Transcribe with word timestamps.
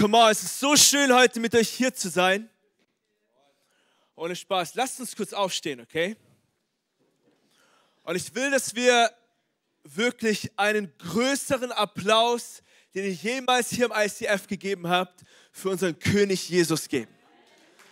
Come 0.00 0.16
on, 0.16 0.30
es 0.30 0.42
ist 0.42 0.58
so 0.58 0.74
schön, 0.76 1.12
heute 1.12 1.40
mit 1.40 1.54
euch 1.54 1.68
hier 1.68 1.92
zu 1.92 2.08
sein. 2.08 2.48
Ohne 4.16 4.34
Spaß. 4.34 4.74
Lasst 4.74 4.98
uns 4.98 5.14
kurz 5.14 5.34
aufstehen, 5.34 5.78
okay? 5.78 6.16
Und 8.04 8.16
ich 8.16 8.34
will, 8.34 8.50
dass 8.50 8.74
wir 8.74 9.10
wirklich 9.84 10.50
einen 10.56 10.90
größeren 10.96 11.70
Applaus, 11.72 12.62
den 12.94 13.04
ihr 13.04 13.12
jemals 13.12 13.68
hier 13.68 13.84
im 13.84 13.92
ICF 13.94 14.46
gegeben 14.46 14.88
habt, 14.88 15.20
für 15.52 15.68
unseren 15.68 15.98
König 15.98 16.48
Jesus 16.48 16.88
geben. 16.88 17.12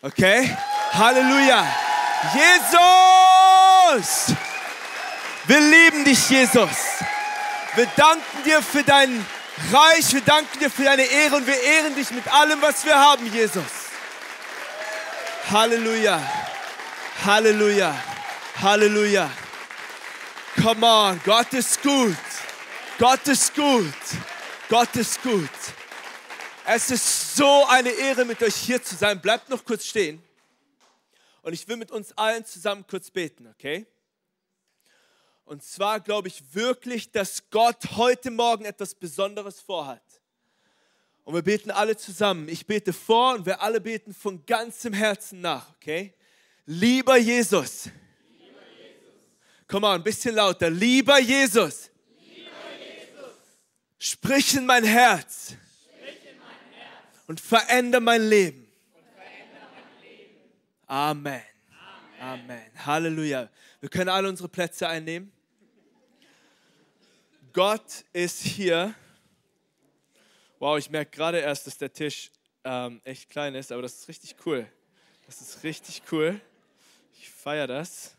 Okay? 0.00 0.56
Halleluja! 0.92 1.76
Jesus! 2.32 4.34
Wir 5.46 5.60
lieben 5.60 6.06
dich, 6.06 6.30
Jesus. 6.30 7.02
Wir 7.74 7.86
danken 7.96 8.44
dir 8.46 8.62
für 8.62 8.82
dein 8.82 9.26
Reich. 9.72 10.12
Wir 10.12 10.20
danken 10.22 10.58
dir 10.58 10.70
für 10.70 10.84
deine 10.84 11.04
Ehre 11.04 11.36
und 11.36 11.46
wir 11.46 11.60
ehren 11.60 11.94
dich 11.94 12.10
mit 12.10 12.26
allem, 12.32 12.60
was 12.62 12.84
wir 12.84 12.96
haben, 12.96 13.26
Jesus. 13.32 13.64
Halleluja. 15.50 16.20
Halleluja. 17.24 17.94
Halleluja. 18.60 19.30
Come 20.62 20.86
on, 20.86 21.20
Gott 21.24 21.52
ist 21.52 21.82
gut. 21.82 22.16
Gott 22.98 23.26
ist 23.28 23.54
gut. 23.54 23.84
Gott 24.68 24.96
ist 24.96 25.22
gut. 25.22 25.50
Es 26.66 26.90
ist 26.90 27.36
so 27.36 27.64
eine 27.66 27.90
Ehre, 27.90 28.24
mit 28.24 28.42
euch 28.42 28.54
hier 28.54 28.82
zu 28.82 28.94
sein. 28.94 29.20
Bleibt 29.20 29.48
noch 29.48 29.64
kurz 29.64 29.86
stehen. 29.86 30.22
Und 31.42 31.52
ich 31.52 31.66
will 31.68 31.76
mit 31.76 31.90
uns 31.90 32.12
allen 32.18 32.44
zusammen 32.44 32.84
kurz 32.86 33.10
beten, 33.10 33.46
okay? 33.46 33.86
Und 35.48 35.62
zwar 35.62 35.98
glaube 36.00 36.28
ich 36.28 36.42
wirklich, 36.52 37.10
dass 37.10 37.48
Gott 37.48 37.96
heute 37.96 38.30
Morgen 38.30 38.66
etwas 38.66 38.94
Besonderes 38.94 39.60
vorhat. 39.60 40.02
Und 41.24 41.34
wir 41.34 41.40
beten 41.40 41.70
alle 41.70 41.96
zusammen. 41.96 42.50
Ich 42.50 42.66
bete 42.66 42.92
vor 42.92 43.34
und 43.34 43.46
wir 43.46 43.62
alle 43.62 43.80
beten 43.80 44.12
von 44.12 44.44
ganzem 44.44 44.92
Herzen 44.92 45.40
nach, 45.40 45.70
okay? 45.76 46.12
Lieber 46.66 47.16
Jesus. 47.16 47.86
Lieber 47.86 48.60
Jesus. 48.76 49.14
Komm 49.66 49.80
mal, 49.82 49.94
ein 49.94 50.02
bisschen 50.02 50.34
lauter. 50.34 50.68
Lieber 50.68 51.18
Jesus. 51.18 51.90
Lieber 52.20 52.50
Jesus. 52.78 53.36
Sprich 53.98 54.54
in 54.54 54.66
mein 54.66 54.84
Herz. 54.84 55.52
In 55.52 55.56
mein 56.40 56.78
Herz. 56.78 57.24
Und 57.26 57.40
verändere 57.40 58.02
mein 58.02 58.28
Leben. 58.28 58.70
Veränder 59.14 59.66
mein 59.74 60.08
Leben. 60.10 60.34
Amen. 60.86 61.42
Amen. 62.20 62.42
Amen. 62.44 62.84
Halleluja. 62.84 63.48
Wir 63.80 63.88
können 63.88 64.10
alle 64.10 64.28
unsere 64.28 64.50
Plätze 64.50 64.86
einnehmen. 64.86 65.32
Gott 67.58 68.04
ist 68.12 68.40
hier. 68.40 68.94
Wow, 70.60 70.78
ich 70.78 70.90
merke 70.90 71.10
gerade 71.10 71.38
erst, 71.38 71.66
dass 71.66 71.76
der 71.76 71.92
Tisch 71.92 72.30
ähm, 72.62 73.00
echt 73.02 73.28
klein 73.30 73.56
ist, 73.56 73.72
aber 73.72 73.82
das 73.82 73.94
ist 73.94 74.06
richtig 74.06 74.36
cool. 74.46 74.64
Das 75.26 75.40
ist 75.40 75.64
richtig 75.64 76.02
cool. 76.12 76.40
Ich 77.14 77.28
feiere 77.28 77.66
das. 77.66 78.14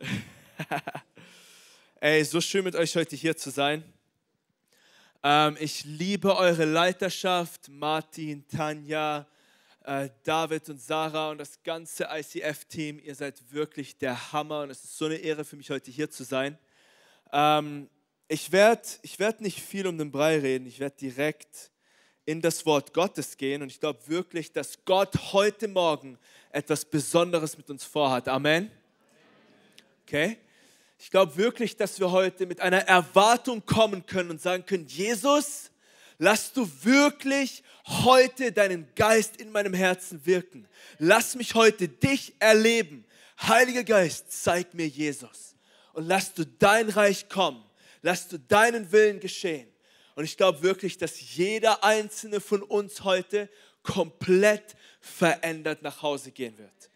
Ey, 2.00 2.24
so 2.24 2.40
schön 2.40 2.64
mit 2.64 2.74
euch 2.76 2.96
heute 2.96 3.14
hier 3.14 3.36
zu 3.36 3.50
sein. 3.50 3.84
Ähm, 5.22 5.58
ich 5.60 5.84
liebe 5.84 6.34
eure 6.34 6.64
Leiterschaft, 6.64 7.68
Martin, 7.68 8.48
Tanja, 8.48 9.26
äh, 9.84 10.08
David 10.22 10.70
und 10.70 10.80
Sarah 10.80 11.32
und 11.32 11.36
das 11.36 11.62
ganze 11.62 12.08
ICF-Team. 12.10 13.00
Ihr 13.00 13.16
seid 13.16 13.52
wirklich 13.52 13.98
der 13.98 14.32
Hammer 14.32 14.62
und 14.62 14.70
es 14.70 14.82
ist 14.82 14.96
so 14.96 15.04
eine 15.04 15.16
Ehre 15.16 15.44
für 15.44 15.56
mich, 15.56 15.68
heute 15.68 15.90
hier 15.90 16.10
zu 16.10 16.24
sein. 16.24 16.58
Ähm, 17.34 17.90
ich 18.28 18.50
werde 18.52 18.82
ich 19.02 19.18
werd 19.18 19.40
nicht 19.40 19.60
viel 19.60 19.86
um 19.86 19.98
den 19.98 20.10
Brei 20.10 20.38
reden, 20.38 20.66
ich 20.66 20.80
werde 20.80 20.96
direkt 20.96 21.70
in 22.24 22.40
das 22.42 22.66
Wort 22.66 22.92
Gottes 22.92 23.36
gehen 23.36 23.62
und 23.62 23.70
ich 23.70 23.78
glaube 23.78 24.00
wirklich, 24.06 24.52
dass 24.52 24.84
Gott 24.84 25.32
heute 25.32 25.68
Morgen 25.68 26.18
etwas 26.50 26.84
Besonderes 26.84 27.56
mit 27.56 27.70
uns 27.70 27.84
vorhat. 27.84 28.26
Amen. 28.28 28.70
Okay? 30.02 30.38
Ich 30.98 31.10
glaube 31.10 31.36
wirklich, 31.36 31.76
dass 31.76 32.00
wir 32.00 32.10
heute 32.10 32.46
mit 32.46 32.60
einer 32.60 32.80
Erwartung 32.80 33.64
kommen 33.64 34.04
können 34.06 34.30
und 34.30 34.40
sagen 34.40 34.66
können, 34.66 34.86
Jesus, 34.86 35.70
lass 36.18 36.52
du 36.52 36.68
wirklich 36.82 37.62
heute 37.84 38.50
deinen 38.50 38.88
Geist 38.96 39.36
in 39.36 39.52
meinem 39.52 39.74
Herzen 39.74 40.24
wirken. 40.26 40.66
Lass 40.98 41.36
mich 41.36 41.54
heute 41.54 41.86
dich 41.86 42.34
erleben. 42.40 43.04
Heiliger 43.40 43.84
Geist, 43.84 44.32
zeig 44.42 44.74
mir 44.74 44.88
Jesus 44.88 45.54
und 45.92 46.08
lass 46.08 46.32
du 46.32 46.44
dein 46.44 46.88
Reich 46.88 47.28
kommen 47.28 47.65
lass 48.02 48.28
du 48.28 48.38
deinen 48.38 48.92
Willen 48.92 49.20
geschehen. 49.20 49.68
Und 50.14 50.24
ich 50.24 50.36
glaube 50.36 50.62
wirklich, 50.62 50.98
dass 50.98 51.36
jeder 51.36 51.84
einzelne 51.84 52.40
von 52.40 52.62
uns 52.62 53.04
heute 53.04 53.48
komplett 53.82 54.76
verändert 55.00 55.82
nach 55.82 56.02
Hause 56.02 56.32
gehen 56.32 56.56
wird. 56.58 56.90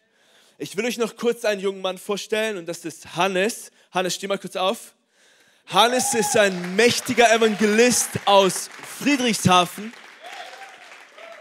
Ich 0.57 0.75
will 0.77 0.85
euch 0.85 0.97
noch 0.97 1.15
kurz 1.15 1.45
einen 1.45 1.61
jungen 1.61 1.81
Mann 1.81 1.97
vorstellen 1.97 2.57
und 2.57 2.67
das 2.67 2.85
ist 2.85 3.15
Hannes. 3.15 3.71
Hannes, 3.91 4.15
steh 4.15 4.27
mal 4.27 4.37
kurz 4.37 4.55
auf. 4.55 4.93
Hannes 5.67 6.13
ist 6.13 6.35
ein 6.37 6.75
mächtiger 6.75 7.33
Evangelist 7.33 8.09
aus 8.25 8.69
Friedrichshafen. 8.99 9.93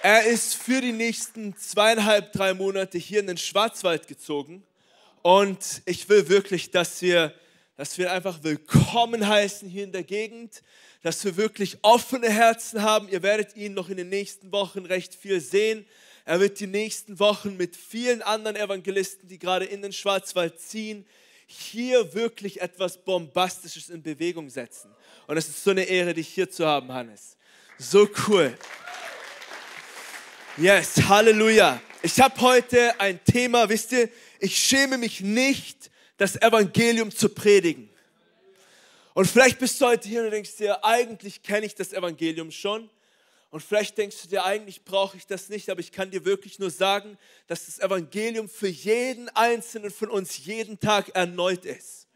Er 0.03 0.25
ist 0.25 0.55
für 0.55 0.81
die 0.81 0.93
nächsten 0.93 1.57
zweieinhalb, 1.57 2.33
drei 2.33 2.55
Monate 2.55 2.97
hier 2.97 3.21
in 3.21 3.27
den 3.27 3.37
Schwarzwald 3.37 4.07
gezogen. 4.07 4.63
Und 5.23 5.83
ich 5.85 6.09
will 6.09 6.29
wirklich, 6.31 6.71
dass 6.71 7.03
wir 7.03 7.35
dass 7.81 7.97
wir 7.97 8.13
einfach 8.13 8.43
willkommen 8.43 9.27
heißen 9.27 9.67
hier 9.67 9.85
in 9.85 9.93
der 9.93 10.03
Gegend, 10.03 10.63
dass 11.01 11.25
wir 11.25 11.39
wirklich 11.39 11.79
offene 11.81 12.29
Herzen 12.29 12.83
haben. 12.83 13.09
Ihr 13.09 13.23
werdet 13.23 13.57
ihn 13.57 13.73
noch 13.73 13.89
in 13.89 13.97
den 13.97 14.11
nächsten 14.11 14.53
Wochen 14.53 14.85
recht 14.85 15.15
viel 15.15 15.41
sehen. 15.41 15.87
Er 16.27 16.41
wird 16.41 16.61
die 16.61 16.67
nächsten 16.67 17.19
Wochen 17.19 17.57
mit 17.57 17.75
vielen 17.75 18.21
anderen 18.21 18.57
Evangelisten, 18.57 19.31
die 19.31 19.39
gerade 19.39 19.65
in 19.65 19.81
den 19.81 19.95
Schwarzwald 19.95 20.61
ziehen, 20.61 21.07
hier 21.47 22.13
wirklich 22.13 22.61
etwas 22.61 22.99
Bombastisches 22.99 23.89
in 23.89 24.03
Bewegung 24.03 24.51
setzen. 24.51 24.95
Und 25.27 25.39
es 25.39 25.49
ist 25.49 25.65
so 25.65 25.71
eine 25.71 25.85
Ehre, 25.85 26.13
dich 26.13 26.29
hier 26.29 26.51
zu 26.51 26.67
haben, 26.67 26.93
Hannes. 26.93 27.39
So 27.79 28.07
cool. 28.29 28.55
Yes, 30.59 30.97
Halleluja. 31.09 31.81
Ich 32.03 32.21
habe 32.21 32.39
heute 32.43 33.01
ein 33.01 33.25
Thema, 33.25 33.71
wisst 33.71 33.93
ihr, 33.93 34.11
ich 34.39 34.59
schäme 34.59 34.99
mich 34.99 35.23
nicht 35.23 35.90
das 36.21 36.37
Evangelium 36.37 37.11
zu 37.11 37.31
predigen. 37.31 37.89
Und 39.15 39.25
vielleicht 39.25 39.59
bist 39.59 39.81
du 39.81 39.87
heute 39.87 40.07
hier 40.07 40.23
und 40.23 40.31
denkst 40.31 40.55
dir, 40.57 40.85
eigentlich 40.85 41.43
kenne 41.43 41.65
ich 41.65 41.75
das 41.75 41.95
Evangelium 41.95 42.51
schon. 42.51 42.91
Und 43.49 43.63
vielleicht 43.63 43.97
denkst 43.97 44.21
du 44.23 44.29
dir, 44.29 44.45
eigentlich 44.45 44.85
brauche 44.85 45.17
ich 45.17 45.27
das 45.27 45.49
nicht, 45.49 45.71
aber 45.71 45.81
ich 45.81 45.93
kann 45.93 46.11
dir 46.11 46.27
wirklich 46.27 46.59
nur 46.59 46.71
sagen, 46.71 47.17
dass 47.47 47.65
das 47.65 47.79
Evangelium 47.79 48.51
für 48.51 48.69
jeden 48.69 49.31
Einzelnen 49.31 49.91
von 49.91 50.11
uns 50.11 50.45
jeden 50.45 50.79
Tag 50.79 51.09
erneut 51.17 51.65
ist. 51.65 52.07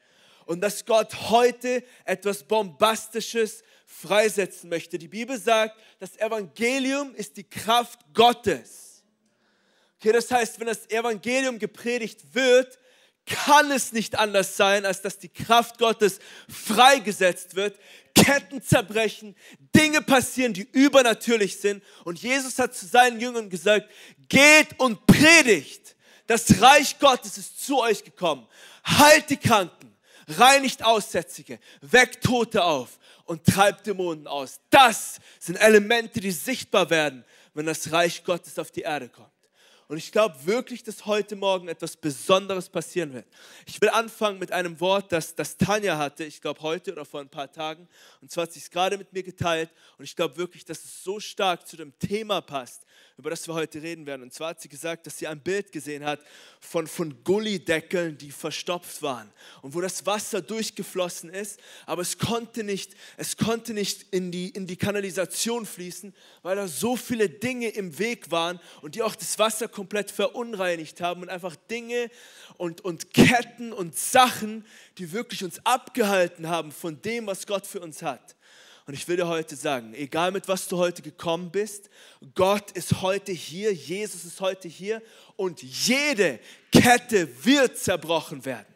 Und 0.45 0.61
dass 0.61 0.85
Gott 0.85 1.31
heute 1.31 1.83
etwas 2.05 2.43
Bombastisches 2.43 3.63
freisetzen 3.87 4.69
möchte. 4.69 4.99
Die 4.99 5.09
Bibel 5.09 5.39
sagt, 5.39 5.81
das 5.99 6.15
Evangelium 6.19 7.15
ist 7.15 7.39
die 7.39 7.45
Kraft 7.45 8.01
Gottes. 8.13 9.03
Okay, 9.99 10.13
das 10.13 10.31
heißt, 10.31 10.61
wenn 10.61 10.67
das 10.67 10.91
Evangelium 10.91 11.59
gepredigt 11.59 12.35
wird, 12.35 12.79
kann 13.27 13.71
es 13.71 13.93
nicht 13.93 14.19
anders 14.19 14.57
sein, 14.57 14.85
als 14.85 15.01
dass 15.01 15.19
die 15.19 15.29
Kraft 15.29 15.79
Gottes 15.79 16.19
freigesetzt 16.49 17.55
wird, 17.55 17.79
Ketten 18.15 18.63
zerbrechen, 18.63 19.35
Dinge 19.75 20.01
passieren, 20.01 20.53
die 20.53 20.69
übernatürlich 20.73 21.59
sind. 21.59 21.83
Und 22.05 22.23
Jesus 22.23 22.59
hat 22.59 22.75
zu 22.75 22.87
seinen 22.87 23.21
Jüngern 23.21 23.51
gesagt, 23.51 23.91
geht 24.29 24.79
und 24.79 25.05
predigt. 25.07 25.97
Das 26.27 26.61
Reich 26.61 26.99
Gottes 26.99 27.37
ist 27.39 27.65
zu 27.65 27.81
euch 27.81 28.05
gekommen. 28.05 28.47
Heilt 28.87 29.31
die 29.31 29.37
Kranken, 29.37 29.95
reinigt 30.29 30.85
Aussätzige, 30.85 31.59
weckt 31.81 32.25
Tote 32.25 32.63
auf 32.63 32.99
und 33.25 33.45
treibt 33.45 33.87
Dämonen 33.87 34.27
aus. 34.27 34.61
Das 34.71 35.19
sind 35.39 35.57
Elemente, 35.57 36.21
die 36.21 36.31
sichtbar 36.31 36.89
werden, 36.91 37.25
wenn 37.53 37.67
das 37.67 37.91
Reich 37.91 38.23
Gottes 38.25 38.59
auf 38.59 38.71
die 38.71 38.83
Erde 38.83 39.09
kommt. 39.09 39.34
Und 39.87 39.99
ich 39.99 40.13
glaube 40.13 40.35
wirklich, 40.47 40.83
dass 40.83 41.05
heute 41.05 41.37
Morgen 41.37 41.69
etwas 41.69 41.97
Besonderes 41.97 42.69
passieren 42.69 43.13
wird. 43.13 43.27
Ich 43.67 43.81
will 43.81 43.91
anfangen 43.91 44.39
mit 44.39 44.51
einem 44.51 44.81
Wort, 44.81 45.13
das, 45.13 45.35
das 45.35 45.57
Tanja 45.57 45.99
hatte, 45.99 46.25
ich 46.25 46.41
glaube 46.41 46.63
heute 46.63 46.93
oder 46.93 47.05
vor 47.05 47.21
ein 47.21 47.29
paar 47.29 47.53
Tagen. 47.53 47.87
Und 48.23 48.31
zwar 48.31 48.43
hat 48.45 48.53
sie 48.53 48.61
es 48.61 48.71
gerade 48.71 48.97
mit 48.97 49.13
mir 49.13 49.23
geteilt. 49.23 49.71
Und 49.99 50.05
ich 50.05 50.17
glaube 50.17 50.37
wirklich, 50.37 50.65
dass 50.65 50.83
es 50.85 51.05
so 51.05 51.21
stark 51.21 51.67
zu 51.67 51.77
dem 51.77 51.99
Thema 51.99 52.41
passt, 52.41 52.85
über 53.17 53.31
das 53.31 53.47
wir 53.47 53.55
heute 53.55 53.81
reden 53.81 54.07
werden. 54.07 54.23
Und 54.23 54.33
zwar 54.33 54.51
hat 54.51 54.61
sie 54.61 54.69
gesagt, 54.69 55.07
dass 55.07 55.19
sie 55.19 55.29
ein 55.29 55.41
Bild 55.41 55.71
gesehen 55.71 56.05
hat 56.05 56.21
von, 56.59 56.89
von 56.89 57.23
Gullideckeln, 57.23 58.19
die 58.19 58.33
verstopft 58.33 59.03
waren 59.03 59.31
und 59.63 59.75
wo 59.75 59.81
das 59.81 60.05
Wasser 60.05 60.43
durchgeflossen 60.43 61.31
ist, 61.31 61.61
aber 61.87 62.03
es 62.03 62.19
konnte 62.19 62.65
nicht, 62.65 62.95
es 63.17 63.37
konnte 63.37 63.73
nicht 63.73 64.07
in, 64.11 64.33
die, 64.33 64.49
in 64.49 64.67
die 64.67 64.77
Kanalisation 64.77 65.65
fließen, 65.65 66.13
weil 66.43 66.57
da 66.57 66.67
so 66.67 66.97
viele 66.97 67.29
Dinge 67.29 67.69
im 67.69 67.99
Weg 68.01 68.33
waren 68.33 68.59
und 68.83 68.97
die 68.97 69.03
auch 69.03 69.15
das 69.15 69.39
Wasser 69.39 69.69
komplett 69.69 70.11
verunreinigt 70.11 71.01
haben 71.01 71.23
und 71.23 71.29
einfach 71.29 71.55
Dinge 71.55 72.11
und, 72.57 72.81
und 72.81 73.15
Ketten 73.15 73.73
und 73.73 73.97
Sachen, 73.97 74.67
die 74.99 75.13
wirklich 75.13 75.45
uns 75.45 75.65
abgehalten 75.65 76.49
haben 76.49 76.73
von 76.73 77.01
dem, 77.01 77.29
was 77.29 77.47
Gott 77.47 77.67
für 77.67 77.81
uns 77.81 78.03
hat. 78.03 78.35
Und 78.87 78.93
ich 78.93 79.09
will 79.09 79.17
dir 79.17 79.29
heute 79.29 79.57
sagen, 79.57 79.95
egal 79.95 80.31
mit 80.31 80.47
was 80.47 80.69
du 80.69 80.77
heute 80.77 81.01
gekommen 81.01 81.51
bist, 81.51 81.89
Gott 82.35 82.71
ist 82.73 83.01
heute 83.01 83.33
hier, 83.33 83.73
Jesus 83.73 84.25
ist 84.27 84.41
heute 84.41 84.69
hier 84.69 85.01
und 85.37 85.63
jede 85.63 86.39
Kette 86.71 87.29
wird 87.45 87.79
zerbrochen 87.79 88.45
werden. 88.45 88.67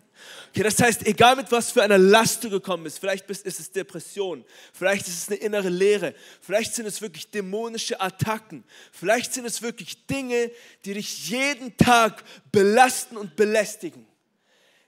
Okay, 0.50 0.62
das 0.62 0.80
heißt, 0.80 1.06
egal 1.06 1.36
mit 1.36 1.52
was 1.52 1.70
für 1.70 1.82
einer 1.82 1.98
Last 1.98 2.42
du 2.42 2.50
gekommen 2.50 2.84
bist, 2.84 2.98
vielleicht 2.98 3.28
ist 3.30 3.46
es 3.46 3.70
Depression, 3.70 4.44
vielleicht 4.72 5.06
ist 5.06 5.22
es 5.22 5.28
eine 5.28 5.36
innere 5.36 5.68
Leere, 5.68 6.14
vielleicht 6.40 6.74
sind 6.74 6.86
es 6.86 7.02
wirklich 7.02 7.30
dämonische 7.30 8.00
Attacken, 8.00 8.64
vielleicht 8.90 9.34
sind 9.34 9.44
es 9.44 9.60
wirklich 9.60 10.06
Dinge, 10.06 10.50
die 10.84 10.94
dich 10.94 11.28
jeden 11.28 11.76
Tag 11.76 12.24
belasten 12.50 13.16
und 13.16 13.36
belästigen. 13.36 14.06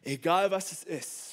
Egal 0.02 0.50
was 0.50 0.73
es 0.73 0.82
ist. 0.82 1.30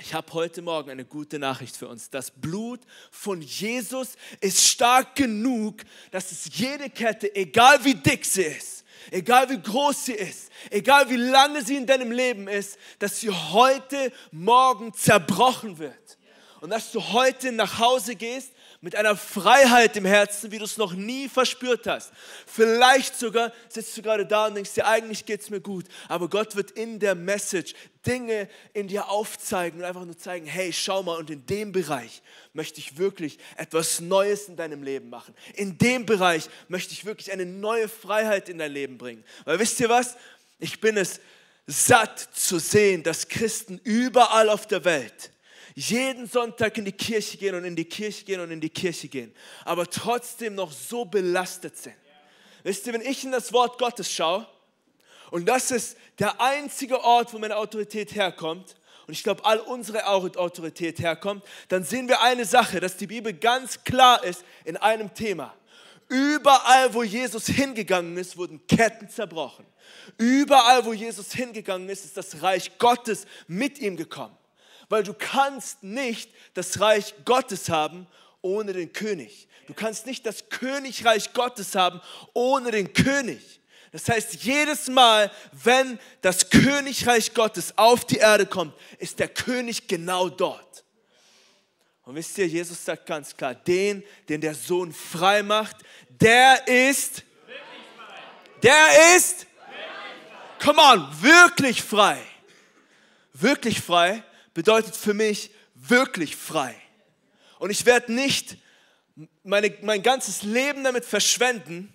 Ich 0.00 0.14
habe 0.14 0.32
heute 0.32 0.62
Morgen 0.62 0.90
eine 0.90 1.04
gute 1.04 1.40
Nachricht 1.40 1.76
für 1.76 1.88
uns. 1.88 2.08
Das 2.08 2.30
Blut 2.30 2.80
von 3.10 3.42
Jesus 3.42 4.10
ist 4.40 4.64
stark 4.64 5.16
genug, 5.16 5.82
dass 6.12 6.30
es 6.30 6.56
jede 6.56 6.88
Kette, 6.88 7.34
egal 7.34 7.84
wie 7.84 7.94
dick 7.94 8.24
sie 8.24 8.42
ist, 8.42 8.84
egal 9.10 9.50
wie 9.50 9.60
groß 9.60 10.04
sie 10.06 10.12
ist, 10.12 10.50
egal 10.70 11.10
wie 11.10 11.16
lange 11.16 11.64
sie 11.64 11.76
in 11.76 11.86
deinem 11.86 12.12
Leben 12.12 12.46
ist, 12.46 12.78
dass 13.00 13.20
sie 13.20 13.30
heute 13.30 14.12
Morgen 14.30 14.94
zerbrochen 14.94 15.78
wird. 15.78 16.16
Und 16.60 16.70
dass 16.70 16.92
du 16.92 17.02
heute 17.02 17.50
nach 17.50 17.80
Hause 17.80 18.14
gehst 18.14 18.52
mit 18.80 18.94
einer 18.94 19.16
Freiheit 19.16 19.96
im 19.96 20.04
Herzen, 20.04 20.52
wie 20.52 20.58
du 20.58 20.64
es 20.64 20.76
noch 20.76 20.92
nie 20.92 21.28
verspürt 21.28 21.86
hast. 21.88 22.12
Vielleicht 22.46 23.16
sogar 23.18 23.52
sitzt 23.68 23.96
du 23.96 24.02
gerade 24.02 24.24
da 24.24 24.46
und 24.46 24.54
denkst 24.54 24.74
dir, 24.74 24.86
eigentlich 24.86 25.24
geht 25.24 25.40
es 25.40 25.50
mir 25.50 25.60
gut. 25.60 25.86
Aber 26.08 26.28
Gott 26.28 26.54
wird 26.54 26.70
in 26.70 27.00
der 27.00 27.16
Message 27.16 27.74
Dinge 28.06 28.48
in 28.74 28.86
dir 28.86 29.08
aufzeigen 29.08 29.80
und 29.80 29.84
einfach 29.84 30.04
nur 30.04 30.16
zeigen, 30.16 30.46
hey, 30.46 30.72
schau 30.72 31.02
mal, 31.02 31.16
und 31.16 31.28
in 31.28 31.44
dem 31.46 31.72
Bereich 31.72 32.22
möchte 32.52 32.78
ich 32.78 32.98
wirklich 32.98 33.38
etwas 33.56 34.00
Neues 34.00 34.48
in 34.48 34.56
deinem 34.56 34.84
Leben 34.84 35.10
machen. 35.10 35.34
In 35.54 35.76
dem 35.78 36.06
Bereich 36.06 36.48
möchte 36.68 36.92
ich 36.92 37.04
wirklich 37.04 37.32
eine 37.32 37.46
neue 37.46 37.88
Freiheit 37.88 38.48
in 38.48 38.58
dein 38.58 38.72
Leben 38.72 38.96
bringen. 38.96 39.24
Weil 39.44 39.58
wisst 39.58 39.80
ihr 39.80 39.88
was? 39.88 40.16
Ich 40.60 40.80
bin 40.80 40.96
es 40.96 41.20
satt 41.66 42.18
zu 42.32 42.58
sehen, 42.60 43.02
dass 43.02 43.28
Christen 43.28 43.80
überall 43.82 44.48
auf 44.48 44.66
der 44.66 44.84
Welt 44.84 45.32
jeden 45.78 46.26
Sonntag 46.26 46.76
in 46.76 46.84
die 46.84 46.92
Kirche 46.92 47.38
gehen 47.38 47.54
und 47.54 47.64
in 47.64 47.76
die 47.76 47.84
Kirche 47.84 48.24
gehen 48.24 48.40
und 48.40 48.50
in 48.50 48.60
die 48.60 48.68
Kirche 48.68 49.06
gehen, 49.06 49.32
aber 49.64 49.88
trotzdem 49.88 50.56
noch 50.56 50.72
so 50.72 51.04
belastet 51.04 51.76
sind. 51.76 51.94
Wisst 52.64 52.86
ihr, 52.88 52.94
wenn 52.94 53.00
ich 53.02 53.22
in 53.22 53.30
das 53.30 53.52
Wort 53.52 53.78
Gottes 53.78 54.12
schaue, 54.12 54.46
und 55.30 55.48
das 55.48 55.70
ist 55.70 55.96
der 56.18 56.40
einzige 56.40 57.04
Ort, 57.04 57.32
wo 57.32 57.38
meine 57.38 57.56
Autorität 57.56 58.14
herkommt, 58.16 58.74
und 59.06 59.12
ich 59.14 59.22
glaube, 59.22 59.44
all 59.44 59.60
unsere 59.60 60.06
Autorität 60.06 60.98
herkommt, 60.98 61.44
dann 61.68 61.84
sehen 61.84 62.08
wir 62.08 62.20
eine 62.22 62.44
Sache, 62.44 62.80
dass 62.80 62.96
die 62.96 63.06
Bibel 63.06 63.32
ganz 63.32 63.84
klar 63.84 64.22
ist 64.24 64.44
in 64.64 64.76
einem 64.76 65.14
Thema. 65.14 65.54
Überall, 66.08 66.92
wo 66.92 67.04
Jesus 67.04 67.46
hingegangen 67.46 68.16
ist, 68.16 68.36
wurden 68.36 68.66
Ketten 68.66 69.08
zerbrochen. 69.08 69.64
Überall, 70.16 70.84
wo 70.84 70.92
Jesus 70.92 71.32
hingegangen 71.32 71.88
ist, 71.88 72.04
ist 72.04 72.16
das 72.16 72.42
Reich 72.42 72.78
Gottes 72.78 73.26
mit 73.46 73.78
ihm 73.78 73.96
gekommen 73.96 74.37
weil 74.88 75.02
du 75.02 75.14
kannst 75.14 75.82
nicht 75.82 76.30
das 76.54 76.80
Reich 76.80 77.14
Gottes 77.24 77.68
haben 77.68 78.06
ohne 78.40 78.72
den 78.72 78.92
König. 78.92 79.48
Du 79.66 79.74
kannst 79.74 80.06
nicht 80.06 80.24
das 80.24 80.48
Königreich 80.48 81.32
Gottes 81.32 81.74
haben 81.74 82.00
ohne 82.32 82.70
den 82.70 82.92
König. 82.92 83.60
Das 83.92 84.08
heißt, 84.08 84.34
jedes 84.42 84.88
Mal, 84.88 85.30
wenn 85.52 85.98
das 86.20 86.50
Königreich 86.50 87.34
Gottes 87.34 87.76
auf 87.76 88.04
die 88.04 88.16
Erde 88.16 88.46
kommt, 88.46 88.74
ist 88.98 89.18
der 89.18 89.28
König 89.28 89.88
genau 89.88 90.28
dort. 90.28 90.84
Und 92.04 92.14
wisst 92.14 92.38
ihr, 92.38 92.46
Jesus 92.46 92.82
sagt 92.82 93.06
ganz 93.06 93.36
klar, 93.36 93.54
den, 93.54 94.02
den 94.28 94.40
der 94.40 94.54
Sohn 94.54 94.92
frei 94.92 95.42
macht, 95.42 95.76
der 96.08 96.66
ist, 96.66 97.22
der 98.62 99.16
ist, 99.16 99.46
come 100.62 100.80
on, 100.80 101.06
wirklich 101.22 101.82
frei. 101.82 102.18
Wirklich 103.34 103.80
frei 103.80 104.22
bedeutet 104.58 104.96
für 104.96 105.14
mich 105.14 105.52
wirklich 105.76 106.34
frei. 106.34 106.74
Und 107.60 107.70
ich 107.70 107.86
werde 107.86 108.12
nicht 108.12 108.56
meine, 109.44 109.72
mein 109.82 110.02
ganzes 110.02 110.42
Leben 110.42 110.82
damit 110.82 111.04
verschwenden, 111.04 111.94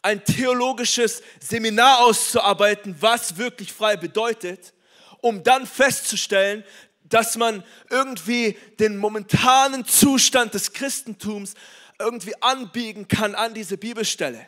ein 0.00 0.24
theologisches 0.24 1.24
Seminar 1.40 2.04
auszuarbeiten, 2.04 2.94
was 3.00 3.36
wirklich 3.36 3.72
frei 3.72 3.96
bedeutet, 3.96 4.74
um 5.22 5.42
dann 5.42 5.66
festzustellen, 5.66 6.62
dass 7.02 7.34
man 7.34 7.64
irgendwie 7.90 8.56
den 8.78 8.96
momentanen 8.96 9.84
Zustand 9.84 10.54
des 10.54 10.72
Christentums 10.72 11.54
irgendwie 11.98 12.40
anbiegen 12.42 13.08
kann 13.08 13.34
an 13.34 13.54
diese 13.54 13.76
Bibelstelle 13.76 14.46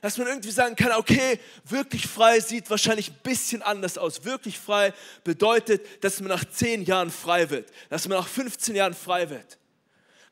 dass 0.00 0.16
man 0.18 0.26
irgendwie 0.26 0.50
sagen 0.50 0.76
kann, 0.76 0.92
okay, 0.92 1.40
wirklich 1.64 2.06
frei 2.06 2.40
sieht 2.40 2.70
wahrscheinlich 2.70 3.10
ein 3.10 3.18
bisschen 3.22 3.62
anders 3.62 3.98
aus. 3.98 4.24
Wirklich 4.24 4.58
frei 4.58 4.92
bedeutet, 5.24 5.82
dass 6.04 6.20
man 6.20 6.28
nach 6.28 6.44
10 6.44 6.84
Jahren 6.84 7.10
frei 7.10 7.50
wird, 7.50 7.70
dass 7.88 8.06
man 8.06 8.18
nach 8.18 8.28
15 8.28 8.76
Jahren 8.76 8.94
frei 8.94 9.30
wird. 9.30 9.58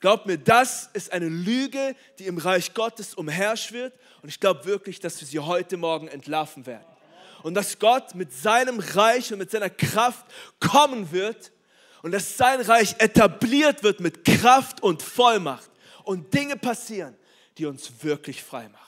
Glaubt 0.01 0.27
mir, 0.27 0.39
das 0.39 0.91
ist 0.93 1.13
eine 1.13 1.29
Lüge, 1.29 1.97
die 2.19 2.27
im 2.27 2.39
Reich 2.39 2.75
Gottes 2.75 3.15
umherschwirrt 3.15 3.95
und 4.23 4.29
ich 4.29 4.41
glaube 4.41 4.65
wirklich, 4.67 5.01
dass 5.01 5.21
wir 5.21 5.27
sie 5.27 5.39
heute 5.39 5.77
Morgen 5.77 6.09
entlarven 6.09 6.67
werden. 6.67 6.85
Und 7.43 7.55
dass 7.55 7.79
Gott 7.79 8.15
mit 8.15 8.33
seinem 8.33 8.81
Reich 8.81 9.33
und 9.33 9.39
mit 9.39 9.51
seiner 9.51 9.71
Kraft 9.71 10.27
kommen 10.61 11.13
wird 11.13 11.53
und 12.03 12.13
dass 12.13 12.37
sein 12.37 12.61
Reich 12.61 12.97
etabliert 12.99 13.83
wird 13.83 14.01
mit 14.01 14.25
Kraft 14.25 14.83
und 14.83 15.03
Vollmacht 15.03 15.71
und 16.05 16.33
Dinge 16.35 16.57
passieren, 16.57 17.17
die 17.59 17.67
uns 17.67 17.91
wirklich 18.03 18.43
frei 18.43 18.69
machen. 18.69 18.86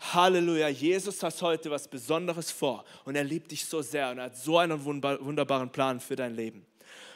Halleluja, 0.00 0.68
Jesus 0.68 1.22
hat 1.22 1.40
heute 1.42 1.70
was 1.70 1.86
Besonderes 1.86 2.50
vor 2.50 2.84
und 3.04 3.16
er 3.16 3.24
liebt 3.24 3.50
dich 3.50 3.64
so 3.64 3.82
sehr 3.82 4.10
und 4.10 4.18
er 4.18 4.24
hat 4.24 4.36
so 4.36 4.58
einen 4.58 4.82
wunderbaren 4.84 5.70
Plan 5.70 6.00
für 6.00 6.16
dein 6.16 6.34
Leben. 6.34 6.66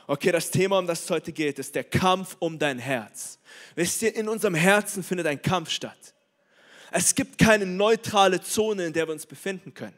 Okay, 0.06 0.31
das 0.32 0.50
Thema, 0.50 0.78
um 0.78 0.86
das 0.86 1.04
es 1.04 1.10
heute 1.10 1.32
geht, 1.32 1.58
ist 1.58 1.75
der 1.75 1.84
Kampf 1.84 2.36
um 2.38 2.58
dein 2.58 2.78
Herz. 2.78 3.38
Wisst 3.75 4.02
ihr, 4.02 4.14
in 4.14 4.28
unserem 4.28 4.54
Herzen 4.54 5.02
findet 5.02 5.26
ein 5.26 5.40
Kampf 5.40 5.70
statt. 5.70 6.14
Es 6.90 7.14
gibt 7.14 7.38
keine 7.38 7.64
neutrale 7.64 8.40
Zone, 8.42 8.86
in 8.86 8.92
der 8.92 9.08
wir 9.08 9.12
uns 9.14 9.25
befinden 9.25 9.72
können. 9.72 9.96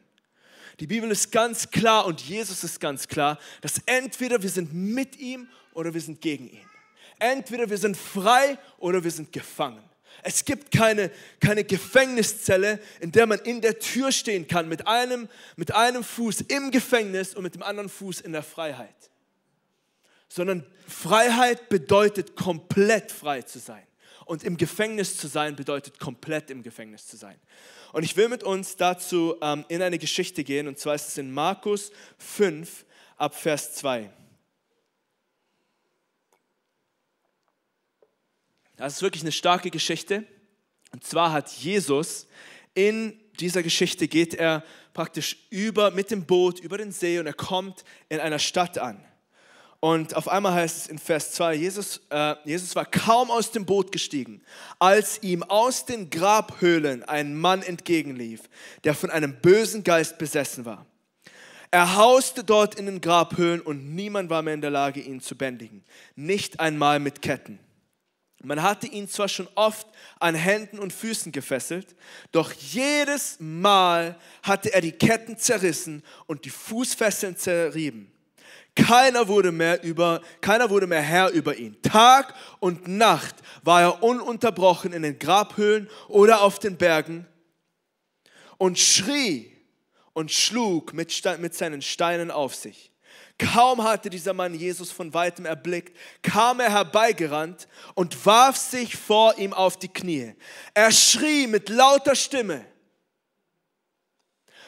Die 0.79 0.87
Bibel 0.87 1.11
ist 1.11 1.31
ganz 1.31 1.69
klar 1.69 2.05
und 2.05 2.21
Jesus 2.21 2.63
ist 2.63 2.79
ganz 2.79 3.07
klar, 3.07 3.37
dass 3.61 3.81
entweder 3.85 4.41
wir 4.41 4.49
sind 4.49 4.73
mit 4.73 5.17
ihm 5.17 5.49
oder 5.73 5.93
wir 5.93 6.01
sind 6.01 6.21
gegen 6.21 6.49
ihn. 6.49 6.65
Entweder 7.19 7.69
wir 7.69 7.77
sind 7.77 7.97
frei 7.97 8.57
oder 8.77 9.03
wir 9.03 9.11
sind 9.11 9.31
gefangen. 9.31 9.83
Es 10.23 10.45
gibt 10.45 10.71
keine, 10.71 11.11
keine 11.39 11.63
Gefängniszelle, 11.63 12.79
in 12.99 13.11
der 13.11 13.27
man 13.27 13.39
in 13.39 13.61
der 13.61 13.79
Tür 13.79 14.11
stehen 14.11 14.47
kann, 14.47 14.67
mit 14.67 14.87
einem, 14.87 15.29
mit 15.55 15.73
einem 15.73 16.03
Fuß 16.03 16.41
im 16.41 16.71
Gefängnis 16.71 17.33
und 17.33 17.43
mit 17.43 17.55
dem 17.55 17.63
anderen 17.63 17.89
Fuß 17.89 18.21
in 18.21 18.31
der 18.31 18.43
Freiheit. 18.43 18.95
Sondern 20.29 20.65
Freiheit 20.87 21.69
bedeutet 21.69 22.35
komplett 22.35 23.11
frei 23.11 23.41
zu 23.41 23.59
sein. 23.59 23.83
Und 24.25 24.43
im 24.43 24.57
Gefängnis 24.57 25.17
zu 25.17 25.27
sein 25.27 25.55
bedeutet 25.55 25.99
komplett 25.99 26.49
im 26.49 26.63
Gefängnis 26.63 27.07
zu 27.07 27.15
sein. 27.15 27.39
Und 27.93 28.03
ich 28.03 28.17
will 28.17 28.27
mit 28.27 28.43
uns 28.43 28.75
dazu 28.75 29.35
ähm, 29.41 29.63
in 29.69 29.81
eine 29.81 29.97
Geschichte 29.97 30.43
gehen, 30.43 30.67
und 30.67 30.77
zwar 30.77 30.95
ist 30.95 31.07
es 31.07 31.17
in 31.17 31.31
Markus 31.31 31.91
5 32.17 32.85
ab 33.15 33.35
Vers 33.35 33.75
2. 33.75 34.09
Das 38.77 38.93
ist 38.93 39.01
wirklich 39.01 39.23
eine 39.23 39.31
starke 39.31 39.71
Geschichte. 39.71 40.23
Und 40.93 41.03
zwar 41.03 41.33
hat 41.33 41.49
Jesus 41.49 42.27
in 42.73 43.19
dieser 43.39 43.63
Geschichte 43.63 44.07
geht 44.07 44.35
er 44.35 44.63
praktisch 44.93 45.37
über 45.49 45.91
mit 45.91 46.11
dem 46.11 46.25
Boot 46.25 46.59
über 46.59 46.77
den 46.77 46.91
See 46.91 47.19
und 47.19 47.25
er 47.27 47.33
kommt 47.33 47.83
in 48.09 48.19
einer 48.19 48.39
Stadt 48.39 48.77
an. 48.77 49.03
Und 49.79 50.15
auf 50.15 50.27
einmal 50.27 50.53
heißt 50.53 50.77
es 50.77 50.87
in 50.87 50.97
Vers 50.97 51.33
2, 51.33 51.55
Jesus, 51.55 52.01
äh, 52.09 52.35
Jesus 52.45 52.75
war 52.75 52.85
kaum 52.85 53.29
aus 53.29 53.51
dem 53.51 53.65
Boot 53.65 53.91
gestiegen, 53.91 54.41
als 54.79 55.21
ihm 55.21 55.43
aus 55.43 55.85
den 55.85 56.09
Grabhöhlen 56.09 57.03
ein 57.03 57.35
Mann 57.35 57.61
entgegenlief, 57.61 58.41
der 58.83 58.95
von 58.95 59.11
einem 59.11 59.35
bösen 59.39 59.83
Geist 59.83 60.17
besessen 60.17 60.65
war. 60.65 60.87
Er 61.69 61.95
hauste 61.95 62.43
dort 62.43 62.75
in 62.75 62.87
den 62.87 63.01
Grabhöhlen 63.01 63.61
und 63.61 63.93
niemand 63.93 64.31
war 64.31 64.41
mehr 64.41 64.55
in 64.55 64.61
der 64.61 64.71
Lage, 64.71 64.99
ihn 64.99 65.19
zu 65.19 65.35
bändigen, 65.35 65.83
nicht 66.15 66.59
einmal 66.59 66.99
mit 66.99 67.21
Ketten. 67.21 67.59
Man 68.43 68.61
hatte 68.61 68.87
ihn 68.87 69.09
zwar 69.09 69.27
schon 69.27 69.47
oft 69.55 69.87
an 70.19 70.35
Händen 70.35 70.79
und 70.79 70.93
Füßen 70.93 71.31
gefesselt, 71.31 71.95
doch 72.31 72.51
jedes 72.53 73.37
Mal 73.39 74.15
hatte 74.43 74.73
er 74.73 74.81
die 74.81 74.91
Ketten 74.91 75.37
zerrissen 75.37 76.03
und 76.27 76.45
die 76.45 76.51
Fußfesseln 76.51 77.35
zerrieben. 77.35 78.11
Keiner 78.75 79.27
wurde 79.27 79.51
mehr 79.51 79.83
über, 79.83 80.21
keiner 80.39 80.69
wurde 80.69 80.85
mehr 80.85 81.01
Herr 81.01 81.31
über 81.31 81.57
ihn. 81.57 81.81
Tag 81.81 82.35
und 82.59 82.87
Nacht 82.87 83.35
war 83.63 83.81
er 83.81 84.03
ununterbrochen 84.03 84.93
in 84.93 85.01
den 85.01 85.17
Grabhöhlen 85.17 85.89
oder 86.07 86.41
auf 86.41 86.59
den 86.59 86.77
Bergen 86.77 87.25
und 88.59 88.77
schrie 88.77 89.51
und 90.13 90.31
schlug 90.31 90.93
mit, 90.93 91.11
mit 91.39 91.55
seinen 91.55 91.81
Steinen 91.81 92.29
auf 92.29 92.53
sich. 92.53 92.91
Kaum 93.39 93.83
hatte 93.83 94.09
dieser 94.09 94.33
Mann 94.33 94.55
Jesus 94.55 94.91
von 94.91 95.13
weitem 95.13 95.45
erblickt, 95.45 95.95
kam 96.23 96.59
er 96.59 96.71
herbeigerannt 96.71 97.67
und 97.93 98.25
warf 98.25 98.57
sich 98.57 98.95
vor 98.95 99.37
ihm 99.37 99.53
auf 99.53 99.77
die 99.77 99.89
Knie. 99.89 100.33
Er 100.73 100.91
schrie 100.91 101.45
mit 101.45 101.69
lauter 101.69 102.15
Stimme, 102.15 102.65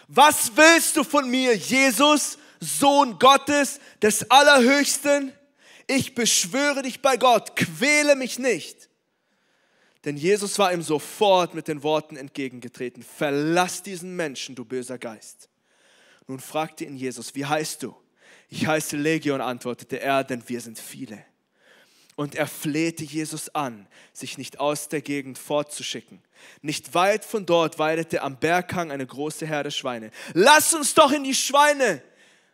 was 0.08 0.56
willst 0.56 0.98
du 0.98 1.04
von 1.04 1.30
mir, 1.30 1.56
Jesus, 1.56 2.38
Sohn 2.60 3.18
Gottes, 3.20 3.80
des 4.02 4.30
Allerhöchsten? 4.30 5.32
Ich 5.88 6.16
beschwöre 6.16 6.82
dich 6.82 7.02
bei 7.02 7.18
Gott, 7.18 7.56
quäle 7.56 8.16
mich 8.16 8.38
nicht. 8.38 8.90
Denn 10.06 10.16
Jesus 10.18 10.58
war 10.58 10.74
ihm 10.74 10.82
sofort 10.82 11.54
mit 11.54 11.68
den 11.68 11.84
Worten 11.84 12.16
entgegengetreten, 12.16 13.04
verlass 13.04 13.84
diesen 13.84 14.16
Menschen, 14.16 14.56
du 14.56 14.64
böser 14.64 14.98
Geist. 14.98 15.50
Nun 16.28 16.40
fragte 16.40 16.86
ihn 16.86 16.96
Jesus, 16.96 17.36
wie 17.36 17.46
heißt 17.46 17.84
du? 17.84 17.96
Ich 18.50 18.68
heiße 18.68 18.98
Legion, 18.98 19.42
antwortete 19.42 20.00
er, 20.00 20.24
denn 20.24 20.44
wir 20.48 20.62
sind 20.62 20.80
viele. 20.80 21.24
Und 22.16 22.36
er 22.36 22.48
flehte 22.48 23.04
Jesus 23.04 23.50
an, 23.56 23.88
sich 24.12 24.38
nicht 24.38 24.60
aus 24.60 24.90
der 24.90 25.02
Gegend 25.02 25.38
fortzuschicken. 25.38 26.22
Nicht 26.62 26.94
weit 26.94 27.24
von 27.24 27.46
dort 27.46 27.80
weidete 27.80 28.22
am 28.22 28.38
Berghang 28.38 28.92
eine 28.92 29.06
große 29.06 29.46
Herde 29.46 29.72
Schweine. 29.72 30.12
Lass 30.34 30.74
uns 30.74 30.94
doch 30.94 31.12
in 31.12 31.24
die 31.24 31.36
Schweine 31.36 32.02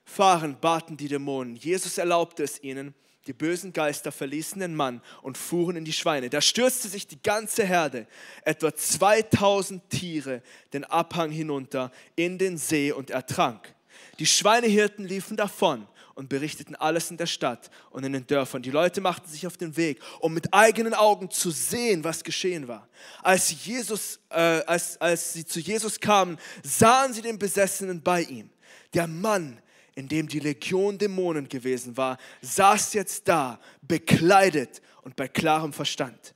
fahren, 0.03 0.57
baten 0.59 0.97
die 0.97 1.07
Dämonen. 1.07 1.55
Jesus 1.55 1.97
erlaubte 1.97 2.43
es 2.43 2.61
ihnen 2.61 2.93
die 3.27 3.33
bösen 3.33 3.73
Geister 3.73 4.11
verließen 4.11 4.59
den 4.59 4.75
Mann 4.75 5.01
und 5.21 5.37
fuhren 5.37 5.75
in 5.75 5.85
die 5.85 5.93
Schweine. 5.93 6.29
Da 6.29 6.41
stürzte 6.41 6.87
sich 6.87 7.07
die 7.07 7.21
ganze 7.21 7.65
Herde, 7.65 8.07
etwa 8.43 8.73
2000 8.73 9.89
Tiere, 9.89 10.43
den 10.73 10.83
Abhang 10.83 11.31
hinunter 11.31 11.91
in 12.15 12.37
den 12.37 12.57
See 12.57 12.91
und 12.91 13.09
ertrank. 13.09 13.74
Die 14.19 14.25
Schweinehirten 14.25 15.05
liefen 15.05 15.37
davon 15.37 15.87
und 16.13 16.29
berichteten 16.29 16.75
alles 16.75 17.11
in 17.11 17.17
der 17.17 17.25
Stadt 17.25 17.69
und 17.91 18.03
in 18.03 18.13
den 18.13 18.25
Dörfern. 18.25 18.61
Die 18.61 18.71
Leute 18.71 19.01
machten 19.01 19.29
sich 19.29 19.45
auf 19.45 19.57
den 19.57 19.75
Weg, 19.75 19.99
um 20.19 20.33
mit 20.33 20.53
eigenen 20.53 20.93
Augen 20.93 21.29
zu 21.29 21.51
sehen, 21.51 22.03
was 22.03 22.23
geschehen 22.23 22.67
war. 22.67 22.87
Als, 23.21 23.65
Jesus, 23.65 24.19
äh, 24.29 24.35
als, 24.35 24.99
als 25.01 25.33
sie 25.33 25.45
zu 25.45 25.59
Jesus 25.59 25.99
kamen, 25.99 26.37
sahen 26.63 27.13
sie 27.13 27.21
den 27.21 27.37
Besessenen 27.37 28.01
bei 28.01 28.21
ihm. 28.23 28.49
Der 28.93 29.07
Mann 29.07 29.59
in 29.95 30.09
dem 30.09 30.27
die 30.27 30.39
Legion 30.39 30.97
Dämonen 30.97 31.47
gewesen 31.47 31.95
war, 31.97 32.17
saß 32.41 32.93
jetzt 32.93 33.27
da, 33.27 33.59
bekleidet 33.81 34.81
und 35.03 35.15
bei 35.15 35.27
klarem 35.27 35.71
Verstand. 35.73 36.34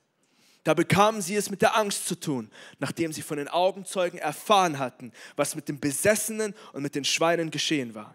Da 0.64 0.74
bekamen 0.74 1.22
sie 1.22 1.36
es 1.36 1.50
mit 1.50 1.62
der 1.62 1.76
Angst 1.76 2.06
zu 2.06 2.14
tun, 2.14 2.50
nachdem 2.78 3.12
sie 3.12 3.22
von 3.22 3.38
den 3.38 3.48
Augenzeugen 3.48 4.18
erfahren 4.18 4.78
hatten, 4.78 5.12
was 5.36 5.54
mit 5.54 5.68
den 5.68 5.80
Besessenen 5.80 6.54
und 6.72 6.82
mit 6.82 6.94
den 6.94 7.04
Schweinen 7.04 7.50
geschehen 7.50 7.94
war. 7.94 8.14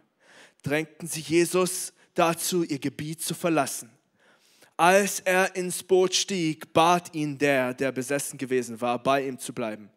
Drängten 0.62 1.08
sie 1.08 1.22
Jesus 1.22 1.94
dazu, 2.14 2.64
ihr 2.64 2.80
Gebiet 2.80 3.24
zu 3.24 3.34
verlassen. 3.34 3.90
Als 4.78 5.22
er 5.22 5.56
ins 5.56 5.82
Boot 5.82 6.14
stieg, 6.14 6.72
bat 6.74 7.16
ihn 7.16 7.38
der, 7.38 7.74
der 7.74 7.92
besessen 7.92 8.38
gewesen 8.38 8.80
war, 8.80 9.02
bei 9.02 9.26
ihm 9.26 9.40
zu 9.40 9.54
bleiben. 9.54 9.90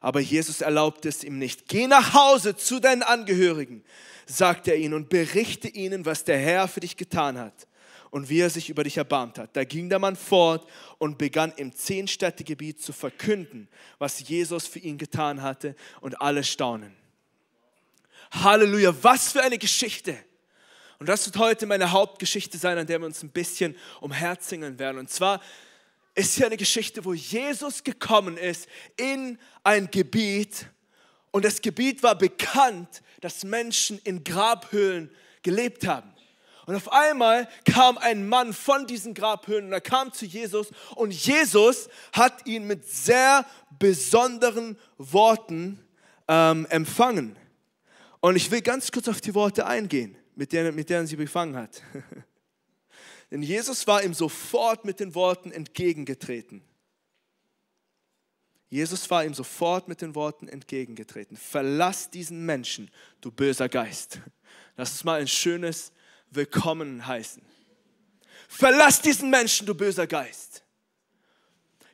Aber 0.00 0.20
Jesus 0.20 0.62
erlaubte 0.62 1.08
es 1.08 1.22
ihm 1.22 1.38
nicht. 1.38 1.68
Geh 1.68 1.86
nach 1.86 2.14
Hause 2.14 2.56
zu 2.56 2.80
deinen 2.80 3.02
Angehörigen, 3.02 3.84
sagte 4.26 4.72
er 4.72 4.78
ihnen, 4.78 4.94
und 4.94 5.08
berichte 5.10 5.68
ihnen, 5.68 6.04
was 6.06 6.24
der 6.24 6.38
Herr 6.38 6.68
für 6.68 6.80
dich 6.80 6.96
getan 6.96 7.38
hat 7.38 7.66
und 8.14 8.28
wie 8.28 8.38
er 8.38 8.48
sich 8.48 8.70
über 8.70 8.84
dich 8.84 8.96
erbarmt 8.96 9.40
hat. 9.40 9.56
Da 9.56 9.64
ging 9.64 9.88
der 9.88 9.98
Mann 9.98 10.14
fort 10.14 10.70
und 10.98 11.18
begann 11.18 11.52
im 11.56 11.74
Zehnstädtegebiet 11.74 12.80
zu 12.80 12.92
verkünden, 12.92 13.66
was 13.98 14.20
Jesus 14.28 14.68
für 14.68 14.78
ihn 14.78 14.98
getan 14.98 15.42
hatte 15.42 15.74
und 16.00 16.20
alle 16.20 16.44
staunen. 16.44 16.94
Halleluja, 18.30 18.94
was 19.02 19.32
für 19.32 19.42
eine 19.42 19.58
Geschichte! 19.58 20.16
Und 21.00 21.08
das 21.08 21.26
wird 21.26 21.38
heute 21.38 21.66
meine 21.66 21.90
Hauptgeschichte 21.90 22.56
sein, 22.56 22.78
an 22.78 22.86
der 22.86 23.00
wir 23.00 23.06
uns 23.06 23.20
ein 23.24 23.30
bisschen 23.30 23.74
umherzingeln 24.00 24.78
werden. 24.78 24.98
Und 24.98 25.10
zwar 25.10 25.42
ist 26.14 26.36
hier 26.36 26.46
eine 26.46 26.56
Geschichte, 26.56 27.04
wo 27.04 27.14
Jesus 27.14 27.82
gekommen 27.82 28.36
ist 28.36 28.68
in 28.96 29.40
ein 29.64 29.90
Gebiet 29.90 30.68
und 31.32 31.44
das 31.44 31.60
Gebiet 31.60 32.04
war 32.04 32.16
bekannt, 32.16 33.02
dass 33.20 33.42
Menschen 33.42 33.98
in 34.04 34.22
Grabhöhlen 34.22 35.10
gelebt 35.42 35.84
haben. 35.84 36.13
Und 36.66 36.76
auf 36.76 36.92
einmal 36.92 37.48
kam 37.64 37.98
ein 37.98 38.26
Mann 38.28 38.52
von 38.52 38.86
diesen 38.86 39.14
Grabhöhlen 39.14 39.66
und 39.66 39.72
er 39.72 39.80
kam 39.80 40.12
zu 40.12 40.24
Jesus 40.24 40.70
und 40.96 41.12
Jesus 41.12 41.88
hat 42.12 42.46
ihn 42.46 42.66
mit 42.66 42.88
sehr 42.88 43.44
besonderen 43.78 44.78
Worten 44.96 45.78
ähm, 46.26 46.66
empfangen. 46.70 47.36
Und 48.20 48.36
ich 48.36 48.50
will 48.50 48.62
ganz 48.62 48.90
kurz 48.90 49.08
auf 49.08 49.20
die 49.20 49.34
Worte 49.34 49.66
eingehen, 49.66 50.16
mit 50.34 50.52
denen, 50.52 50.74
mit 50.74 50.88
denen 50.88 51.06
sie 51.06 51.16
befangen 51.16 51.56
hat. 51.56 51.82
Denn 53.30 53.42
Jesus 53.42 53.86
war 53.86 54.02
ihm 54.02 54.14
sofort 54.14 54.84
mit 54.84 55.00
den 55.00 55.14
Worten 55.14 55.50
entgegengetreten. 55.50 56.62
Jesus 58.70 59.10
war 59.10 59.24
ihm 59.24 59.34
sofort 59.34 59.88
mit 59.88 60.00
den 60.00 60.14
Worten 60.14 60.48
entgegengetreten. 60.48 61.36
Verlass 61.36 62.10
diesen 62.10 62.44
Menschen, 62.46 62.90
du 63.20 63.30
böser 63.30 63.68
Geist. 63.68 64.20
Lass 64.76 64.92
uns 64.92 65.04
mal 65.04 65.20
ein 65.20 65.28
schönes 65.28 65.92
Willkommen 66.34 67.06
heißen. 67.06 67.42
Verlass 68.48 69.00
diesen 69.00 69.30
Menschen, 69.30 69.66
du 69.66 69.74
böser 69.74 70.06
Geist. 70.06 70.64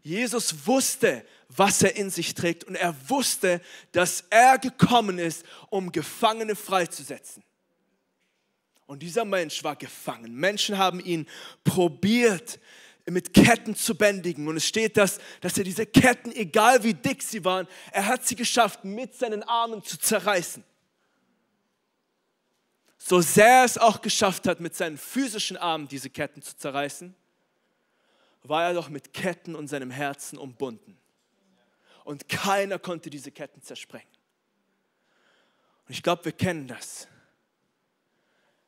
Jesus 0.03 0.67
wusste, 0.67 1.25
was 1.49 1.83
er 1.83 1.97
in 1.97 2.11
sich 2.11 2.33
trägt 2.35 2.65
und 2.65 2.75
er 2.75 2.95
wusste, 3.09 3.61
dass 3.93 4.25
er 4.31 4.59
gekommen 4.59 5.19
ist, 5.19 5.45
um 5.69 5.93
Gefangene 5.93 6.57
freizusetzen. 6.57 7.43
Und 8.87 9.03
dieser 9.03 9.25
Mensch 9.25 9.63
war 9.63 9.77
gefangen. 9.77 10.35
Menschen 10.35 10.79
haben 10.79 11.01
ihn 11.01 11.27
probiert 11.63 12.59
mit 13.07 13.35
Ketten 13.35 13.77
zu 13.77 13.95
bändigen. 13.95 14.49
Und 14.49 14.57
es 14.57 14.67
steht, 14.67 14.97
dass, 14.97 15.19
dass 15.41 15.59
er 15.59 15.65
diese 15.65 15.87
Ketten, 15.87 16.33
egal 16.33 16.83
wie 16.83 16.95
dick 16.95 17.23
sie 17.23 17.45
waren, 17.45 17.69
er 17.93 18.07
hat 18.07 18.27
sie 18.27 18.37
geschafft, 18.37 18.85
mit 18.85 19.15
seinen 19.15 19.43
Armen 19.43 19.83
zu 19.83 19.99
zerreißen. 19.99 20.65
So 23.03 23.23
sehr 23.23 23.47
er 23.47 23.65
es 23.65 23.79
auch 23.79 24.03
geschafft 24.03 24.47
hat, 24.47 24.61
mit 24.61 24.75
seinen 24.77 24.99
physischen 24.99 25.57
Armen 25.57 25.89
diese 25.89 26.11
Ketten 26.11 26.43
zu 26.43 26.55
zerreißen, 26.57 27.15
war 28.43 28.65
er 28.65 28.75
doch 28.75 28.91
mit 28.91 29.15
Ketten 29.15 29.57
und 29.57 29.69
seinem 29.69 29.91
Herzen 29.91 30.39
umbunden. 30.39 30.99
Und 32.05 32.29
keiner 32.29 32.79
konnte 32.79 33.09
diese 33.09 33.31
Ketten 33.31 33.63
zersprengen. 33.63 34.07
Und 35.89 35.95
ich 35.95 36.03
glaube, 36.03 36.27
wir 36.27 36.33
kennen 36.33 36.69
das. 36.69 37.09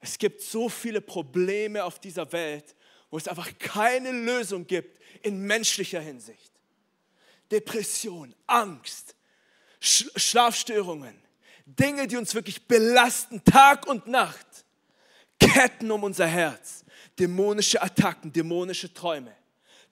Es 0.00 0.16
gibt 0.16 0.40
so 0.40 0.68
viele 0.70 1.02
Probleme 1.02 1.84
auf 1.84 1.98
dieser 1.98 2.32
Welt, 2.32 2.74
wo 3.10 3.18
es 3.18 3.28
einfach 3.28 3.50
keine 3.58 4.12
Lösung 4.12 4.66
gibt 4.66 4.98
in 5.22 5.42
menschlicher 5.42 6.00
Hinsicht. 6.00 6.52
Depression, 7.50 8.34
Angst, 8.46 9.14
Sch 9.78 10.06
Schlafstörungen, 10.16 11.22
Dinge, 11.66 12.06
die 12.06 12.16
uns 12.16 12.34
wirklich 12.34 12.66
belasten, 12.66 13.44
Tag 13.44 13.86
und 13.86 14.06
Nacht, 14.06 14.46
Ketten 15.38 15.90
um 15.90 16.04
unser 16.04 16.26
Herz, 16.26 16.84
dämonische 17.18 17.82
Attacken, 17.82 18.32
dämonische 18.32 18.92
Träume. 18.92 19.34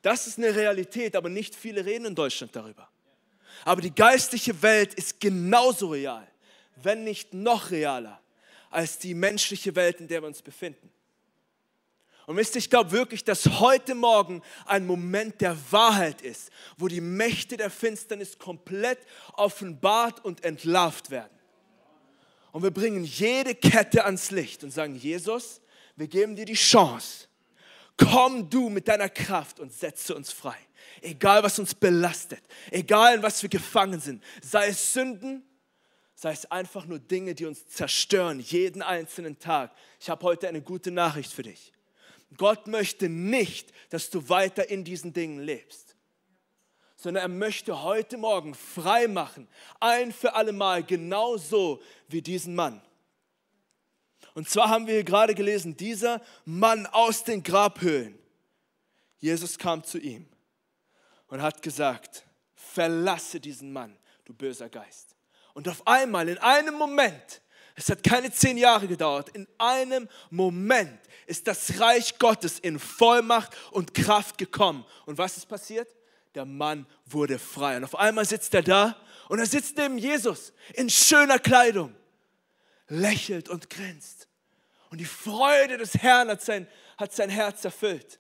Das 0.03 0.27
ist 0.27 0.39
eine 0.39 0.55
Realität, 0.55 1.17
aber 1.17 1.29
nicht 1.29 1.55
viele 1.55 1.85
reden 1.85 2.07
in 2.07 2.15
Deutschland 2.15 2.55
darüber. 2.57 2.89
Aber 3.65 3.83
die 3.83 3.95
geistliche 3.95 4.63
Welt 4.63 4.95
ist 4.95 5.21
genauso 5.21 5.89
real, 5.89 6.27
wenn 6.77 7.05
nicht 7.05 7.35
noch 7.35 7.71
realer 7.71 8.21
als 8.71 8.99
die 8.99 9.15
menschliche 9.15 9.75
Welt, 9.75 10.01
in 10.01 10.09
der 10.09 10.23
wir 10.23 10.29
uns 10.29 10.41
befinden. 10.41 10.91
Und 12.27 12.37
wisst 12.37 12.55
ihr, 12.55 12.61
ich 12.61 12.71
glaube 12.71 12.93
wirklich, 12.93 13.25
dass 13.25 13.45
heute 13.59 13.97
Morgen 13.97 14.41
ein 14.65 14.87
Moment 14.87 15.41
der 15.41 15.57
Wahrheit 15.73 16.23
ist, 16.23 16.51
wo 16.79 16.87
die 16.87 17.01
Mächte 17.01 17.57
der 17.57 17.71
Finsternis 17.71 18.39
komplett 18.39 19.01
offenbart 19.33 20.25
und 20.25 20.45
entlarvt 20.45 21.11
werden. 21.11 21.40
Und 22.53 22.63
wir 22.63 22.71
bringen 22.71 23.05
jede 23.05 23.55
Kette 23.55 24.05
ans 24.05 24.31
Licht 24.31 24.65
und 24.65 24.71
sagen, 24.71 24.97
Jesus, 24.97 25.61
wir 25.97 26.09
geben 26.09 26.35
dir 26.37 26.45
die 26.45 26.55
Chance. 26.55 27.29
Komm 27.97 28.49
du 28.49 28.69
mit 28.69 28.89
deiner 28.89 29.09
Kraft 29.09 29.61
und 29.61 29.73
setze 29.73 30.15
uns 30.15 30.33
frei. 30.33 30.57
Egal, 31.03 31.43
was 31.43 31.59
uns 31.59 31.75
belastet, 31.75 32.43
egal, 32.71 33.17
in 33.17 33.23
was 33.23 33.43
wir 33.43 33.49
gefangen 33.49 34.01
sind, 34.01 34.23
sei 34.43 34.69
es 34.69 34.93
Sünden, 34.93 35.43
sei 36.15 36.33
es 36.33 36.51
einfach 36.51 36.87
nur 36.87 36.99
Dinge, 36.99 37.35
die 37.35 37.47
uns 37.47 37.67
zerstören, 37.69 38.41
jeden 38.41 38.83
einzelnen 38.83 39.39
Tag. 39.39 39.73
Ich 39.99 40.11
habe 40.11 40.25
heute 40.25 40.49
eine 40.49 40.61
gute 40.61 40.91
Nachricht 40.91 41.33
für 41.33 41.43
dich. 41.43 41.73
Gott 42.37 42.67
möchte 42.67 43.09
nicht, 43.09 43.73
dass 43.89 44.11
du 44.11 44.29
weiter 44.29 44.69
in 44.69 44.85
diesen 44.85 45.13
Dingen 45.13 45.41
lebst, 45.41 45.90
sondern 47.01 47.23
er 47.23 47.29
möchte 47.29 47.83
heute 47.83 48.19
Morgen 48.19 48.55
frei 48.55 49.09
machen, 49.09 49.49
ein 49.81 50.13
für 50.13 50.35
alle 50.35 50.53
Mal, 50.53 50.85
genauso 50.85 51.81
wie 52.09 52.21
diesen 52.21 52.55
Mann. 52.55 52.83
Und 54.35 54.49
zwar 54.51 54.69
haben 54.69 54.87
wir 54.87 54.95
hier 54.95 55.05
gerade 55.05 55.35
gelesen, 55.35 55.77
dieser 55.77 56.21
Mann 56.45 56.87
aus 56.87 57.25
den 57.25 57.43
Grabhöhlen, 57.43 58.19
Jesus 59.19 59.59
kam 59.59 59.83
zu 59.83 59.99
ihm 59.99 60.29
und 61.29 61.41
hat 61.41 61.63
gesagt, 61.63 62.25
verlasse 62.55 63.41
diesen 63.41 63.73
Mann, 63.73 63.99
du 64.25 64.35
böser 64.35 64.69
Geist. 64.69 65.17
Und 65.55 65.69
auf 65.69 65.87
einmal, 65.87 66.29
in 66.29 66.39
einem 66.39 66.75
Moment, 66.75 67.43
Es 67.81 67.89
hat 67.89 68.03
keine 68.03 68.31
zehn 68.31 68.59
Jahre 68.59 68.87
gedauert. 68.87 69.31
In 69.31 69.49
einem 69.57 70.07
Moment 70.29 71.01
ist 71.27 71.47
das 71.47 71.81
Reich 71.81 72.19
Gottes 72.19 72.59
in 72.59 72.79
Vollmacht 72.79 73.57
und 73.71 73.95
Kraft 73.95 74.37
gekommen. 74.37 74.85
Und 75.07 75.17
was 75.17 75.39
ist 75.39 75.47
passiert? 75.47 75.89
Der 76.35 76.45
Mann 76.45 76.87
wurde 77.07 77.39
frei. 77.39 77.77
Und 77.77 77.85
auf 77.85 77.97
einmal 77.97 78.25
sitzt 78.25 78.55
er 78.55 78.63
da 78.63 78.97
und 79.29 79.39
er 79.39 79.47
sitzt 79.47 79.77
neben 79.77 79.99
Jesus 79.99 80.53
in 80.75 80.89
schöner 80.91 81.39
Kleidung, 81.39 81.95
lächelt 82.89 83.49
und 83.49 83.71
grinst. 83.71 84.29
Und 84.91 84.99
die 84.99 85.05
Freude 85.05 85.77
des 85.79 85.95
Herrn 85.95 86.29
hat 86.29 86.43
sein, 86.43 86.67
hat 86.99 87.13
sein 87.13 87.31
Herz 87.31 87.65
erfüllt. 87.65 88.19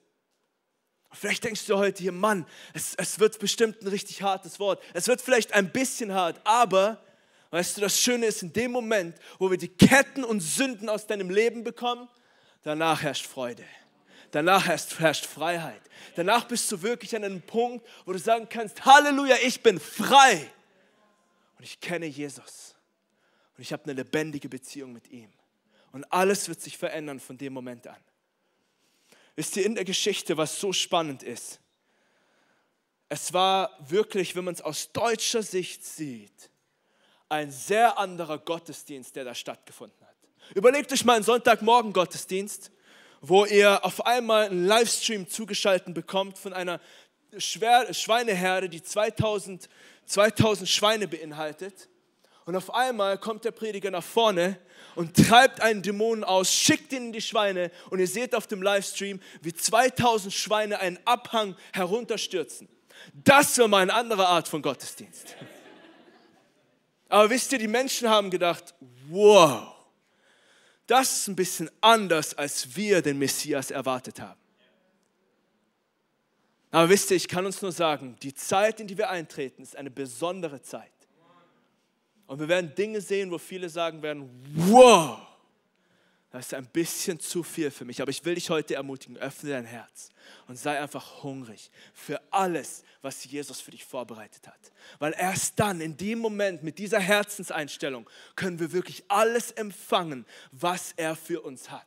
Vielleicht 1.13 1.43
denkst 1.43 1.67
du 1.67 1.77
heute 1.77 2.03
hier, 2.03 2.13
Mann, 2.13 2.47
es, 2.73 2.95
es 2.95 3.19
wird 3.19 3.39
bestimmt 3.41 3.83
ein 3.83 3.89
richtig 3.89 4.23
hartes 4.23 4.61
Wort. 4.61 4.81
Es 4.95 5.09
wird 5.09 5.21
vielleicht 5.21 5.53
ein 5.53 5.73
bisschen 5.73 6.13
hart, 6.15 6.41
aber 6.45 7.03
weißt 7.51 7.77
du, 7.77 7.81
das 7.81 8.01
Schöne 8.01 8.27
ist, 8.27 8.43
in 8.43 8.53
dem 8.53 8.71
Moment, 8.71 9.17
wo 9.39 9.51
wir 9.51 9.59
die 9.59 9.69
Ketten 9.69 10.23
und 10.23 10.41
Sünden 10.41 10.89
aus 10.89 11.09
deinem 11.09 11.31
Leben 11.31 11.65
bekommen, 11.65 12.09
danach 12.63 13.03
herrscht 13.03 13.27
Freude. 13.27 13.65
Danach 14.31 14.67
herrscht, 14.67 15.27
Freiheit. 15.27 15.81
Danach 16.17 16.45
bist 16.45 16.71
du 16.71 16.83
wirklich 16.83 17.15
an 17.17 17.25
einem 17.25 17.43
Punkt, 17.43 17.87
wo 18.05 18.13
du 18.13 18.19
sagen 18.19 18.49
kannst, 18.49 18.85
Halleluja, 18.85 19.37
ich 19.43 19.63
bin 19.63 19.81
frei. 19.81 20.51
Und 21.59 21.65
ich 21.65 21.81
kenne 21.81 22.07
Jesus. 22.07 22.75
Und 23.57 23.63
ich 23.63 23.73
habe 23.73 23.85
eine 23.85 23.95
lebendige 23.95 24.49
Beziehung 24.49 24.93
mit 24.93 25.11
ihm. 25.11 25.31
Und 25.93 26.05
alles 26.13 26.49
wird 26.49 26.61
sich 26.61 26.79
verändern 26.79 27.21
von 27.21 27.37
dem 27.37 27.53
Moment 27.53 27.87
an. 27.87 27.97
Wisst 29.37 29.57
ihr, 29.57 29.67
in 29.67 29.75
der 29.75 29.85
Geschichte, 29.85 30.37
was 30.37 30.61
so 30.61 30.73
spannend 30.73 31.23
ist, 31.23 31.61
es 33.09 33.33
war 33.33 33.77
wirklich, 33.89 34.37
wenn 34.37 34.45
man 34.45 34.55
es 34.55 34.63
aus 34.63 34.93
deutscher 34.93 35.43
Sicht 35.43 35.85
sieht, 35.85 36.51
ein 37.29 37.51
sehr 37.51 37.99
anderer 37.99 38.39
Gottesdienst, 38.39 39.17
der 39.17 39.25
da 39.25 39.35
stattgefunden 39.35 40.01
hat. 40.07 40.17
Überlegt 40.55 40.93
euch 40.93 41.05
mal 41.05 41.15
einen 41.15 41.25
Sonntagmorgen 41.25 41.93
Gottesdienst, 41.93 42.71
wo 43.21 43.45
ihr 43.45 43.85
auf 43.85 44.07
einmal 44.07 44.47
einen 44.47 44.67
Livestream 44.67 45.29
zugeschaltet 45.29 45.95
bekommt 45.95 46.39
von 46.39 46.53
einer 46.53 46.81
Schweineherde, 47.39 48.69
die 48.69 48.83
2000, 48.83 49.69
2000 50.07 50.69
Schweine 50.69 51.07
beinhaltet. 51.07 51.89
Und 52.47 52.57
auf 52.57 52.75
einmal 52.75 53.19
kommt 53.19 53.45
der 53.45 53.53
Prediger 53.53 53.91
nach 53.91 54.03
vorne 54.03 54.59
und 54.97 55.17
treibt 55.17 55.61
einen 55.61 55.83
Dämon 55.83 56.25
aus, 56.25 56.53
schickt 56.53 56.93
ihn 56.93 57.07
in 57.07 57.13
die 57.13 57.21
Schweine 57.21 57.71
und 57.91 58.01
ihr 58.01 58.09
seht 58.09 58.35
auf 58.35 58.47
dem 58.47 58.63
Livestream, 58.63 59.21
wie 59.43 59.55
2000 59.55 60.33
Schweine 60.33 60.81
einen 60.81 60.99
Abhang 61.05 61.55
herunterstürzen. 61.73 62.69
Das 63.13 63.57
war 63.59 63.69
mal 63.69 63.83
eine 63.83 63.95
andere 63.95 64.27
Art 64.27 64.49
von 64.49 64.63
Gottesdienst. 64.63 65.37
Aber 67.09 67.31
wisst 67.31 67.53
ihr, 67.53 67.59
die 67.59 67.69
Menschen 67.69 68.09
haben 68.09 68.31
gedacht, 68.31 68.75
wow, 69.09 69.80
das 70.91 71.19
ist 71.19 71.29
ein 71.29 71.37
bisschen 71.37 71.71
anders, 71.81 72.37
als 72.37 72.75
wir 72.75 73.01
den 73.01 73.19
Messias 73.19 73.71
erwartet 73.71 74.21
haben. 74.21 74.41
Aber 76.73 76.89
wisst 76.89 77.11
ihr, 77.11 77.17
ich 77.17 77.29
kann 77.29 77.47
uns 77.47 77.63
nur 77.63 77.73
sagen, 77.73 78.17
die 78.23 78.35
Zeit, 78.35 78.81
in 78.81 78.89
die 78.89 78.99
wir 78.99 79.09
eintreten, 79.09 79.63
ist 79.63 79.77
eine 79.77 79.91
besondere 79.91 80.61
Zeit. 80.63 80.91
Und 82.27 82.39
wir 82.39 82.49
werden 82.49 82.75
Dinge 82.75 83.01
sehen, 83.01 83.31
wo 83.31 83.39
viele 83.39 83.69
sagen 83.69 84.03
werden, 84.03 84.29
wow, 84.55 85.19
das 86.31 86.47
ist 86.47 86.55
ein 86.55 86.67
bisschen 86.67 87.19
zu 87.19 87.43
viel 87.43 87.71
für 87.71 87.85
mich. 87.85 88.01
Aber 88.01 88.11
ich 88.11 88.25
will 88.25 88.35
dich 88.35 88.51
heute 88.51 88.77
ermutigen, 88.77 89.17
öffne 89.17 89.51
dein 89.51 89.65
Herz 89.65 90.11
und 90.47 90.57
sei 90.57 90.81
einfach 90.81 91.23
hungrig 91.23 91.71
für 91.93 92.21
alles, 92.31 92.85
was 93.03 93.25
Jesus 93.25 93.61
für 93.61 93.73
dich 93.73 93.85
vorbereitet 93.85 94.47
hat. 94.47 94.73
Weil 94.99 95.15
erst 95.19 95.59
dann, 95.59 95.81
in 95.81 95.97
dem 95.97 96.21
Moment, 96.21 96.63
mit 96.63 96.79
dieser 96.79 97.01
Herzenseinstellung, 97.01 98.09
können 98.37 98.61
wir 98.61 98.73
wirklich 98.73 99.03
alles 99.09 99.51
empfangen, 99.51 100.25
was 100.53 100.93
er 100.97 101.17
für 101.17 101.41
uns 101.41 101.71
hat. 101.71 101.87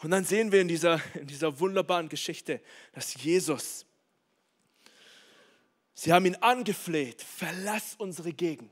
Und 0.00 0.10
dann 0.10 0.24
sehen 0.24 0.52
wir 0.52 0.60
in 0.60 0.68
dieser, 0.68 1.00
in 1.14 1.26
dieser 1.26 1.58
wunderbaren 1.58 2.08
Geschichte, 2.08 2.60
dass 2.92 3.14
Jesus 3.14 3.86
Sie 6.00 6.12
haben 6.12 6.26
ihn 6.26 6.36
angefleht, 6.36 7.20
verlass 7.22 7.96
unsere 7.98 8.32
Gegend. 8.32 8.70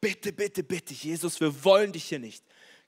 Bitte, 0.00 0.32
bitte, 0.32 0.64
bitte, 0.64 0.92
Jesus, 0.92 1.40
wir 1.40 1.62
wollen 1.62 1.92
dich 1.92 2.06
hier 2.06 2.18
nicht. 2.18 2.42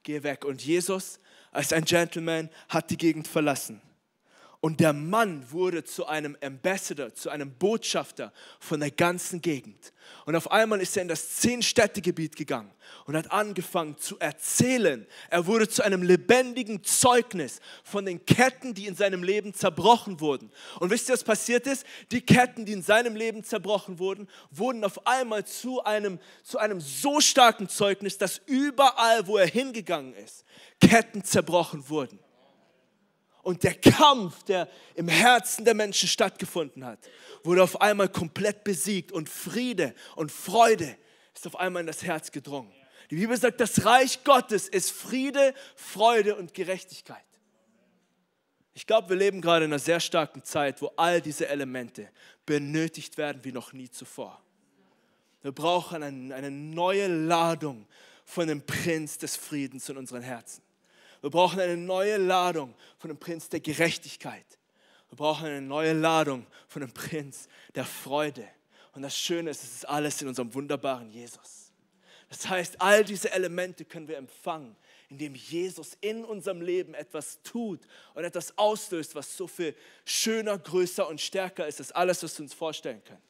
Geh 0.04 0.22
weg. 0.22 0.44
Und 0.44 0.64
Jesus, 0.64 1.18
als 1.50 1.72
ein 1.72 1.84
Gentleman, 1.84 2.50
hat 2.68 2.90
die 2.90 2.96
Gegend 2.96 3.26
verlassen. 3.26 3.80
Und 4.64 4.80
der 4.80 4.94
Mann 4.94 5.44
wurde 5.50 5.84
zu 5.84 6.06
einem 6.06 6.38
Ambassador, 6.42 7.12
zu 7.12 7.28
einem 7.28 7.52
Botschafter 7.52 8.32
von 8.58 8.80
der 8.80 8.90
ganzen 8.90 9.42
Gegend. 9.42 9.92
Und 10.24 10.36
auf 10.36 10.50
einmal 10.50 10.80
ist 10.80 10.96
er 10.96 11.02
in 11.02 11.08
das 11.08 11.36
Zehn-Städte-Gebiet 11.36 12.34
gegangen 12.34 12.70
und 13.04 13.14
hat 13.14 13.30
angefangen 13.30 13.98
zu 13.98 14.18
erzählen. 14.20 15.06
Er 15.28 15.46
wurde 15.46 15.68
zu 15.68 15.82
einem 15.82 16.00
lebendigen 16.00 16.82
Zeugnis 16.82 17.60
von 17.82 18.06
den 18.06 18.24
Ketten, 18.24 18.72
die 18.72 18.86
in 18.86 18.96
seinem 18.96 19.22
Leben 19.22 19.52
zerbrochen 19.52 20.18
wurden. 20.20 20.50
Und 20.80 20.88
wisst 20.88 21.10
ihr, 21.10 21.12
was 21.12 21.24
passiert 21.24 21.66
ist? 21.66 21.84
Die 22.10 22.22
Ketten, 22.22 22.64
die 22.64 22.72
in 22.72 22.82
seinem 22.82 23.16
Leben 23.16 23.44
zerbrochen 23.44 23.98
wurden, 23.98 24.30
wurden 24.50 24.82
auf 24.84 25.06
einmal 25.06 25.44
zu 25.44 25.84
einem, 25.84 26.18
zu 26.42 26.56
einem 26.56 26.80
so 26.80 27.20
starken 27.20 27.68
Zeugnis, 27.68 28.16
dass 28.16 28.40
überall, 28.46 29.26
wo 29.26 29.36
er 29.36 29.46
hingegangen 29.46 30.14
ist, 30.14 30.46
Ketten 30.80 31.22
zerbrochen 31.22 31.86
wurden 31.90 32.23
und 33.44 33.62
der 33.62 33.74
Kampf, 33.74 34.42
der 34.44 34.68
im 34.94 35.08
Herzen 35.08 35.64
der 35.64 35.74
Menschen 35.74 36.08
stattgefunden 36.08 36.84
hat, 36.84 36.98
wurde 37.44 37.62
auf 37.62 37.80
einmal 37.80 38.08
komplett 38.08 38.64
besiegt 38.64 39.12
und 39.12 39.28
Friede 39.28 39.94
und 40.16 40.32
Freude 40.32 40.96
ist 41.34 41.46
auf 41.46 41.56
einmal 41.56 41.80
in 41.80 41.86
das 41.86 42.02
Herz 42.02 42.32
gedrungen. 42.32 42.72
Die 43.10 43.16
Bibel 43.16 43.36
sagt, 43.36 43.60
das 43.60 43.84
Reich 43.84 44.24
Gottes 44.24 44.66
ist 44.68 44.90
Friede, 44.90 45.54
Freude 45.76 46.36
und 46.36 46.54
Gerechtigkeit. 46.54 47.24
Ich 48.72 48.86
glaube, 48.86 49.10
wir 49.10 49.16
leben 49.16 49.40
gerade 49.40 49.66
in 49.66 49.72
einer 49.72 49.78
sehr 49.78 50.00
starken 50.00 50.42
Zeit, 50.42 50.82
wo 50.82 50.90
all 50.96 51.20
diese 51.20 51.46
Elemente 51.48 52.08
benötigt 52.44 53.18
werden 53.18 53.44
wie 53.44 53.52
noch 53.52 53.72
nie 53.72 53.88
zuvor. 53.88 54.42
Wir 55.42 55.52
brauchen 55.52 56.02
eine, 56.02 56.50
neue 56.50 57.06
Ladung 57.06 57.86
von 58.24 58.48
dem 58.48 58.64
Prinz 58.64 59.18
des 59.18 59.36
Friedens 59.36 59.88
in 59.88 59.98
unseren 59.98 60.22
Herzen. 60.22 60.62
Wir 61.24 61.30
brauchen 61.30 61.58
eine 61.58 61.78
neue 61.78 62.18
Ladung 62.18 62.74
von 62.98 63.08
dem 63.08 63.16
Prinz 63.16 63.48
der 63.48 63.60
Gerechtigkeit. 63.60 64.44
Wir 65.08 65.16
brauchen 65.16 65.46
eine 65.46 65.62
neue 65.62 65.94
Ladung 65.94 66.46
von 66.68 66.82
dem 66.82 66.92
Prinz 66.92 67.48
der 67.74 67.86
Freude. 67.86 68.46
Und 68.92 69.00
das 69.00 69.16
Schöne 69.16 69.48
ist, 69.48 69.64
es 69.64 69.72
ist 69.76 69.88
alles 69.88 70.20
in 70.20 70.28
unserem 70.28 70.52
wunderbaren 70.52 71.08
Jesus. 71.10 71.72
Das 72.28 72.46
heißt, 72.46 72.78
all 72.78 73.04
diese 73.04 73.32
Elemente 73.32 73.86
können 73.86 74.06
wir 74.06 74.18
empfangen, 74.18 74.76
indem 75.08 75.34
Jesus 75.34 75.96
in 76.02 76.26
unserem 76.26 76.60
Leben 76.60 76.92
etwas 76.92 77.40
tut 77.42 77.80
und 78.12 78.24
etwas 78.24 78.58
auslöst, 78.58 79.14
was 79.14 79.34
so 79.34 79.46
viel 79.46 79.74
schöner, 80.04 80.58
größer 80.58 81.08
und 81.08 81.22
stärker 81.22 81.66
ist 81.66 81.80
als 81.80 81.92
alles, 81.92 82.22
was 82.22 82.38
wir 82.38 82.42
uns 82.42 82.52
vorstellen 82.52 83.02
können. 83.02 83.22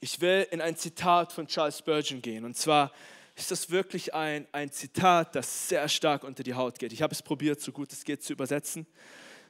Ich 0.00 0.20
will 0.20 0.48
in 0.50 0.60
ein 0.60 0.76
Zitat 0.76 1.32
von 1.32 1.46
Charles 1.46 1.78
Spurgeon 1.78 2.20
gehen. 2.20 2.44
Und 2.44 2.56
zwar 2.56 2.90
ist 3.34 3.50
das 3.50 3.70
wirklich 3.70 4.14
ein, 4.14 4.46
ein 4.52 4.70
Zitat, 4.70 5.34
das 5.34 5.68
sehr 5.68 5.88
stark 5.88 6.24
unter 6.24 6.42
die 6.42 6.54
Haut 6.54 6.78
geht. 6.78 6.92
Ich 6.92 7.02
habe 7.02 7.12
es 7.12 7.22
probiert, 7.22 7.60
so 7.60 7.72
gut 7.72 7.92
es 7.92 8.04
geht, 8.04 8.22
zu 8.22 8.32
übersetzen. 8.32 8.86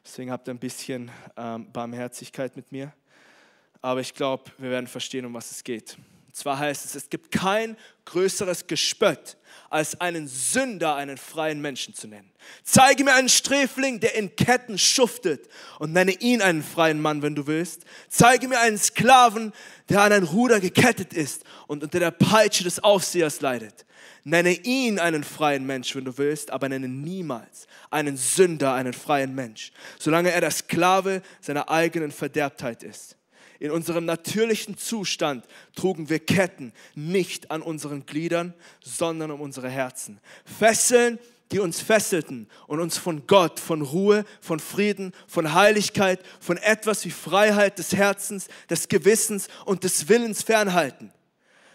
Deswegen 0.04 0.30
habt 0.30 0.48
ihr 0.48 0.54
ein 0.54 0.58
bisschen 0.58 1.10
ähm, 1.36 1.70
Barmherzigkeit 1.72 2.56
mit 2.56 2.72
mir. 2.72 2.92
Aber 3.80 4.00
ich 4.00 4.14
glaube, 4.14 4.44
wir 4.58 4.70
werden 4.70 4.86
verstehen, 4.86 5.26
um 5.26 5.34
was 5.34 5.50
es 5.50 5.62
geht. 5.62 5.98
Und 6.34 6.38
zwar 6.38 6.58
heißt 6.58 6.84
es, 6.84 6.96
es 6.96 7.10
gibt 7.10 7.30
kein 7.30 7.76
größeres 8.06 8.66
Gespött, 8.66 9.36
als 9.70 10.00
einen 10.00 10.26
Sünder 10.26 10.96
einen 10.96 11.16
freien 11.16 11.60
Menschen 11.60 11.94
zu 11.94 12.08
nennen. 12.08 12.28
Zeige 12.64 13.04
mir 13.04 13.14
einen 13.14 13.28
Sträfling, 13.28 14.00
der 14.00 14.16
in 14.16 14.34
Ketten 14.34 14.76
schuftet 14.76 15.48
und 15.78 15.92
nenne 15.92 16.10
ihn 16.10 16.42
einen 16.42 16.64
freien 16.64 17.00
Mann, 17.00 17.22
wenn 17.22 17.36
du 17.36 17.46
willst. 17.46 17.84
Zeige 18.08 18.48
mir 18.48 18.58
einen 18.58 18.78
Sklaven, 18.78 19.52
der 19.88 20.00
an 20.02 20.10
ein 20.10 20.24
Ruder 20.24 20.58
gekettet 20.58 21.12
ist 21.12 21.44
und 21.68 21.84
unter 21.84 22.00
der 22.00 22.10
Peitsche 22.10 22.64
des 22.64 22.82
Aufsehers 22.82 23.40
leidet. 23.40 23.86
Nenne 24.24 24.54
ihn 24.54 24.98
einen 24.98 25.22
freien 25.22 25.64
Mensch, 25.64 25.94
wenn 25.94 26.04
du 26.04 26.18
willst, 26.18 26.50
aber 26.50 26.68
nenne 26.68 26.88
niemals 26.88 27.68
einen 27.90 28.16
Sünder 28.16 28.74
einen 28.74 28.92
freien 28.92 29.36
Mensch, 29.36 29.70
solange 30.00 30.32
er 30.32 30.40
der 30.40 30.50
Sklave 30.50 31.22
seiner 31.40 31.70
eigenen 31.70 32.10
Verderbtheit 32.10 32.82
ist. 32.82 33.16
In 33.60 33.70
unserem 33.70 34.04
natürlichen 34.04 34.76
Zustand 34.76 35.46
trugen 35.74 36.08
wir 36.08 36.18
Ketten 36.18 36.72
nicht 36.94 37.50
an 37.50 37.62
unseren 37.62 38.04
Gliedern, 38.06 38.54
sondern 38.82 39.30
um 39.30 39.40
unsere 39.40 39.68
Herzen. 39.68 40.20
Fesseln, 40.44 41.18
die 41.52 41.60
uns 41.60 41.80
fesselten 41.80 42.48
und 42.66 42.80
uns 42.80 42.98
von 42.98 43.26
Gott, 43.26 43.60
von 43.60 43.82
Ruhe, 43.82 44.24
von 44.40 44.58
Frieden, 44.58 45.12
von 45.28 45.54
Heiligkeit, 45.54 46.20
von 46.40 46.56
etwas 46.56 47.04
wie 47.04 47.10
Freiheit 47.10 47.78
des 47.78 47.94
Herzens, 47.94 48.48
des 48.68 48.88
Gewissens 48.88 49.48
und 49.64 49.84
des 49.84 50.08
Willens 50.08 50.42
fernhalten. 50.42 51.12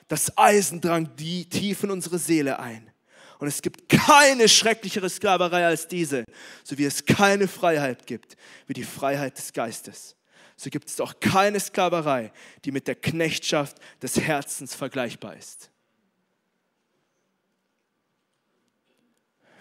Das 0.07 0.37
Eisen 0.37 0.81
drang 0.81 1.15
die 1.15 1.47
tief 1.47 1.83
in 1.83 1.91
unsere 1.91 2.17
Seele 2.17 2.59
ein. 2.59 2.91
Und 3.37 3.47
es 3.47 3.61
gibt 3.61 3.87
keine 3.87 4.49
schrecklichere 4.49 5.09
Sklaverei 5.09 5.65
als 5.65 5.87
diese, 5.87 6.25
so 6.63 6.77
wie 6.77 6.83
es 6.83 7.05
keine 7.05 7.47
Freiheit 7.47 8.05
gibt, 8.05 8.35
wie 8.67 8.73
die 8.73 8.83
Freiheit 8.83 9.37
des 9.37 9.53
Geistes 9.53 10.17
so 10.59 10.69
gibt 10.69 10.89
es 10.89 10.99
auch 10.99 11.21
keine 11.21 11.57
Sklaverei, 11.57 12.33
die 12.65 12.73
mit 12.73 12.85
der 12.89 12.95
Knechtschaft 12.95 13.77
des 14.01 14.19
Herzens 14.19 14.75
vergleichbar 14.75 15.37
ist. 15.37 15.71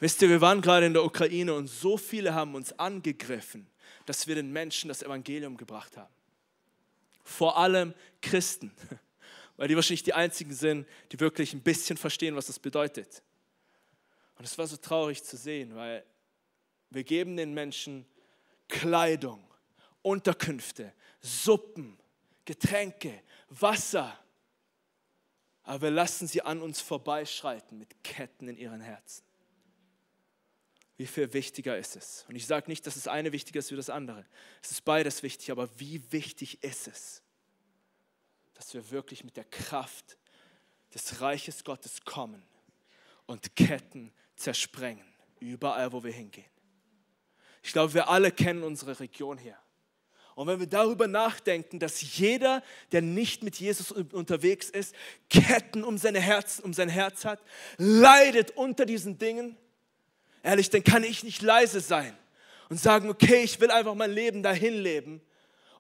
Wisst 0.01 0.21
ihr, 0.23 0.29
wir 0.29 0.41
waren 0.41 0.61
gerade 0.61 0.87
in 0.87 0.95
der 0.95 1.05
Ukraine 1.05 1.55
und 1.55 1.69
so 1.69 1.97
viele 1.97 2.35
haben 2.35 2.57
uns 2.57 2.77
angegriffen, 2.81 3.69
dass 4.07 4.27
wir 4.27 4.35
den 4.35 4.53
Menschen 4.53 4.89
das 4.89 5.05
Evangelium 5.05 5.57
gebracht 5.57 5.97
haben. 5.97 6.13
Vor 7.23 7.57
allem 7.59 7.95
Christen, 8.21 8.73
weil 9.57 9.69
die 9.69 9.77
wahrscheinlich 9.77 10.03
die 10.03 10.15
einzigen 10.15 10.53
sind, 10.53 10.85
die 11.13 11.21
wirklich 11.21 11.55
ein 11.55 11.63
bisschen 11.63 11.97
verstehen, 11.97 12.35
was 12.35 12.47
das 12.47 12.59
bedeutet. 12.59 13.23
Und 14.37 14.45
es 14.45 14.59
war 14.59 14.67
so 14.67 14.77
traurig 14.77 15.23
zu 15.23 15.37
sehen, 15.37 15.77
weil 15.77 16.05
wir 16.91 17.05
geben 17.05 17.37
den 17.37 17.55
Menschen 17.55 18.05
Kleidung, 18.67 19.48
Unterkünfte, 20.09 20.93
Suppen, 21.21 21.99
Getränke, 22.45 23.23
Wasser, 23.49 24.19
aber 25.63 25.83
wir 25.83 25.91
lassen 25.91 26.27
sie 26.27 26.43
an 26.43 26.63
uns 26.63 26.81
vorbeischreiten 26.81 27.79
mit 27.79 28.03
Ketten 28.03 28.49
in 28.49 28.57
ihren 28.57 28.81
Herzen 28.81 29.29
wie 30.99 31.07
viel 31.07 31.33
wichtiger 31.33 31.79
ist 31.79 31.95
es? 31.95 32.27
Und 32.29 32.35
ich 32.35 32.47
sage 32.47 32.69
nicht, 32.69 32.85
dass 32.87 32.95
das 32.95 33.07
eine 33.07 33.31
wichtiger 33.31 33.61
ist 33.61 33.71
wie 33.71 33.77
das 33.77 33.89
andere. 33.89 34.27
Es 34.61 34.73
ist 34.73 34.85
beides 34.85 35.23
wichtig, 35.23 35.53
aber 35.53 35.69
wie 35.79 36.03
wichtig 36.13 36.63
ist 36.65 36.89
es, 36.89 37.23
dass 38.55 38.75
wir 38.75 38.91
wirklich 38.91 39.23
mit 39.23 39.37
der 39.37 39.45
Kraft 39.45 40.19
des 40.93 41.21
Reiches 41.21 41.63
Gottes 41.63 42.05
kommen 42.05 42.43
und 43.27 43.55
Ketten 43.55 44.13
zersprengen, 44.35 45.07
überall, 45.39 45.93
wo 45.93 46.03
wir 46.03 46.13
hingehen. 46.13 46.51
Ich 47.63 47.73
glaube, 47.73 47.95
wir 47.95 48.09
alle 48.09 48.33
kennen 48.33 48.65
unsere 48.65 48.99
Region 48.99 49.39
hier. 49.39 49.57
Und 50.39 50.47
wenn 50.47 50.61
wir 50.61 50.69
darüber 50.69 51.09
nachdenken, 51.09 51.81
dass 51.81 52.17
jeder, 52.17 52.63
der 52.93 53.03
nicht 53.03 53.43
mit 53.43 53.57
Jesus 53.57 53.91
unterwegs 53.91 54.71
ist, 54.71 54.95
Ketten 55.29 55.83
um, 55.83 55.99
seine 55.99 56.21
Herz, 56.21 56.61
um 56.61 56.73
sein 56.73 56.89
Herz 56.89 57.25
hat, 57.25 57.41
leidet 57.77 58.53
unter 58.53 58.87
diesen 58.87 59.19
Dingen, 59.19 59.57
Ehrlich, 60.45 60.71
dann 60.71 60.85
kann 60.85 61.03
ich 61.03 61.25
nicht 61.25 61.43
leise 61.43 61.81
sein 61.81 62.17
und 62.69 62.79
sagen, 62.79 63.11
okay, 63.11 63.43
ich 63.43 63.61
will 63.61 63.73
einfach 63.73 63.97
mein 63.97 64.13
Leben 64.13 64.45
dahin 64.45 64.75
leben 64.75 65.21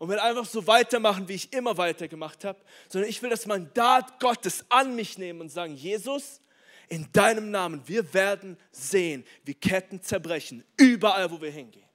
und 0.00 0.08
will 0.08 0.18
einfach 0.18 0.44
so 0.44 0.66
weitermachen, 0.66 1.28
wie 1.28 1.34
ich 1.34 1.52
immer 1.52 1.76
weitergemacht 1.76 2.44
habe, 2.44 2.58
sondern 2.88 3.08
ich 3.08 3.22
will 3.22 3.30
das 3.30 3.46
Mandat 3.46 4.18
Gottes 4.18 4.64
an 4.68 4.96
mich 4.96 5.18
nehmen 5.18 5.40
und 5.40 5.50
sagen, 5.50 5.76
Jesus, 5.76 6.40
in 6.88 7.06
deinem 7.12 7.52
Namen, 7.52 7.80
wir 7.86 8.12
werden 8.12 8.56
sehen, 8.72 9.24
wie 9.44 9.54
Ketten 9.54 10.02
zerbrechen, 10.02 10.64
überall, 10.76 11.30
wo 11.30 11.40
wir 11.40 11.52
hingehen. 11.52 11.87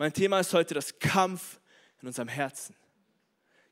Mein 0.00 0.14
Thema 0.14 0.40
ist 0.40 0.54
heute 0.54 0.72
das 0.72 0.98
Kampf 0.98 1.60
in 2.00 2.08
unserem 2.08 2.28
Herzen. 2.28 2.74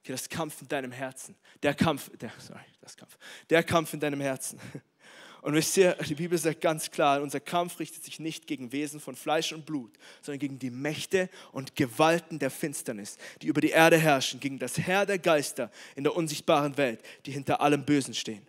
Okay, 0.01 0.13
das 0.13 0.29
Kampf 0.29 0.61
in 0.61 0.69
deinem 0.69 0.93
Herzen. 0.93 1.35
Der 1.63 1.73
Kampf, 1.73 2.11
der, 2.19 2.31
sorry, 2.37 2.61
das 2.83 2.99
Kampf. 2.99 3.17
Der 3.49 3.63
Kampf 3.63 3.95
in 3.95 4.01
deinem 4.01 4.21
Herzen. 4.21 4.61
Und 5.41 5.55
wisst 5.55 5.75
ihr, 5.79 5.95
die 5.95 6.17
Bibel 6.17 6.37
sagt 6.37 6.61
ganz 6.61 6.91
klar, 6.91 7.23
unser 7.23 7.41
Kampf 7.41 7.81
richtet 7.81 8.05
sich 8.05 8.21
nicht 8.21 8.47
gegen 8.47 8.73
Wesen 8.73 9.01
von 9.01 9.17
Fleisch 9.17 9.55
und 9.55 9.65
Blut, 9.65 9.97
sondern 10.21 10.39
gegen 10.39 10.59
die 10.59 10.69
Mächte 10.69 11.31
und 11.53 11.77
Gewalten 11.77 12.39
der 12.39 12.51
Finsternis, 12.51 13.17
die 13.41 13.47
über 13.47 13.63
die 13.63 13.71
Erde 13.71 13.97
herrschen, 13.97 14.39
gegen 14.39 14.59
das 14.59 14.77
Herr 14.77 15.07
der 15.07 15.19
Geister 15.19 15.71
in 15.97 16.05
der 16.05 16.15
unsichtbaren 16.15 16.77
Welt, 16.77 17.01
die 17.25 17.31
hinter 17.31 17.63
allem 17.63 17.87
Bösen 17.87 18.13
stehen. 18.13 18.47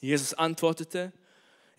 Jesus 0.00 0.32
antwortete, 0.32 1.12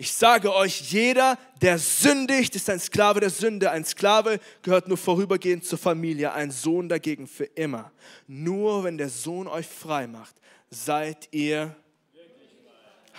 ich 0.02 0.14
sage 0.14 0.56
euch, 0.56 0.94
jeder, 0.94 1.38
der 1.62 1.78
sündigt, 1.78 2.56
ist 2.56 2.70
ein 2.70 2.80
Sklave 2.80 3.20
der 3.20 3.30
Sünde. 3.30 3.70
Ein 3.70 3.84
Sklave 3.84 4.40
gehört 4.62 4.88
nur 4.88 4.96
vorübergehend 4.96 5.66
zur 5.66 5.78
Familie, 5.78 6.32
ein 6.32 6.52
Sohn 6.52 6.88
dagegen 6.88 7.28
für 7.28 7.44
immer. 7.44 7.92
Nur 8.26 8.86
wenn 8.86 8.98
der 8.98 9.10
Sohn 9.10 9.46
euch 9.50 9.68
frei 9.68 10.08
macht, 10.08 10.38
seid 10.70 11.28
ihr 11.34 11.76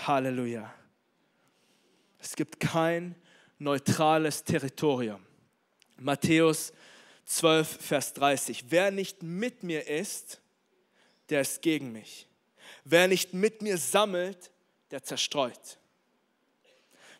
Halleluja. 0.07 0.73
Es 2.19 2.35
gibt 2.35 2.59
kein 2.59 3.15
neutrales 3.59 4.43
Territorium. 4.43 5.21
Matthäus 5.99 6.73
12, 7.27 7.69
Vers 7.79 8.15
30. 8.15 8.65
Wer 8.71 8.91
nicht 8.91 9.23
mit 9.23 9.63
mir 9.63 9.87
ist, 9.87 10.41
der 11.29 11.43
ist 11.43 11.61
gegen 11.61 11.93
mich. 11.93 12.27
Wer 12.85 13.07
nicht 13.07 13.35
mit 13.35 13.61
mir 13.61 13.77
sammelt, 13.77 14.51
der 14.91 15.03
zerstreut. 15.03 15.77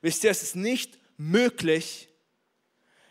Wisst 0.03 0.25
ihr, 0.25 0.31
es 0.31 0.43
ist 0.43 0.57
nicht 0.57 0.99
möglich, 1.17 2.09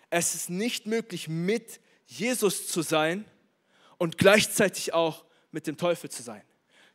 es 0.09 0.33
ist 0.33 0.49
nicht 0.49 0.87
möglich, 0.87 1.27
mit 1.27 1.79
Jesus 2.07 2.67
zu 2.67 2.81
sein 2.81 3.25
und 3.97 4.17
gleichzeitig 4.17 4.93
auch 4.93 5.23
mit 5.51 5.67
dem 5.67 5.77
Teufel 5.77 6.09
zu 6.09 6.23
sein. 6.23 6.41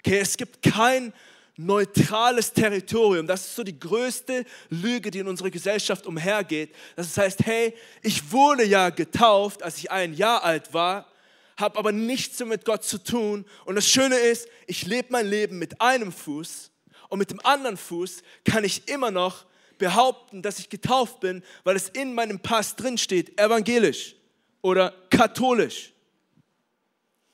Okay, 0.00 0.18
es 0.18 0.37
gibt 0.37 0.62
kein 0.62 1.12
neutrales 1.57 2.52
Territorium. 2.52 3.26
Das 3.26 3.46
ist 3.46 3.57
so 3.57 3.62
die 3.62 3.78
größte 3.78 4.44
Lüge, 4.70 5.11
die 5.11 5.20
in 5.20 5.28
unserer 5.28 5.50
Gesellschaft 5.50 6.07
umhergeht. 6.07 6.74
Das 6.96 7.16
heißt, 7.16 7.46
hey, 7.46 7.74
ich 8.02 8.33
wurde 8.33 8.64
ja 8.64 8.90
getauft, 8.90 9.62
als 9.62 9.78
ich 9.78 9.90
ein 9.90 10.14
Jahr 10.14 10.42
alt 10.42 10.74
war, 10.74 11.09
habe 11.57 11.78
aber 11.78 11.92
nichts 11.92 12.44
mit 12.44 12.64
Gott 12.64 12.83
zu 12.83 12.98
tun. 12.98 13.44
Und 13.64 13.76
das 13.76 13.88
Schöne 13.88 14.16
ist, 14.16 14.48
ich 14.66 14.87
lebe 14.87 15.09
mein 15.11 15.26
Leben 15.26 15.59
mit 15.59 15.80
einem 15.80 16.11
Fuß 16.11 16.72
und 17.09 17.18
mit 17.20 17.30
dem 17.30 17.40
anderen 17.44 17.76
Fuß 17.76 18.22
kann 18.44 18.64
ich 18.64 18.88
immer 18.88 19.12
noch 19.12 19.46
behaupten, 19.78 20.42
dass 20.42 20.58
ich 20.58 20.68
getauft 20.68 21.20
bin, 21.20 21.42
weil 21.64 21.76
es 21.76 21.88
in 21.88 22.14
meinem 22.14 22.40
Pass 22.40 22.76
drin 22.76 22.98
steht, 22.98 23.38
evangelisch 23.40 24.16
oder 24.62 24.94
katholisch. 25.10 25.92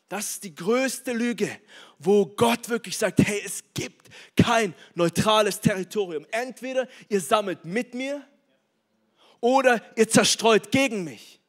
Das 0.09 0.31
ist 0.31 0.44
die 0.44 0.55
größte 0.55 1.12
Lüge, 1.12 1.48
wo 1.98 2.26
Gott 2.26 2.68
wirklich 2.68 2.98
sagt, 2.98 3.20
hey, 3.20 3.40
es 3.44 3.62
gibt 3.74 4.09
kein 4.37 4.74
neutrales 4.94 5.61
Territorium. 5.61 6.26
Entweder 6.33 6.88
ihr 7.09 7.20
sammelt 7.20 7.64
mit 7.64 7.94
mir 7.94 8.26
oder 9.40 9.81
ihr 9.96 10.09
zerstreut 10.09 10.72
gegen 10.72 11.05
mich. 11.05 11.40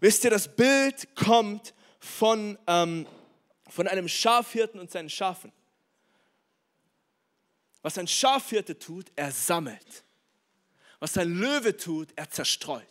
Wisst 0.00 0.24
ihr, 0.24 0.30
das 0.30 0.54
Bild 0.54 1.14
kommt 1.14 1.72
von, 1.98 2.58
ähm, 2.66 3.06
von 3.70 3.88
einem 3.88 4.06
Schafhirten 4.06 4.78
und 4.78 4.90
seinen 4.90 5.08
Schafen. 5.08 5.50
Was 7.84 7.98
ein 7.98 8.08
Schafhirte 8.08 8.78
tut, 8.78 9.12
er 9.14 9.30
sammelt. 9.30 10.04
Was 11.00 11.18
ein 11.18 11.34
Löwe 11.34 11.76
tut, 11.76 12.08
er 12.16 12.30
zerstreut. 12.30 12.82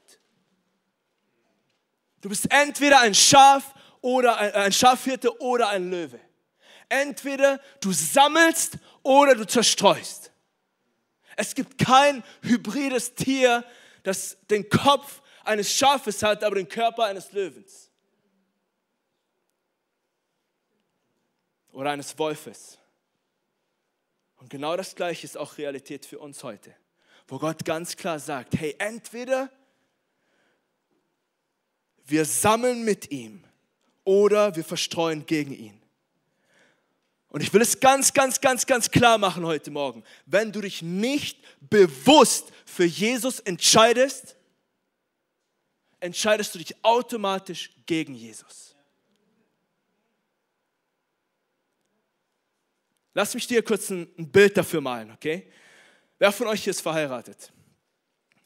Du 2.22 2.30
bist 2.30 2.46
entweder 2.52 3.00
ein 3.00 3.16
Schaf 3.16 3.74
oder 4.02 4.38
ein, 4.38 4.52
ein 4.54 4.72
Schafhirte 4.72 5.42
oder 5.42 5.70
ein 5.70 5.90
Löwe. 5.90 6.20
Entweder 6.90 7.60
du 7.82 7.92
sammelst 7.92 8.78
oder 9.02 9.34
du 9.34 9.48
zerstreust. 9.48 10.32
Es 11.36 11.56
gibt 11.56 11.80
kein 11.80 12.24
hybrides 12.44 13.16
Tier, 13.16 13.66
das 14.04 14.38
den 14.52 14.70
Kopf 14.70 15.24
eines 15.44 15.74
Schafes 15.74 16.22
hat, 16.22 16.44
aber 16.44 16.54
den 16.58 16.70
Körper 16.70 17.06
eines 17.06 17.32
Löwens. 17.32 17.90
Oder 21.72 21.90
eines 21.90 22.16
Wolfes. 22.20 22.78
Und 24.44 24.50
genau 24.50 24.76
das 24.76 24.94
Gleiche 24.94 25.24
ist 25.26 25.38
auch 25.38 25.58
Realität 25.58 26.06
für 26.06 26.20
uns 26.20 26.44
heute, 26.44 26.76
wo 27.30 27.40
Gott 27.40 27.64
ganz 27.64 27.96
klar 27.96 28.20
sagt, 28.20 28.60
hey, 28.60 28.76
entweder 28.78 29.50
wir 32.04 32.26
sammeln 32.26 32.84
mit 32.84 33.10
ihm 33.10 33.46
oder 34.04 34.54
wir 34.58 34.66
verstreuen 34.66 35.26
gegen 35.26 35.54
ihn. 35.54 35.82
Und 37.30 37.42
ich 37.42 37.54
will 37.54 37.62
es 37.62 37.80
ganz, 37.80 38.12
ganz, 38.12 38.42
ganz, 38.42 38.66
ganz 38.66 38.92
klar 38.92 39.18
machen 39.18 39.46
heute 39.46 39.72
Morgen. 39.72 40.04
Wenn 40.26 40.52
du 40.52 40.60
dich 40.60 40.82
nicht 40.82 41.40
bewusst 41.62 42.52
für 42.66 42.84
Jesus 42.84 43.40
entscheidest, 43.40 44.36
entscheidest 46.02 46.54
du 46.54 46.60
dich 46.60 46.76
automatisch 46.84 47.72
gegen 47.86 48.14
Jesus. 48.14 48.73
Lass 53.13 53.34
mich 53.34 53.47
dir 53.47 53.63
kurz 53.63 53.89
ein, 53.89 54.08
Bild 54.32 54.58
dafür 54.58 54.82
malen, 54.82 55.12
okay? 55.12 55.52
Wer 56.19 56.32
von 56.32 56.47
euch 56.47 56.63
hier 56.63 56.71
ist 56.71 56.82
verheiratet? 56.82 57.52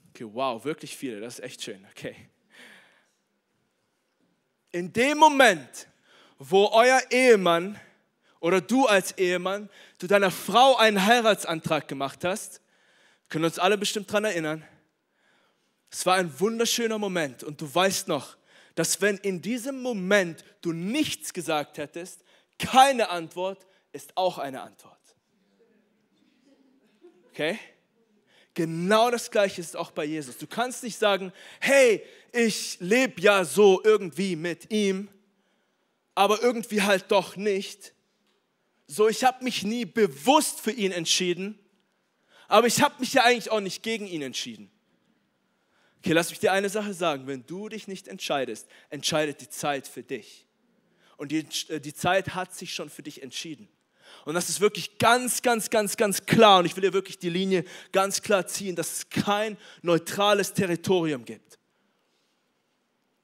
Okay, 0.10 0.26
wow, 0.32 0.64
wirklich 0.66 0.96
viele, 0.96 1.20
das 1.20 1.40
ist 1.40 1.46
echt 1.46 1.64
schön, 1.64 1.86
okay 1.92 2.30
in 4.78 4.94
dem 4.94 5.18
Moment, 5.18 5.88
wo 6.38 6.68
euer 6.68 7.02
Ehemann 7.10 7.80
oder 8.40 8.62
du 8.62 8.86
als 8.86 9.12
Ehemann 9.18 9.70
zu 9.98 10.08
deiner 10.08 10.32
Frau 10.32 10.76
einen 10.78 11.04
Heiratsantrag 11.06 11.88
gemacht 11.88 12.24
hast, 12.24 12.62
können 13.30 13.46
uns 13.46 13.60
alle 13.60 13.78
bestimmt 13.78 14.10
daran 14.10 14.26
erinnern, 14.26 14.64
es 15.90 16.06
war 16.06 16.16
ein 16.16 16.40
wunderschöner 16.40 16.98
Moment 16.98 17.44
und 17.44 17.60
du 17.60 17.74
weißt 17.74 18.08
noch, 18.08 18.38
dass 18.76 19.02
wenn 19.02 19.18
in 19.18 19.42
diesem 19.42 19.82
Moment 19.82 20.44
du 20.62 20.72
nichts 20.74 21.34
gesagt 21.34 21.78
hättest, 21.78 22.24
keine 22.60 23.10
Antwort 23.10 23.66
ist 23.92 24.16
auch 24.16 24.38
eine 24.38 24.62
Antwort. 24.62 24.98
Okay? 27.32 27.60
Genau 28.54 29.12
das 29.12 29.30
Gleiche 29.30 29.62
ist 29.62 29.76
auch 29.76 29.92
bei 29.92 30.06
Jesus. 30.06 30.38
Du 30.38 30.48
kannst 30.48 30.84
nicht 30.84 30.98
sagen, 30.98 31.32
hey, 31.60 32.04
ich 32.32 32.78
lebe 32.80 33.22
ja 33.22 33.46
so 33.46 33.82
irgendwie 33.84 34.36
mit 34.36 34.72
ihm, 34.72 35.10
aber 36.16 36.42
irgendwie 36.42 36.82
halt 36.82 37.12
doch 37.12 37.36
nicht. 37.36 37.94
So, 38.88 39.08
ich 39.08 39.24
habe 39.24 39.44
mich 39.44 39.64
nie 39.64 39.86
bewusst 39.86 40.62
für 40.62 40.72
ihn 40.72 40.92
entschieden, 40.92 41.60
Aber 42.48 42.68
ich 42.68 42.82
habe 42.82 42.96
mich 43.00 43.14
ja 43.14 43.24
eigentlich 43.24 43.52
auch 43.52 43.60
nicht 43.60 43.84
gegen 43.84 44.08
ihn 44.08 44.22
entschieden. 44.22 44.72
Okay, 46.00 46.14
lass 46.14 46.30
mich 46.30 46.40
dir 46.40 46.52
eine 46.54 46.70
Sache 46.70 46.94
sagen. 46.94 47.28
Wenn 47.28 47.46
du 47.46 47.70
dich 47.70 47.88
nicht 47.88 48.08
entscheidest, 48.08 48.68
entscheidet 48.90 49.42
die 49.42 49.50
Zeit 49.50 49.88
für 49.88 50.04
dich. 50.04 50.46
Und 51.18 51.32
die, 51.32 51.46
äh, 51.70 51.80
die 51.80 51.94
Zeit 51.94 52.36
hat 52.36 52.54
sich 52.54 52.74
schon 52.74 52.90
für 52.90 53.04
dich 53.04 53.24
entschieden. 53.24 53.68
Und 54.28 54.34
das 54.34 54.50
ist 54.50 54.60
wirklich 54.60 54.98
ganz, 54.98 55.42
ganz, 55.42 55.70
ganz, 55.70 55.96
ganz 55.96 56.26
klar. 56.26 56.60
Und 56.60 56.66
ich 56.66 56.76
will 56.76 56.82
dir 56.82 56.92
wirklich 56.92 57.18
die 57.18 57.30
Linie 57.30 57.64
ganz 57.94 58.22
klar 58.22 58.46
ziehen, 58.46 58.76
dass 58.76 58.92
es 58.92 59.10
kein 59.10 59.56
neutrales 59.82 60.52
Territorium 60.52 61.24
gibt. 61.24 61.58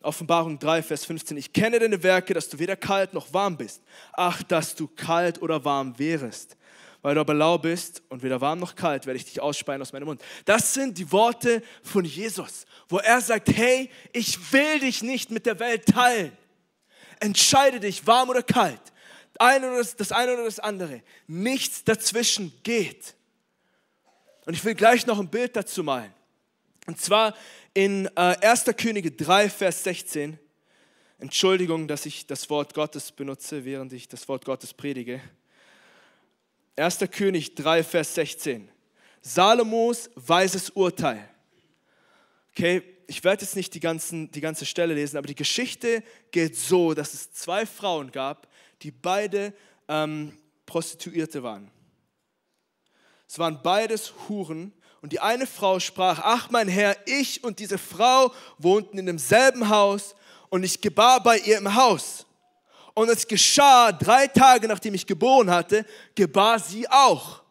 Offenbarung 0.02 0.58
3, 0.58 0.82
Vers 0.82 1.04
15. 1.04 1.36
Ich 1.36 1.52
kenne 1.52 1.78
deine 1.80 2.02
Werke, 2.04 2.34
dass 2.34 2.48
du 2.48 2.58
weder 2.58 2.78
kalt 2.78 3.13
noch 3.13 3.34
warm 3.34 3.58
bist. 3.58 3.84
Ach, 4.13 4.42
dass 4.44 4.76
du 4.76 4.88
kalt 4.88 5.42
oder 5.42 5.66
warm 5.66 6.00
wärest. 6.00 6.56
Weil 7.02 7.16
du 7.16 7.20
aber 7.20 7.34
lau 7.34 7.58
bist 7.58 8.02
und 8.08 8.24
weder 8.24 8.39
warm 8.39 8.60
noch 8.60 8.74
kalt, 8.74 9.06
werde 9.06 9.18
ich 9.18 9.26
dich 9.26 9.42
ausspeien 9.42 9.82
aus 9.82 9.92
meinem 9.92 10.06
Mund. 10.06 10.22
Das 10.46 10.74
sind 10.74 10.98
die 10.98 11.12
Worte 11.12 11.62
von 11.84 12.06
Jesus, 12.06 12.63
wo 12.88 13.00
er 13.00 13.20
sagt, 13.20 13.50
hey, 13.50 13.89
ich 14.13 14.54
will 14.54 14.80
dich 14.80 15.04
nicht 15.04 15.32
mit 15.32 15.46
der 15.46 15.60
Welt 15.60 15.86
teilen. 15.86 16.32
Entscheide 17.20 17.82
dich, 17.82 18.08
warm 18.08 18.30
oder 18.30 18.42
kalt. 18.42 18.92
Ein 19.39 19.63
oder 19.63 19.78
das, 19.78 19.96
das 19.96 20.12
eine 20.12 20.34
oder 20.34 20.46
das 20.46 20.60
andere. 20.60 21.02
Nichts 21.28 21.84
dazwischen 21.84 22.54
geht. 22.63 23.15
Und 24.46 24.54
ich 24.54 24.63
will 24.63 24.76
gleich 24.76 25.06
noch 25.06 25.19
ein 25.19 25.30
Bild 25.30 25.56
dazu 25.56 25.84
malen. 25.84 26.13
Und 26.86 27.00
zwar 27.00 27.34
in 27.74 28.08
äh, 28.15 28.36
1. 28.41 28.65
Könige 28.78 29.12
3, 29.12 29.50
Vers 29.50 29.84
16. 29.84 30.38
Entschuldigung, 31.19 31.88
dass 31.88 32.06
ich 32.06 32.28
das 32.28 32.50
Wort 32.50 32.74
Gottes 32.74 33.12
benutze, 33.12 33.63
während 33.63 33.93
ich 33.93 34.08
das 34.08 34.28
Wort 34.28 34.43
Gottes 34.43 34.74
predige. 34.74 35.22
1. 36.76 37.00
König 37.12 37.56
3, 37.56 37.84
Vers 37.84 38.15
16. 38.15 38.69
Salomos 39.22 40.10
weises 40.15 40.69
Urteil. 40.72 41.30
Okay, 42.52 42.84
ich 43.08 43.24
werde 43.24 43.43
jetzt 43.43 43.56
nicht 43.56 43.74
die, 43.74 43.80
ganzen, 43.80 44.30
die 44.32 44.41
ganze 44.41 44.65
Stelle 44.65 44.93
lesen, 44.93 45.17
aber 45.17 45.28
die 45.28 45.36
Geschichte 45.36 46.04
geht 46.32 46.58
so, 46.58 46.93
dass 46.93 47.13
es 47.13 47.32
zwei 47.32 47.65
Frauen 47.65 48.12
gab, 48.12 48.48
die 48.84 48.91
beide 48.91 49.54
ähm, 49.88 50.38
Prostituierte 50.65 51.41
waren. 51.41 51.72
Es 53.28 53.39
waren 53.39 53.62
beides 53.63 54.13
Huren 54.28 54.74
und 55.02 55.12
die 55.12 55.19
eine 55.19 55.48
Frau 55.48 55.80
sprach, 55.80 56.19
ach 56.24 56.50
mein 56.52 56.67
Herr, 56.67 56.96
ich 57.06 57.43
und 57.43 57.60
diese 57.60 57.78
Frau 57.78 58.32
wohnten 58.58 58.98
in 58.98 59.06
demselben 59.06 59.69
Haus 59.69 60.15
und 60.50 60.63
ich 60.63 60.82
gebar 60.82 61.24
bei 61.24 61.39
ihr 61.39 61.58
im 61.58 61.74
Haus. 61.74 62.26
Und 62.93 63.10
es 63.10 63.28
geschah 63.28 63.91
drei 63.91 64.28
Tage, 64.28 64.67
nachdem 64.67 64.93
ich 64.93 65.08
geboren 65.08 65.50
hatte, 65.50 65.86
gebar 66.13 66.60
sie 66.60 66.88
auch. 66.89 67.41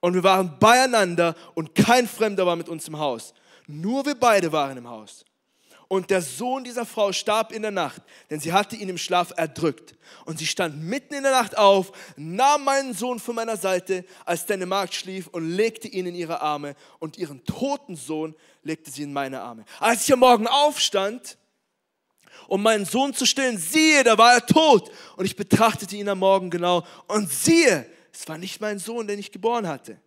Und 0.00 0.14
wir 0.14 0.22
waren 0.22 0.58
beieinander 0.58 1.34
und 1.54 1.74
kein 1.74 2.06
Fremder 2.06 2.44
war 2.44 2.56
mit 2.56 2.68
uns 2.68 2.86
im 2.88 2.98
Haus. 2.98 3.32
Nur 3.66 4.04
wir 4.04 4.14
beide 4.14 4.52
waren 4.52 4.76
im 4.76 4.88
Haus. 4.88 5.24
Und 5.92 6.08
der 6.08 6.22
Sohn 6.22 6.64
dieser 6.64 6.86
Frau 6.86 7.12
starb 7.12 7.52
in 7.52 7.60
der 7.60 7.70
Nacht, 7.70 8.00
denn 8.30 8.40
sie 8.40 8.54
hatte 8.54 8.76
ihn 8.76 8.88
im 8.88 8.96
Schlaf 8.96 9.34
erdrückt. 9.36 9.94
Und 10.24 10.38
sie 10.38 10.46
stand 10.46 10.82
mitten 10.82 11.12
in 11.12 11.22
der 11.22 11.32
Nacht 11.32 11.58
auf, 11.58 11.92
nahm 12.16 12.64
meinen 12.64 12.94
Sohn 12.94 13.18
von 13.18 13.34
meiner 13.34 13.58
Seite, 13.58 14.06
als 14.24 14.46
deine 14.46 14.64
Magd 14.64 14.94
schlief, 14.94 15.26
und 15.26 15.50
legte 15.50 15.88
ihn 15.88 16.06
in 16.06 16.14
ihre 16.14 16.40
Arme. 16.40 16.76
Und 16.98 17.18
ihren 17.18 17.44
toten 17.44 17.94
Sohn 17.94 18.34
legte 18.62 18.90
sie 18.90 19.02
in 19.02 19.12
meine 19.12 19.42
Arme. 19.42 19.66
Als 19.80 20.06
ich 20.06 20.12
am 20.14 20.20
Morgen 20.20 20.46
aufstand, 20.46 21.36
um 22.48 22.62
meinen 22.62 22.86
Sohn 22.86 23.12
zu 23.12 23.26
stillen, 23.26 23.58
siehe, 23.58 24.02
da 24.02 24.16
war 24.16 24.32
er 24.32 24.46
tot. 24.46 24.90
Und 25.16 25.26
ich 25.26 25.36
betrachtete 25.36 25.94
ihn 25.94 26.08
am 26.08 26.20
Morgen 26.20 26.48
genau. 26.48 26.86
Und 27.06 27.30
siehe, 27.30 27.84
es 28.14 28.26
war 28.26 28.38
nicht 28.38 28.62
mein 28.62 28.78
Sohn, 28.78 29.06
den 29.06 29.18
ich 29.18 29.30
geboren 29.30 29.68
hatte. 29.68 30.00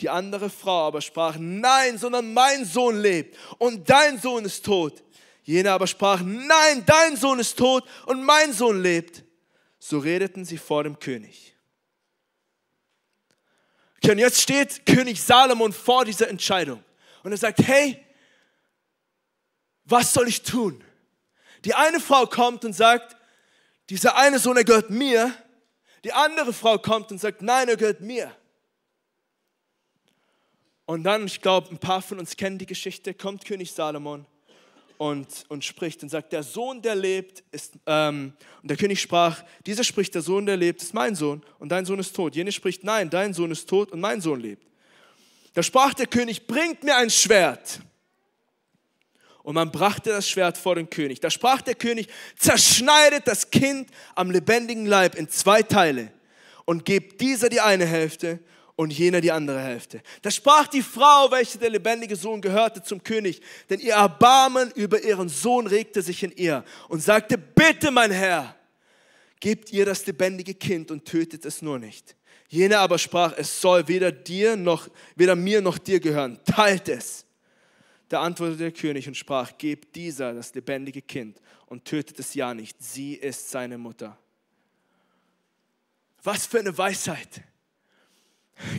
Die 0.00 0.10
andere 0.10 0.50
Frau 0.50 0.88
aber 0.88 1.00
sprach, 1.00 1.36
nein, 1.38 1.96
sondern 1.96 2.34
mein 2.34 2.64
Sohn 2.64 2.98
lebt 2.98 3.38
und 3.58 3.88
dein 3.88 4.18
Sohn 4.18 4.44
ist 4.44 4.64
tot. 4.64 5.04
Jene 5.44 5.72
aber 5.72 5.86
sprach, 5.86 6.20
nein, 6.22 6.84
dein 6.86 7.16
Sohn 7.16 7.40
ist 7.40 7.58
tot 7.58 7.84
und 8.06 8.22
mein 8.22 8.52
Sohn 8.52 8.80
lebt. 8.80 9.24
So 9.78 9.98
redeten 9.98 10.44
sie 10.44 10.58
vor 10.58 10.84
dem 10.84 10.98
König. 10.98 11.56
Okay, 13.96 14.12
und 14.12 14.18
jetzt 14.18 14.40
steht 14.40 14.86
König 14.86 15.20
Salomon 15.20 15.72
vor 15.72 16.04
dieser 16.04 16.28
Entscheidung 16.28 16.82
und 17.24 17.32
er 17.32 17.38
sagt, 17.38 17.58
hey, 17.60 18.04
was 19.84 20.12
soll 20.12 20.28
ich 20.28 20.42
tun? 20.42 20.82
Die 21.64 21.74
eine 21.74 22.00
Frau 22.00 22.26
kommt 22.26 22.64
und 22.64 22.72
sagt, 22.72 23.16
dieser 23.90 24.16
eine 24.16 24.38
Sohn, 24.38 24.56
er 24.56 24.64
gehört 24.64 24.90
mir. 24.90 25.34
Die 26.04 26.12
andere 26.12 26.52
Frau 26.52 26.78
kommt 26.78 27.10
und 27.12 27.18
sagt, 27.18 27.42
nein, 27.42 27.68
er 27.68 27.76
gehört 27.76 28.00
mir. 28.00 28.34
Und 30.86 31.04
dann, 31.04 31.26
ich 31.26 31.40
glaube, 31.40 31.70
ein 31.70 31.78
paar 31.78 32.02
von 32.02 32.18
uns 32.18 32.36
kennen 32.36 32.58
die 32.58 32.66
Geschichte, 32.66 33.14
kommt 33.14 33.44
König 33.44 33.72
Salomon 33.72 34.26
und, 35.02 35.26
und 35.48 35.64
spricht 35.64 36.04
und 36.04 36.10
sagt, 36.10 36.32
der 36.32 36.44
Sohn, 36.44 36.80
der 36.80 36.94
lebt, 36.94 37.42
ist, 37.50 37.74
ähm, 37.86 38.34
und 38.62 38.70
der 38.70 38.76
König 38.76 39.00
sprach, 39.00 39.42
dieser 39.66 39.82
spricht, 39.82 40.14
der 40.14 40.22
Sohn, 40.22 40.46
der 40.46 40.56
lebt, 40.56 40.80
ist 40.80 40.94
mein 40.94 41.16
Sohn 41.16 41.42
und 41.58 41.70
dein 41.70 41.84
Sohn 41.84 41.98
ist 41.98 42.14
tot. 42.14 42.36
Jene 42.36 42.52
spricht, 42.52 42.84
nein, 42.84 43.10
dein 43.10 43.34
Sohn 43.34 43.50
ist 43.50 43.68
tot 43.68 43.90
und 43.90 43.98
mein 43.98 44.20
Sohn 44.20 44.38
lebt. 44.38 44.64
Da 45.54 45.62
sprach 45.64 45.92
der 45.94 46.06
König, 46.06 46.46
bringt 46.46 46.84
mir 46.84 46.94
ein 46.94 47.10
Schwert. 47.10 47.80
Und 49.42 49.56
man 49.56 49.72
brachte 49.72 50.10
das 50.10 50.28
Schwert 50.28 50.56
vor 50.56 50.76
den 50.76 50.88
König. 50.88 51.18
Da 51.18 51.30
sprach 51.30 51.62
der 51.62 51.74
König, 51.74 52.06
zerschneidet 52.38 53.26
das 53.26 53.50
Kind 53.50 53.90
am 54.14 54.30
lebendigen 54.30 54.86
Leib 54.86 55.16
in 55.16 55.28
zwei 55.28 55.64
Teile 55.64 56.12
und 56.64 56.84
gebt 56.84 57.20
dieser 57.20 57.48
die 57.48 57.60
eine 57.60 57.86
Hälfte 57.86 58.38
und 58.76 58.92
jener 58.92 59.20
die 59.20 59.32
andere 59.32 59.60
Hälfte. 59.60 60.02
Da 60.22 60.30
sprach 60.30 60.66
die 60.66 60.82
Frau, 60.82 61.30
welche 61.30 61.58
der 61.58 61.70
lebendige 61.70 62.16
Sohn 62.16 62.40
gehörte, 62.40 62.82
zum 62.82 63.02
König, 63.02 63.40
denn 63.68 63.80
ihr 63.80 63.94
Erbarmen 63.94 64.70
über 64.74 65.02
ihren 65.02 65.28
Sohn 65.28 65.66
regte 65.66 66.02
sich 66.02 66.22
in 66.22 66.32
ihr 66.32 66.64
und 66.88 67.02
sagte, 67.02 67.36
bitte 67.36 67.90
mein 67.90 68.10
Herr, 68.10 68.56
gebt 69.40 69.72
ihr 69.72 69.84
das 69.84 70.06
lebendige 70.06 70.54
Kind 70.54 70.90
und 70.90 71.04
tötet 71.04 71.44
es 71.44 71.62
nur 71.62 71.78
nicht. 71.78 72.16
Jener 72.48 72.80
aber 72.80 72.98
sprach, 72.98 73.32
es 73.36 73.60
soll 73.60 73.88
weder 73.88 74.12
dir 74.12 74.56
noch, 74.56 74.88
weder 75.16 75.34
mir 75.34 75.60
noch 75.60 75.78
dir 75.78 76.00
gehören, 76.00 76.38
teilt 76.44 76.88
es. 76.88 77.24
Da 78.08 78.20
antwortete 78.20 78.58
der 78.58 78.72
König 78.72 79.08
und 79.08 79.16
sprach, 79.16 79.56
gebt 79.56 79.96
dieser 79.96 80.34
das 80.34 80.54
lebendige 80.54 81.00
Kind 81.00 81.40
und 81.66 81.86
tötet 81.86 82.18
es 82.18 82.34
ja 82.34 82.52
nicht, 82.52 82.76
sie 82.82 83.14
ist 83.14 83.50
seine 83.50 83.78
Mutter. 83.78 84.18
Was 86.22 86.46
für 86.46 86.58
eine 86.58 86.76
Weisheit. 86.76 87.42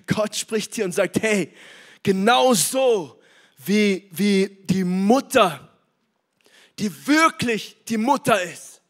Gott 0.08 0.36
spricht 0.36 0.76
hier 0.76 0.86
und 0.86 0.92
sagt, 0.94 1.22
hey, 1.22 1.54
genau 2.02 2.54
so 2.54 3.22
wie, 3.66 4.10
wie 4.12 4.60
die 4.66 4.84
Mutter, 4.84 5.70
die 6.80 7.08
wirklich 7.08 7.78
die 7.88 7.98
Mutter 7.98 8.42
ist, 8.42 8.82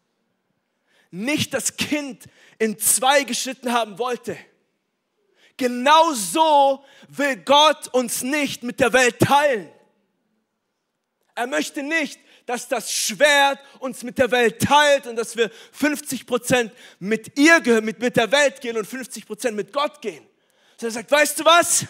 nicht 1.11 1.53
das 1.53 1.77
Kind 1.77 2.25
in 2.57 2.79
zwei 2.79 3.23
geschnitten 3.23 3.71
haben 3.71 3.99
wollte. 3.99 4.37
Genau 5.57 6.13
so 6.13 6.83
will 7.09 7.37
Gott 7.37 7.87
uns 7.89 8.23
nicht 8.23 8.63
mit 8.63 8.79
der 8.79 8.93
Welt 8.93 9.19
teilen. 9.19 9.69
Er 11.35 11.47
möchte 11.47 11.83
nicht, 11.83 12.19
dass 12.45 12.67
das 12.67 12.91
Schwert 12.91 13.59
uns 13.79 14.03
mit 14.03 14.17
der 14.17 14.31
Welt 14.31 14.61
teilt 14.61 15.07
und 15.07 15.15
dass 15.15 15.35
wir 15.35 15.49
50 15.71 16.25
Prozent 16.25 16.71
mit 16.99 17.37
ihr, 17.37 17.81
mit, 17.81 17.99
mit 17.99 18.17
der 18.17 18.31
Welt 18.31 18.59
gehen 18.61 18.77
und 18.77 18.85
50 18.85 19.25
Prozent 19.25 19.55
mit 19.55 19.71
Gott 19.71 20.01
gehen. 20.01 20.25
So 20.77 20.87
er 20.87 20.91
sagt, 20.91 21.11
weißt 21.11 21.39
du 21.39 21.45
was? 21.45 21.85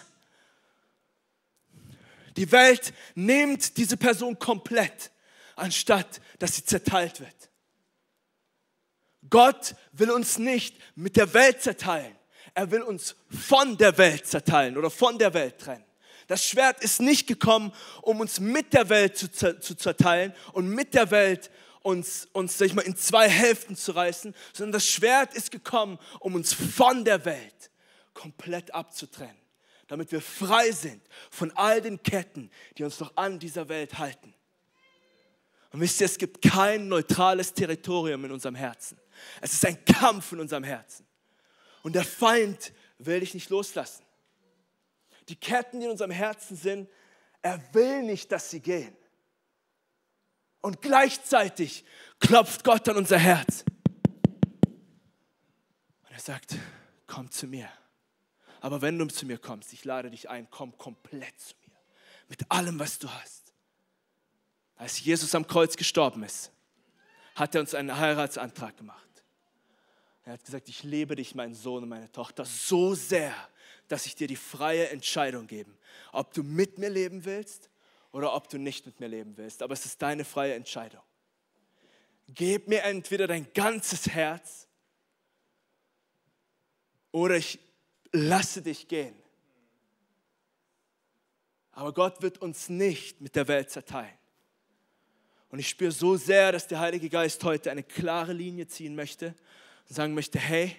Die 2.36 2.52
Welt 2.52 2.94
nimmt 3.16 3.78
diese 3.78 3.98
Person 3.98 4.38
komplett, 4.38 5.12
anstatt 5.56 6.22
dass 6.40 6.56
sie 6.56 6.66
zerteilt 6.66 7.20
wird. 7.20 7.50
Gott 9.30 9.76
will 9.92 10.12
uns 10.12 10.38
nicht 10.38 10.76
mit 10.96 11.16
der 11.16 11.34
Welt 11.34 11.62
zerteilen. 11.62 12.16
Er 12.54 12.70
will 12.70 12.82
uns 12.82 13.16
von 13.30 13.78
der 13.78 13.98
Welt 13.98 14.28
zerteilen 14.28 14.78
oder 14.78 14.90
von 14.90 15.18
der 15.18 15.34
Welt 15.34 15.60
trennen. 15.60 15.86
Das 16.28 16.46
Schwert 16.46 16.84
ist 16.84 17.02
nicht 17.02 17.28
gekommen, 17.28 17.74
um 18.02 18.20
uns 18.20 18.40
mit 18.40 18.74
der 18.74 18.90
Welt 18.90 19.18
zu, 19.18 19.30
zu 19.30 19.76
zerteilen 19.76 20.34
und 20.54 20.70
mit 20.70 20.94
der 20.94 21.12
Welt 21.12 21.52
uns, 21.82 22.28
uns 22.32 22.58
sag 22.58 22.68
ich 22.68 22.74
mal, 22.74 22.82
in 22.84 22.96
zwei 22.96 23.30
Hälften 23.30 23.76
zu 23.76 23.92
reißen, 23.92 24.34
sondern 24.54 24.74
das 24.74 24.88
Schwert 24.88 25.34
ist 25.34 25.52
gekommen, 25.52 26.00
um 26.20 26.36
uns 26.36 26.54
von 26.54 27.04
der 27.04 27.26
Welt 27.26 27.72
komplett 28.14 28.74
abzutrennen, 28.74 29.38
damit 29.88 30.12
wir 30.12 30.22
frei 30.22 30.72
sind 30.72 31.02
von 31.30 31.52
all 31.52 31.82
den 31.82 32.02
Ketten, 32.02 32.50
die 32.78 32.84
uns 32.84 33.00
noch 33.00 33.16
an 33.18 33.40
dieser 33.40 33.70
Welt 33.70 33.98
halten. 33.98 34.34
Und 35.72 35.82
wisst 35.82 36.00
ihr, 36.02 36.06
es 36.06 36.20
gibt 36.20 36.42
kein 36.42 36.88
neutrales 36.88 37.54
Territorium 37.54 38.26
in 38.26 38.32
unserem 38.32 38.56
Herzen. 38.56 39.00
Es 39.42 39.54
ist 39.54 39.66
ein 39.66 39.84
Kampf 39.86 40.32
in 40.32 40.40
unserem 40.40 40.64
Herzen. 40.64 41.06
Und 41.82 41.96
der 41.96 42.06
Feind 42.06 42.74
will 43.00 43.20
dich 43.20 43.34
nicht 43.34 43.50
loslassen. 43.50 44.06
Die 45.30 45.36
Ketten, 45.36 45.80
die 45.80 45.86
in 45.86 45.92
unserem 45.92 46.12
Herzen 46.12 46.56
sind, 46.56 46.90
er 47.42 47.62
will 47.74 48.04
nicht, 48.04 48.32
dass 48.32 48.52
sie 48.52 48.60
gehen. 48.60 48.96
Und 50.62 50.82
gleichzeitig 50.82 51.84
klopft 52.20 52.64
Gott 52.64 52.88
an 52.88 52.98
unser 52.98 53.18
Herz. 53.18 53.66
Und 56.04 56.12
er 56.12 56.20
sagt, 56.20 56.56
komm 57.08 57.30
zu 57.32 57.48
mir. 57.48 57.70
Aber 58.64 58.82
wenn 58.82 58.98
du 58.98 59.06
zu 59.08 59.26
mir 59.26 59.40
kommst, 59.40 59.74
ich 59.74 59.84
lade 59.84 60.10
dich 60.10 60.30
ein, 60.30 60.50
komm 60.50 60.78
komplett 60.78 61.38
zu 61.38 61.54
mir. 61.68 61.76
Mit 62.30 62.50
allem, 62.50 62.80
was 62.80 62.98
du 62.98 63.10
hast. 63.10 63.54
Als 64.78 65.04
Jesus 65.04 65.36
am 65.36 65.46
Kreuz 65.46 65.76
gestorben 65.76 66.24
ist, 66.24 66.50
hat 67.36 67.56
er 67.56 67.62
uns 67.62 67.74
einen 67.74 67.98
Heiratsantrag 67.98 68.78
gemacht. 68.78 69.26
Er 70.24 70.32
hat 70.32 70.46
gesagt, 70.46 70.70
ich 70.70 70.82
liebe 70.84 71.18
dich, 71.18 71.36
mein 71.36 71.54
Sohn 71.54 71.84
und 71.84 71.90
meine 71.90 72.10
Tochter, 72.10 72.46
so 72.46 72.96
sehr, 72.96 73.36
dass 73.90 74.06
ich 74.06 74.16
dir 74.16 74.28
die 74.28 74.38
freie 74.38 74.88
Entscheidung 74.92 75.46
gebe, 75.46 75.70
ob 76.14 76.34
du 76.34 76.42
mit 76.42 76.78
mir 76.78 76.90
leben 76.90 77.26
willst 77.26 77.70
oder 78.14 78.34
ob 78.34 78.48
du 78.48 78.58
nicht 78.58 78.86
mit 78.86 78.98
mir 79.02 79.10
leben 79.10 79.36
willst. 79.36 79.62
Aber 79.62 79.74
es 79.74 79.86
ist 79.86 80.02
deine 80.02 80.24
freie 80.24 80.54
Entscheidung. 80.54 81.04
Gib 82.30 82.70
mir 82.70 82.84
entweder 82.84 83.28
dein 83.28 83.52
ganzes 83.54 84.08
Herz 84.08 84.70
oder 87.12 87.36
ich 87.36 87.60
lasse 88.14 88.62
dich 88.62 88.88
gehen. 88.88 89.16
Aber 91.72 91.94
Gott 91.94 92.22
wird 92.22 92.38
uns 92.38 92.70
nicht 92.70 93.20
mit 93.20 93.36
der 93.36 93.48
Welt 93.48 93.72
zerteilen. 93.72 94.14
Und 95.50 95.60
ich 95.60 95.70
spüre 95.70 95.92
so 95.92 96.16
sehr, 96.16 96.52
dass 96.52 96.68
der 96.68 96.80
Heilige 96.80 97.10
Geist 97.10 97.44
heute 97.44 97.72
eine 97.72 97.84
klare 97.84 98.34
Linie 98.34 98.68
ziehen 98.68 98.96
möchte 98.96 99.36
und 99.90 99.96
sagen 99.96 100.14
möchte, 100.14 100.40
hey, 100.40 100.76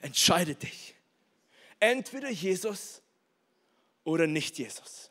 entscheide 0.00 0.54
dich. 0.54 0.94
Entweder 1.80 2.30
Jesus 2.30 3.02
oder 4.04 4.26
nicht 4.26 4.58
Jesus. 4.58 5.10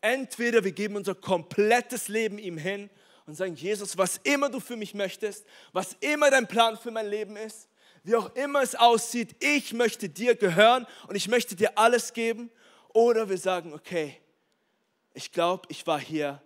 Entweder 0.00 0.64
wir 0.64 0.72
geben 0.72 0.96
unser 0.96 1.14
komplettes 1.14 2.08
Leben 2.08 2.38
ihm 2.38 2.56
hin 2.56 2.88
und 3.26 3.34
sagen, 3.34 3.54
Jesus, 3.54 3.98
was 3.98 4.18
immer 4.22 4.48
du 4.48 4.60
für 4.60 4.76
mich 4.76 4.94
möchtest, 4.94 5.44
was 5.72 5.96
immer 6.00 6.30
dein 6.30 6.46
Plan 6.48 6.76
für 6.78 6.90
mein 6.90 7.08
Leben 7.08 7.36
ist, 7.36 7.67
wie 8.04 8.16
auch 8.16 8.34
immer 8.34 8.62
es 8.62 8.74
aussieht, 8.74 9.36
ich 9.40 9.72
möchte 9.72 10.08
dir 10.08 10.34
gehören 10.34 10.86
und 11.08 11.16
ich 11.16 11.28
möchte 11.28 11.56
dir 11.56 11.76
alles 11.78 12.12
geben. 12.12 12.50
Oder 12.92 13.28
wir 13.28 13.38
sagen, 13.38 13.72
okay, 13.72 14.16
ich 15.14 15.32
glaube, 15.32 15.66
ich 15.68 15.86
war 15.86 16.00
hier, 16.00 16.42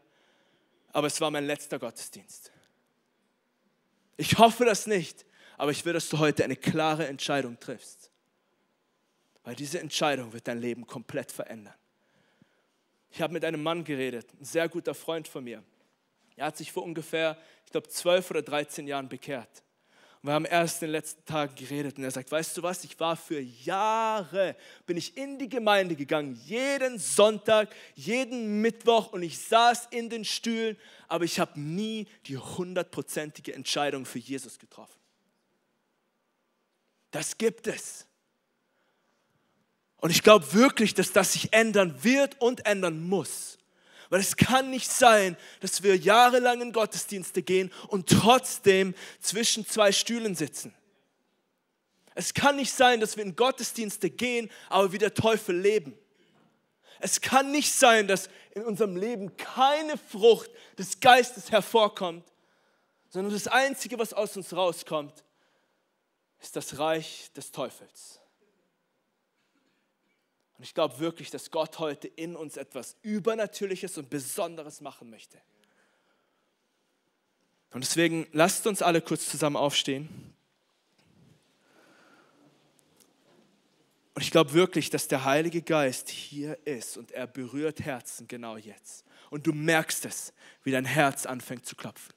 aber 0.93 1.07
es 1.07 1.21
war 1.21 1.31
mein 1.31 1.47
letzter 1.47 1.79
Gottesdienst. 1.79 2.53
Ich 4.17 4.39
hoffe 4.39 4.65
das 4.65 4.87
nicht, 4.87 5.25
aber 5.57 5.71
ich 5.71 5.85
will, 5.85 5.93
dass 5.93 6.09
du 6.09 6.19
heute 6.19 6.45
eine 6.45 6.57
klare 6.57 7.07
Entscheidung 7.07 7.59
triffst. 7.59 8.11
Weil 9.45 9.57
diese 9.57 9.81
Entscheidung 9.81 10.33
wird 10.33 10.47
dein 10.47 10.59
Leben 10.59 10.87
komplett 10.87 11.33
verändern. 11.33 11.75
Ich 13.11 13.21
habe 13.21 13.33
mit 13.33 13.45
einem 13.45 13.63
Mann 13.63 13.85
geredet, 13.85 14.27
ein 14.41 14.45
sehr 14.45 14.69
guter 14.69 14.95
Freund 14.95 15.29
von 15.29 15.45
mir. 15.45 15.63
Er 16.37 16.47
hat 16.47 16.57
sich 16.57 16.73
vor 16.73 16.83
ungefähr, 16.83 17.37
ich 17.67 17.73
glaube, 17.73 17.89
12 17.89 18.31
oder 18.31 18.43
13 18.43 18.87
Jahren 18.87 19.09
bekehrt. 19.09 19.63
Wir 20.25 20.35
haben 20.35 20.45
erst 20.45 20.83
in 20.83 20.89
den 20.89 20.93
letzten 20.93 21.25
Tagen 21.25 21.53
geredet 21.57 21.99
und 21.99 22.05
er 22.05 22.13
sagt, 22.13 22.31
weißt 22.31 22.57
du 22.57 22.63
was, 22.63 22.85
ich 22.85 22.99
war 23.01 23.17
für 23.17 23.41
Jahre, 23.41 24.55
bin 24.87 24.97
ich 24.97 25.17
in 25.17 25.37
die 25.37 25.49
Gemeinde 25.49 25.97
gegangen, 25.97 26.41
jeden 26.45 27.01
Sonntag, 27.01 27.75
jeden 27.97 28.61
Mittwoch 28.61 29.13
und 29.13 29.25
ich 29.25 29.37
saß 29.37 29.89
in 29.91 30.11
den 30.11 30.25
Stühlen, 30.25 30.77
aber 31.09 31.25
ich 31.25 31.41
habe 31.41 31.59
nie 31.59 32.07
die 32.27 32.39
hundertprozentige 32.39 33.53
Entscheidung 33.53 34.07
für 34.07 34.21
Jesus 34.21 34.61
getroffen. 34.61 35.01
Das 37.11 37.37
gibt 37.37 37.67
es. 37.67 38.07
Und 39.97 40.11
ich 40.11 40.23
glaube 40.23 40.53
wirklich, 40.53 40.95
dass 40.95 41.13
das 41.13 41.33
sich 41.33 41.53
ändern 41.53 42.05
wird 42.05 42.41
und 42.41 42.65
ändern 42.65 43.03
muss. 43.03 43.59
Weil 44.13 44.21
es 44.21 44.37
kann 44.37 44.69
nicht 44.69 44.93
sein, 44.93 45.39
dass 45.61 45.83
wir 45.83 45.97
jahrelang 45.97 46.61
in 46.61 46.75
Gottesdienste 46.75 47.43
gehen 47.43 47.73
und 47.89 48.11
trotzdem 48.11 48.95
zwischen 49.23 49.67
zwei 49.67 49.91
Stühlen 49.91 50.35
sitzen. 50.35 50.75
Es 52.15 52.35
kann 52.35 52.57
nicht 52.57 52.75
sein, 52.75 53.01
dass 53.01 53.17
wir 53.17 53.25
in 53.25 53.37
Gottesdienste 53.37 54.11
gehen, 54.11 54.51
aber 54.69 54.93
wie 54.93 54.99
der 54.99 55.15
Teufel 55.15 55.57
leben. 55.59 55.97
Es 57.01 57.23
kann 57.23 57.53
nicht 57.53 57.73
sein, 57.73 58.07
dass 58.07 58.29
in 58.55 58.65
unserem 58.65 58.97
Leben 58.97 59.35
keine 59.39 59.97
Frucht 59.97 60.51
des 60.77 61.01
Geistes 61.01 61.51
hervorkommt, 61.51 62.31
sondern 63.09 63.33
das 63.33 63.49
Einzige, 63.49 63.99
was 63.99 64.13
aus 64.13 64.37
uns 64.37 64.55
rauskommt, 64.55 65.25
ist 66.39 66.55
das 66.55 66.79
Reich 66.79 67.31
des 67.35 67.51
Teufels. 67.51 68.21
Und 70.63 70.67
ich 70.67 70.75
glaube 70.75 71.01
wirklich, 71.01 71.29
dass 71.29 71.51
Gott 71.51 71.81
heute 71.81 72.07
in 72.07 72.37
uns 72.37 72.57
etwas 72.57 72.95
Übernatürliches 73.03 73.99
und 73.99 74.09
Besonderes 74.11 74.81
machen 74.81 75.11
möchte. 75.11 75.37
Und 77.73 77.83
deswegen 77.83 78.29
lasst 78.31 78.69
uns 78.69 78.81
alle 78.81 79.01
kurz 79.01 79.29
zusammen 79.29 79.57
aufstehen. 79.57 80.09
Und 84.15 84.23
ich 84.23 84.31
glaube 84.31 84.53
wirklich, 84.53 84.89
dass 84.89 85.09
der 85.09 85.25
Heilige 85.25 85.63
Geist 85.63 86.09
hier 86.09 86.57
ist 86.65 86.97
und 86.97 87.11
er 87.11 87.27
berührt 87.27 87.81
Herzen 87.81 88.29
genau 88.29 88.57
jetzt. 88.57 89.05
Und 89.31 89.49
du 89.49 89.53
merkst 89.53 90.05
es, 90.05 90.33
wie 90.63 90.71
dein 90.71 90.85
Herz 90.85 91.27
anfängt 91.27 91.67
zu 91.67 91.75
klopfen. 91.75 92.15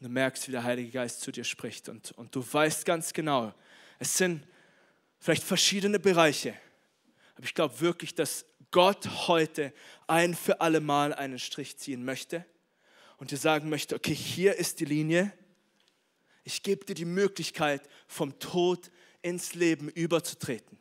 Und 0.00 0.02
du 0.02 0.08
merkst, 0.10 0.48
wie 0.48 0.52
der 0.52 0.64
Heilige 0.64 0.90
Geist 0.90 1.22
zu 1.22 1.32
dir 1.32 1.44
spricht. 1.44 1.88
Und, 1.88 2.12
und 2.12 2.36
du 2.36 2.44
weißt 2.46 2.84
ganz 2.84 3.14
genau, 3.14 3.54
es 3.98 4.18
sind 4.18 4.46
vielleicht 5.18 5.44
verschiedene 5.44 5.98
Bereiche. 5.98 6.54
Aber 7.34 7.44
ich 7.44 7.54
glaube 7.54 7.80
wirklich, 7.80 8.14
dass 8.14 8.46
Gott 8.70 9.28
heute 9.28 9.72
ein 10.06 10.34
für 10.34 10.60
alle 10.60 10.80
Mal 10.80 11.14
einen 11.14 11.38
Strich 11.38 11.76
ziehen 11.76 12.04
möchte 12.04 12.44
und 13.18 13.30
dir 13.30 13.36
sagen 13.36 13.68
möchte, 13.68 13.94
okay, 13.94 14.14
hier 14.14 14.56
ist 14.56 14.80
die 14.80 14.84
Linie. 14.84 15.32
Ich 16.42 16.62
gebe 16.62 16.84
dir 16.84 16.94
die 16.94 17.04
Möglichkeit, 17.04 17.88
vom 18.06 18.38
Tod 18.38 18.90
ins 19.22 19.54
Leben 19.54 19.88
überzutreten. 19.88 20.78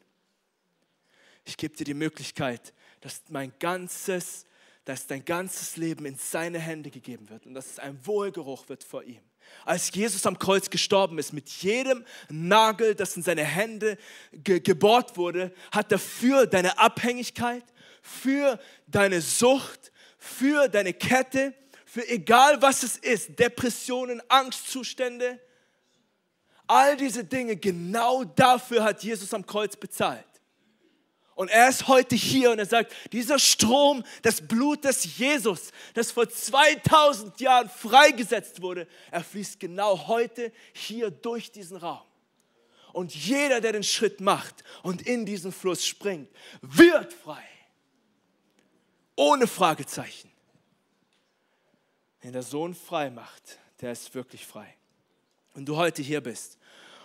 Ich 1.45 1.57
gebe 1.57 1.75
dir 1.75 1.85
die 1.85 1.93
Möglichkeit, 1.93 2.73
dass 3.01 3.21
mein 3.29 3.53
ganzes 3.59 4.45
dass 4.85 5.07
dein 5.07 5.23
ganzes 5.23 5.77
Leben 5.77 6.05
in 6.05 6.15
seine 6.17 6.59
Hände 6.59 6.89
gegeben 6.89 7.29
wird 7.29 7.45
und 7.45 7.53
dass 7.53 7.71
es 7.71 7.79
ein 7.79 7.97
Wohlgeruch 8.05 8.67
wird 8.69 8.83
vor 8.83 9.03
ihm. 9.03 9.21
Als 9.65 9.93
Jesus 9.93 10.25
am 10.25 10.37
Kreuz 10.39 10.69
gestorben 10.69 11.19
ist, 11.19 11.33
mit 11.33 11.49
jedem 11.49 12.05
Nagel, 12.29 12.95
das 12.95 13.15
in 13.15 13.23
seine 13.23 13.43
Hände 13.43 13.97
ge 14.31 14.59
gebohrt 14.59 15.17
wurde, 15.17 15.53
hat 15.71 15.91
er 15.91 15.99
für 15.99 16.45
deine 16.47 16.77
Abhängigkeit, 16.77 17.63
für 18.01 18.59
deine 18.87 19.21
Sucht, 19.21 19.91
für 20.17 20.67
deine 20.67 20.93
Kette, 20.93 21.53
für 21.85 22.07
egal 22.07 22.61
was 22.61 22.83
es 22.83 22.97
ist, 22.97 23.37
Depressionen, 23.39 24.21
Angstzustände, 24.29 25.39
all 26.67 26.97
diese 26.97 27.23
Dinge, 27.23 27.55
genau 27.55 28.23
dafür 28.23 28.83
hat 28.83 29.03
Jesus 29.03 29.33
am 29.33 29.45
Kreuz 29.45 29.75
bezahlt. 29.75 30.25
Und 31.35 31.49
er 31.49 31.69
ist 31.69 31.87
heute 31.87 32.15
hier 32.15 32.51
und 32.51 32.59
er 32.59 32.65
sagt, 32.65 32.93
dieser 33.11 33.39
Strom 33.39 34.03
des 34.23 34.45
Blutes 34.45 35.17
Jesus, 35.17 35.71
das 35.95 36.11
vor 36.11 36.29
2000 36.29 37.39
Jahren 37.39 37.69
freigesetzt 37.69 38.61
wurde, 38.61 38.87
er 39.09 39.23
fließt 39.23 39.59
genau 39.59 40.07
heute 40.07 40.51
hier 40.73 41.09
durch 41.09 41.51
diesen 41.51 41.77
Raum. 41.77 42.03
Und 42.91 43.15
jeder, 43.15 43.59
der 43.59 43.71
den 43.71 43.83
Schritt 43.83 44.21
macht 44.21 44.63
und 44.83 45.01
in 45.01 45.25
diesen 45.25 45.51
Fluss 45.51 45.85
springt, 45.85 46.29
wird 46.61 47.11
frei. 47.11 47.43
Ohne 49.15 49.47
Fragezeichen. 49.47 50.31
Wenn 52.21 52.33
der 52.33 52.43
Sohn 52.43 52.75
frei 52.75 53.09
macht, 53.09 53.57
der 53.81 53.91
ist 53.91 54.13
wirklich 54.13 54.45
frei. 54.45 54.75
Und 55.55 55.65
du 55.65 55.75
heute 55.75 56.03
hier 56.03 56.21
bist 56.21 56.59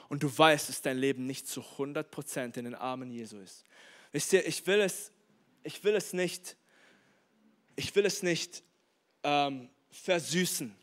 und 0.08 0.22
du 0.22 0.38
weißt, 0.38 0.68
dass 0.68 0.82
dein 0.82 0.98
Leben 0.98 1.26
nicht 1.26 1.48
zu 1.48 1.60
100% 1.60 2.56
in 2.58 2.64
den 2.64 2.74
Armen 2.74 3.10
Jesu 3.10 3.38
ist, 3.38 3.64
Wisst 4.12 4.32
ihr, 4.32 4.46
ich 4.46 4.66
will 4.66 4.80
es, 4.80 5.12
ich 5.62 5.82
will 5.84 5.94
es 5.94 6.12
nicht, 6.12 6.56
ich 7.76 7.94
will 7.94 8.06
es 8.06 8.22
nicht 8.22 8.62
ähm, 9.22 9.68
versüßen. 9.90 10.74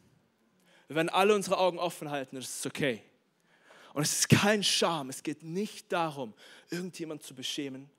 Wir 0.88 0.96
werden 0.96 1.10
alle 1.10 1.34
unsere 1.34 1.58
Augen 1.58 1.80
offen 1.80 2.12
halten, 2.12 2.36
das 2.36 2.50
ist 2.50 2.66
okay. 2.66 3.02
Und 3.94 4.04
es 4.04 4.20
ist 4.20 4.30
kein 4.30 4.64
Scham, 4.64 5.10
es 5.10 5.24
geht 5.24 5.42
nicht 5.42 5.92
darum, 5.92 6.34
irgendjemand 6.70 7.24
zu 7.24 7.34
beschämen, 7.34 7.90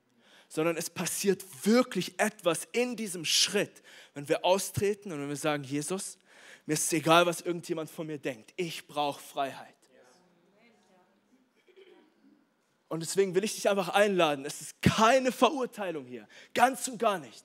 sondern 0.47 0.77
es 0.77 0.89
passiert 0.89 1.43
wirklich 1.65 2.19
etwas 2.19 2.67
in 2.71 2.95
diesem 2.95 3.25
Schritt, 3.25 3.81
wenn 4.13 4.29
wir 4.29 4.45
austreten 4.45 5.11
und 5.11 5.19
wenn 5.19 5.29
wir 5.29 5.35
sagen, 5.35 5.63
Jesus, 5.63 6.17
mir 6.65 6.73
ist 6.73 6.93
egal, 6.93 7.25
was 7.25 7.41
irgendjemand 7.41 7.89
von 7.89 8.07
mir 8.07 8.19
denkt, 8.19 8.53
ich 8.55 8.87
brauche 8.87 9.21
Freiheit. 9.21 9.76
Und 12.89 13.01
deswegen 13.01 13.35
will 13.35 13.43
ich 13.43 13.55
dich 13.55 13.69
einfach 13.69 13.89
einladen. 13.89 14.45
Es 14.45 14.61
ist 14.61 14.81
keine 14.81 15.31
Verurteilung 15.31 16.05
hier, 16.05 16.27
ganz 16.53 16.87
und 16.87 16.97
gar 16.97 17.19
nicht. 17.19 17.43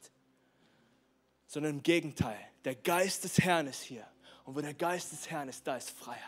Sondern 1.47 1.73
im 1.73 1.83
Gegenteil, 1.83 2.39
der 2.65 2.77
Geist 2.77 3.25
des 3.25 3.39
Herrn 3.39 3.67
ist 3.67 3.83
hier. 3.83 4.07
Und 4.45 4.57
wo 4.57 4.61
der 4.61 4.75
Geist 4.75 5.13
des 5.13 5.31
Herrn 5.31 5.49
ist, 5.49 5.67
da 5.67 5.77
ist 5.77 5.91
Freiheit. 5.91 6.21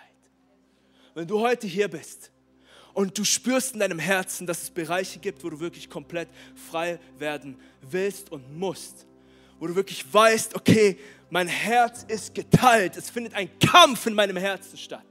Wenn 1.14 1.26
du 1.26 1.40
heute 1.40 1.66
hier 1.66 1.88
bist 1.88 2.32
und 2.92 3.16
du 3.16 3.24
spürst 3.24 3.74
in 3.74 3.80
deinem 3.80 3.98
Herzen, 3.98 4.46
dass 4.46 4.62
es 4.62 4.70
Bereiche 4.70 5.20
gibt, 5.20 5.44
wo 5.44 5.50
du 5.50 5.60
wirklich 5.60 5.88
komplett 5.88 6.28
frei 6.70 6.98
werden 7.18 7.60
willst 7.82 8.32
und 8.32 8.56
musst, 8.56 9.06
wo 9.58 9.66
du 9.66 9.76
wirklich 9.76 10.12
weißt, 10.12 10.56
okay, 10.56 10.98
mein 11.30 11.46
Herz 11.48 12.04
ist 12.08 12.34
geteilt, 12.34 12.96
es 12.96 13.10
findet 13.10 13.34
ein 13.34 13.58
Kampf 13.58 14.06
in 14.06 14.14
meinem 14.14 14.36
Herzen 14.36 14.76
statt, 14.76 15.06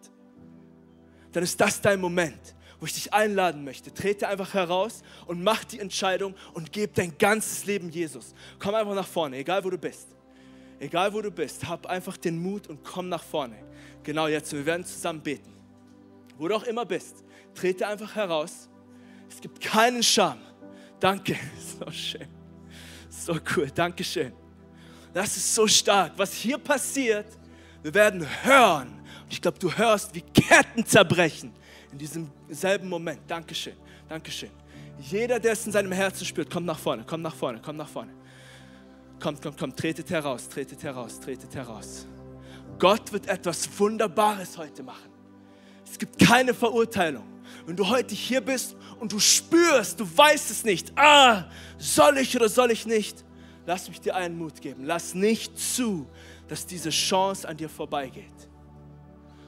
dann 1.32 1.44
ist 1.44 1.60
das 1.60 1.82
dein 1.82 2.00
Moment 2.00 2.54
wo 2.84 2.86
ich 2.86 2.96
dich 2.96 3.14
einladen 3.14 3.64
möchte. 3.64 3.94
Trete 3.94 4.28
einfach 4.28 4.54
heraus 4.54 5.04
und 5.26 5.42
mach 5.42 5.64
die 5.64 5.80
Entscheidung 5.80 6.36
und 6.54 6.74
gib 6.74 6.96
dein 6.96 7.18
ganzes 7.18 7.64
Leben 7.66 7.90
Jesus. 7.90 8.36
Komm 8.60 8.76
einfach 8.76 8.94
nach 8.94 9.08
vorne, 9.08 9.38
egal 9.38 9.64
wo 9.64 9.70
du 9.70 9.78
bist. 9.78 10.10
Egal 10.82 11.14
wo 11.14 11.22
du 11.22 11.32
bist, 11.32 11.66
hab 11.66 11.86
einfach 11.86 12.18
den 12.18 12.38
Mut 12.38 12.68
und 12.68 12.84
komm 12.84 13.08
nach 13.08 13.24
vorne. 13.24 13.56
Genau 14.04 14.28
jetzt, 14.28 14.52
wir 14.52 14.66
werden 14.66 14.86
zusammen 14.86 15.22
beten. 15.22 15.54
Wo 16.38 16.50
du 16.50 16.56
auch 16.56 16.64
immer 16.64 16.84
bist, 16.84 17.24
trete 17.56 17.88
einfach 17.88 18.14
heraus. 18.18 18.68
Es 19.30 19.40
gibt 19.40 19.62
keinen 19.62 20.04
Scham. 20.04 20.40
Danke, 21.00 21.38
so 21.80 21.90
schön. 21.90 22.28
So 23.10 23.38
cool, 23.56 23.72
danke 23.74 24.04
schön. 24.04 24.34
Das 25.14 25.38
ist 25.38 25.56
so 25.56 25.66
stark. 25.68 26.12
Was 26.18 26.34
hier 26.34 26.58
passiert, 26.58 27.28
wir 27.82 27.94
werden 27.94 28.28
hören. 28.44 28.90
Und 29.24 29.32
ich 29.32 29.42
glaube, 29.42 29.58
du 29.58 29.72
hörst, 29.72 30.14
wie 30.14 30.22
Ketten 30.22 30.86
zerbrechen 30.86 31.54
in 31.94 32.00
diesem 32.00 32.30
selben 32.50 32.90
Moment. 32.90 33.22
Dankeschön, 33.28 33.76
Dankeschön. 34.10 34.50
Jeder, 35.00 35.40
der 35.40 35.54
es 35.54 35.66
in 35.66 35.72
seinem 35.72 35.92
Herzen 35.92 36.26
spürt, 36.26 36.50
kommt 36.50 36.66
nach 36.66 36.78
vorne, 36.78 37.04
kommt 37.04 37.24
nach 37.24 37.36
vorne, 37.36 37.62
kommt 37.62 37.78
nach 37.78 37.88
vorne. 37.88 38.12
Kommt, 39.20 39.42
kommt, 39.42 39.58
kommt, 39.58 39.78
tretet 39.78 40.10
heraus, 40.10 40.50
tretet 40.50 40.84
heraus, 40.84 41.20
tretet 41.20 41.54
heraus. 41.56 42.08
Gott 42.80 43.14
wird 43.14 43.28
etwas 43.28 43.70
Wunderbares 43.80 44.58
heute 44.58 44.84
machen. 44.84 45.10
Es 45.86 45.98
gibt 45.98 46.18
keine 46.18 46.54
Verurteilung. 46.54 47.24
Wenn 47.66 47.76
du 47.76 47.88
heute 47.88 48.16
hier 48.16 48.42
bist 48.42 48.76
und 49.00 49.12
du 49.12 49.20
spürst, 49.20 50.00
du 50.00 50.18
weißt 50.18 50.50
es 50.50 50.64
nicht, 50.64 50.92
ah, 50.98 51.46
soll 51.78 52.18
ich 52.18 52.36
oder 52.36 52.50
soll 52.50 52.72
ich 52.72 52.88
nicht, 52.88 53.24
lass 53.68 53.88
mich 53.88 54.02
dir 54.02 54.16
einen 54.16 54.38
Mut 54.38 54.60
geben. 54.62 54.84
Lass 54.86 55.14
nicht 55.14 55.58
zu, 55.60 56.08
dass 56.48 56.66
diese 56.66 56.90
Chance 56.90 57.48
an 57.48 57.56
dir 57.56 57.70
vorbeigeht, 57.70 58.50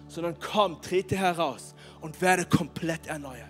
sondern 0.08 0.38
komm, 0.39 0.82
trete 0.82 1.18
heraus 1.18 1.74
und 2.06 2.22
werde 2.22 2.45
komplett 2.45 3.08
erneuert. 3.08 3.49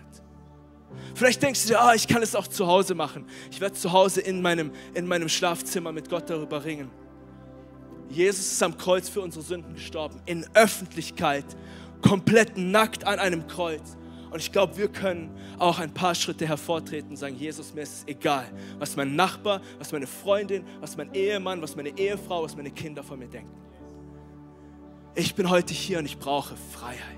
Vielleicht 1.14 1.42
denkst 1.42 1.64
du 1.64 1.68
dir, 1.68 1.80
ah, 1.80 1.94
ich 1.94 2.08
kann 2.08 2.22
es 2.22 2.34
auch 2.34 2.46
zu 2.46 2.66
Hause 2.66 2.94
machen. 2.94 3.26
Ich 3.50 3.60
werde 3.60 3.74
zu 3.74 3.92
Hause 3.92 4.22
in 4.22 4.40
meinem, 4.40 4.72
in 4.94 5.06
meinem 5.06 5.28
Schlafzimmer 5.28 5.92
mit 5.92 6.08
Gott 6.08 6.30
darüber 6.30 6.64
ringen. 6.64 6.90
Jesus 8.08 8.52
ist 8.52 8.62
am 8.62 8.78
Kreuz 8.78 9.10
für 9.10 9.20
unsere 9.20 9.44
Sünden 9.44 9.74
gestorben, 9.74 10.22
in 10.24 10.46
Öffentlichkeit, 10.54 11.44
komplett 12.00 12.56
nackt 12.56 13.04
an 13.04 13.18
einem 13.18 13.46
Kreuz. 13.46 13.98
Und 14.30 14.38
ich 14.38 14.50
glaube, 14.52 14.74
wir 14.78 14.88
können 14.88 15.30
auch 15.58 15.78
ein 15.78 15.92
paar 15.92 16.14
Schritte 16.14 16.46
hervortreten 16.46 17.10
und 17.10 17.16
sagen, 17.18 17.36
Jesus, 17.36 17.74
mir 17.74 17.82
ist 17.82 17.92
es 17.92 18.04
egal, 18.06 18.46
was 18.78 18.96
mein 18.96 19.14
Nachbar, 19.16 19.60
was 19.78 19.92
meine 19.92 20.06
Freundin, 20.06 20.64
was 20.80 20.96
mein 20.96 21.12
Ehemann, 21.12 21.60
was 21.60 21.76
meine 21.76 21.90
Ehefrau, 21.98 22.42
was 22.42 22.56
meine 22.56 22.70
Kinder 22.70 23.02
von 23.02 23.18
mir 23.18 23.28
denken. 23.28 23.52
Ich 25.14 25.34
bin 25.34 25.50
heute 25.50 25.74
hier 25.74 25.98
und 25.98 26.06
ich 26.06 26.18
brauche 26.18 26.54
Freiheit. 26.56 27.15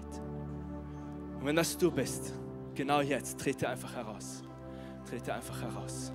Und 1.39 1.47
wenn 1.47 1.57
das 1.57 1.76
du 1.76 1.91
bist, 1.91 2.34
genau 2.74 3.01
jetzt, 3.01 3.39
trete 3.39 3.68
einfach 3.68 3.95
heraus. 3.95 4.43
Trete 5.09 5.34
einfach 5.34 5.61
heraus. 5.62 6.12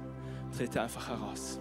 Trete 0.55 0.81
einfach 0.81 1.09
heraus. 1.09 1.59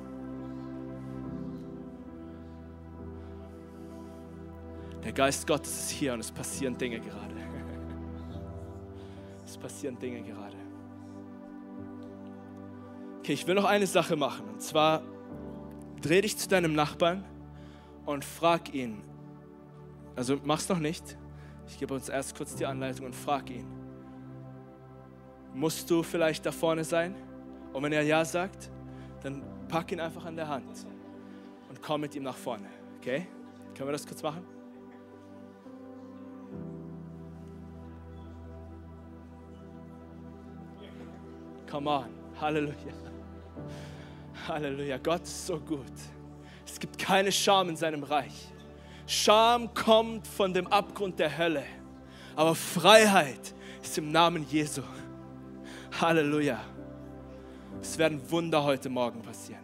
Der 5.04 5.12
Geist 5.12 5.46
Gottes 5.46 5.84
ist 5.84 5.90
hier 5.90 6.12
und 6.12 6.20
es 6.20 6.30
passieren 6.30 6.76
Dinge 6.76 7.00
gerade. 7.00 7.34
Es 9.44 9.58
passieren 9.58 9.98
Dinge 9.98 10.22
gerade. 10.22 10.56
Okay, 13.18 13.34
ich 13.34 13.46
will 13.46 13.54
noch 13.54 13.66
eine 13.66 13.86
Sache 13.86 14.16
machen. 14.16 14.48
Und 14.48 14.62
zwar 14.62 15.02
dreh 16.00 16.22
dich 16.22 16.38
zu 16.38 16.48
deinem 16.48 16.74
Nachbarn 16.74 17.24
und 18.06 18.24
frag 18.24 18.72
ihn. 18.74 19.02
Also 20.16 20.38
mach's 20.44 20.68
noch 20.68 20.78
nicht. 20.78 21.18
Ich 21.72 21.78
gebe 21.78 21.94
uns 21.94 22.10
erst 22.10 22.36
kurz 22.36 22.54
die 22.54 22.66
Anleitung 22.66 23.06
und 23.06 23.14
frag 23.14 23.48
ihn. 23.48 23.66
Musst 25.54 25.90
du 25.90 26.02
vielleicht 26.02 26.44
da 26.44 26.52
vorne 26.52 26.84
sein? 26.84 27.14
Und 27.72 27.82
wenn 27.82 27.92
er 27.92 28.02
Ja 28.02 28.24
sagt, 28.26 28.70
dann 29.22 29.42
pack 29.68 29.90
ihn 29.90 29.98
einfach 29.98 30.26
an 30.26 30.36
der 30.36 30.48
Hand 30.48 30.86
und 31.70 31.80
komm 31.80 32.02
mit 32.02 32.14
ihm 32.14 32.24
nach 32.24 32.36
vorne. 32.36 32.68
Okay? 32.98 33.26
Können 33.74 33.88
wir 33.88 33.92
das 33.92 34.06
kurz 34.06 34.22
machen? 34.22 34.44
Come 41.70 41.90
on. 41.90 42.04
Halleluja. 42.38 42.92
Halleluja. 44.46 44.98
Gott 44.98 45.22
ist 45.22 45.46
so 45.46 45.58
gut. 45.58 45.86
Es 46.66 46.78
gibt 46.78 46.98
keine 46.98 47.32
Scham 47.32 47.70
in 47.70 47.76
seinem 47.76 48.02
Reich. 48.02 48.52
Scham 49.06 49.72
kommt 49.74 50.26
von 50.26 50.54
dem 50.54 50.66
Abgrund 50.66 51.18
der 51.18 51.36
Hölle. 51.36 51.64
Aber 52.36 52.54
Freiheit 52.54 53.54
ist 53.82 53.98
im 53.98 54.10
Namen 54.10 54.46
Jesu. 54.48 54.82
Halleluja. 56.00 56.60
Es 57.80 57.98
werden 57.98 58.20
Wunder 58.30 58.62
heute 58.62 58.88
Morgen 58.88 59.22
passieren. 59.22 59.62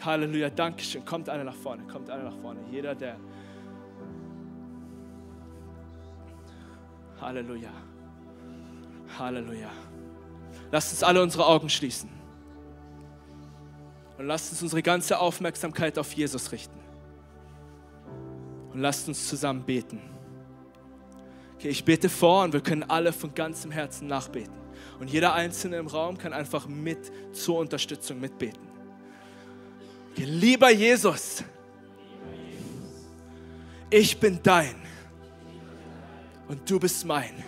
Halleluja. 0.00 0.50
Dankeschön. 0.50 1.04
Kommt 1.04 1.28
einer 1.28 1.44
nach 1.44 1.54
vorne. 1.54 1.84
Kommt 1.84 2.10
einer 2.10 2.24
nach 2.24 2.36
vorne. 2.40 2.60
Jeder, 2.70 2.94
der. 2.94 3.16
Halleluja. 7.20 7.70
Halleluja. 9.18 9.70
Lasst 10.70 10.92
uns 10.92 11.02
alle 11.02 11.22
unsere 11.22 11.46
Augen 11.46 11.68
schließen. 11.68 12.10
Und 14.18 14.26
lasst 14.26 14.52
uns 14.52 14.62
unsere 14.62 14.82
ganze 14.82 15.18
Aufmerksamkeit 15.18 15.98
auf 15.98 16.12
Jesus 16.12 16.52
richten. 16.52 16.83
Und 18.74 18.80
lasst 18.80 19.08
uns 19.08 19.28
zusammen 19.28 19.62
beten. 19.62 20.00
Okay, 21.54 21.68
ich 21.68 21.84
bete 21.84 22.10
vor 22.10 22.44
und 22.44 22.52
wir 22.52 22.60
können 22.60 22.82
alle 22.82 23.12
von 23.12 23.34
ganzem 23.34 23.70
Herzen 23.70 24.06
nachbeten. 24.06 24.52
Und 25.00 25.08
jeder 25.08 25.32
Einzelne 25.32 25.78
im 25.78 25.86
Raum 25.86 26.18
kann 26.18 26.32
einfach 26.32 26.66
mit 26.66 27.10
zur 27.32 27.58
Unterstützung 27.58 28.20
mitbeten. 28.20 28.62
Okay, 30.12 30.24
lieber 30.24 30.70
Jesus, 30.70 31.42
ich 33.90 34.18
bin 34.18 34.40
dein 34.42 34.74
und 36.48 36.68
du 36.68 36.78
bist 36.78 37.04
mein 37.04 37.42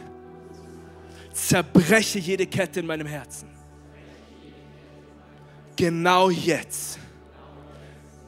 zerbreche 1.36 2.18
jede 2.18 2.46
Kette 2.46 2.80
in 2.80 2.86
meinem 2.86 3.06
Herzen. 3.06 3.48
Genau 5.76 6.30
jetzt. 6.30 6.98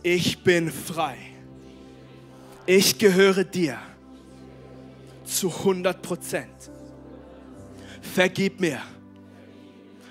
Ich 0.02 0.42
bin 0.44 0.70
frei. 0.70 1.16
Ich 2.68 2.98
gehöre 2.98 3.44
dir 3.44 3.78
zu 5.24 5.48
100 5.48 6.02
Prozent. 6.02 6.70
Vergib 8.02 8.60
mir. 8.60 8.82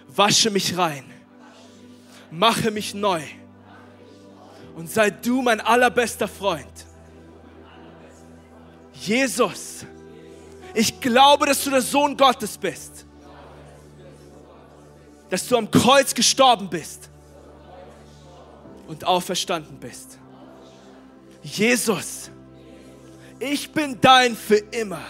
Wasche 0.07 0.49
mich 0.49 0.75
rein. 0.75 1.05
Mache 2.31 2.71
mich 2.71 2.95
neu. 2.95 3.21
Und 4.75 4.89
sei 4.89 5.11
du 5.11 5.41
mein 5.41 5.61
allerbester 5.61 6.27
Freund. 6.27 6.85
Jesus 8.93 9.85
ich 10.77 10.99
glaube, 10.99 11.47
dass 11.47 11.63
du 11.63 11.71
der 11.71 11.81
Sohn 11.81 12.15
Gottes 12.15 12.55
bist. 12.55 13.03
Dass 15.27 15.47
du 15.47 15.57
am 15.57 15.71
Kreuz 15.71 16.13
gestorben 16.13 16.69
bist 16.69 17.09
und 18.87 19.03
auferstanden 19.03 19.79
bist. 19.79 20.19
Jesus, 21.41 22.29
ich 23.39 23.71
bin 23.71 23.99
dein 24.01 24.35
für 24.35 24.57
immer. 24.57 25.01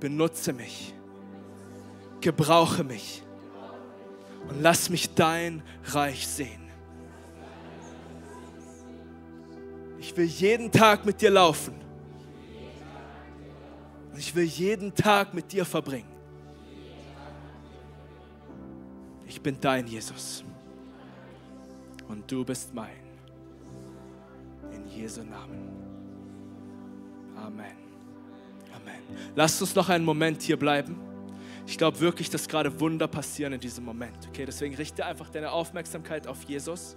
Benutze 0.00 0.52
mich, 0.52 0.94
gebrauche 2.20 2.82
mich 2.82 3.22
und 4.48 4.60
lass 4.60 4.90
mich 4.90 5.14
dein 5.14 5.62
Reich 5.84 6.26
sehen. 6.26 6.62
Ich 10.00 10.16
will 10.16 10.26
jeden 10.26 10.72
Tag 10.72 11.06
mit 11.06 11.20
dir 11.20 11.30
laufen 11.30 11.74
und 14.12 14.18
ich 14.18 14.34
will 14.34 14.44
jeden 14.44 14.92
Tag 14.94 15.32
mit 15.32 15.52
dir 15.52 15.64
verbringen. 15.64 16.10
Ich 19.26 19.40
bin 19.40 19.56
dein 19.60 19.86
Jesus. 19.86 20.44
Und 22.08 22.30
du 22.30 22.44
bist 22.44 22.74
mein. 22.74 23.01
In 24.74 24.86
Jesu 24.88 25.22
Namen. 25.22 25.68
Amen. 27.36 27.76
Amen. 28.74 29.02
Lasst 29.34 29.60
uns 29.60 29.74
noch 29.74 29.88
einen 29.88 30.04
Moment 30.04 30.42
hier 30.42 30.58
bleiben. 30.58 30.96
Ich 31.66 31.78
glaube 31.78 32.00
wirklich, 32.00 32.28
dass 32.28 32.48
gerade 32.48 32.80
Wunder 32.80 33.06
passieren 33.06 33.52
in 33.52 33.60
diesem 33.60 33.84
Moment. 33.84 34.16
Okay, 34.28 34.44
deswegen 34.44 34.74
richte 34.74 35.04
einfach 35.04 35.30
deine 35.30 35.50
Aufmerksamkeit 35.52 36.26
auf 36.26 36.42
Jesus. 36.44 36.96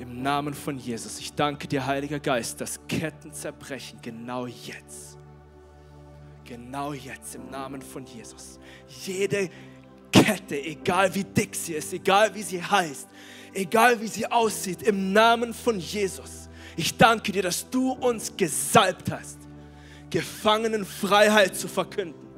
Im 0.00 0.22
Namen 0.22 0.54
von 0.54 0.78
Jesus, 0.78 1.18
ich 1.20 1.34
danke 1.34 1.68
dir, 1.68 1.86
Heiliger 1.86 2.18
Geist, 2.18 2.60
dass 2.60 2.80
Ketten 2.88 3.32
zerbrechen, 3.32 3.98
genau 4.00 4.46
jetzt. 4.46 5.18
Genau 6.44 6.92
jetzt, 6.92 7.34
im 7.34 7.50
Namen 7.50 7.82
von 7.82 8.04
Jesus. 8.04 8.58
Jede 9.04 9.50
Kette, 10.10 10.60
egal 10.60 11.14
wie 11.14 11.24
dick 11.24 11.54
sie 11.54 11.74
ist, 11.74 11.92
egal 11.92 12.34
wie 12.34 12.42
sie 12.42 12.62
heißt, 12.62 13.08
egal 13.54 14.00
wie 14.00 14.08
sie 14.08 14.26
aussieht, 14.26 14.82
im 14.82 15.12
Namen 15.12 15.54
von 15.54 15.78
Jesus. 15.78 16.48
Ich 16.76 16.96
danke 16.96 17.32
dir, 17.32 17.42
dass 17.42 17.68
du 17.68 17.92
uns 17.92 18.36
gesalbt 18.36 19.10
hast. 19.10 19.38
Gefangenen 20.10 20.84
Freiheit 20.84 21.56
zu 21.56 21.68
verkünden. 21.68 22.28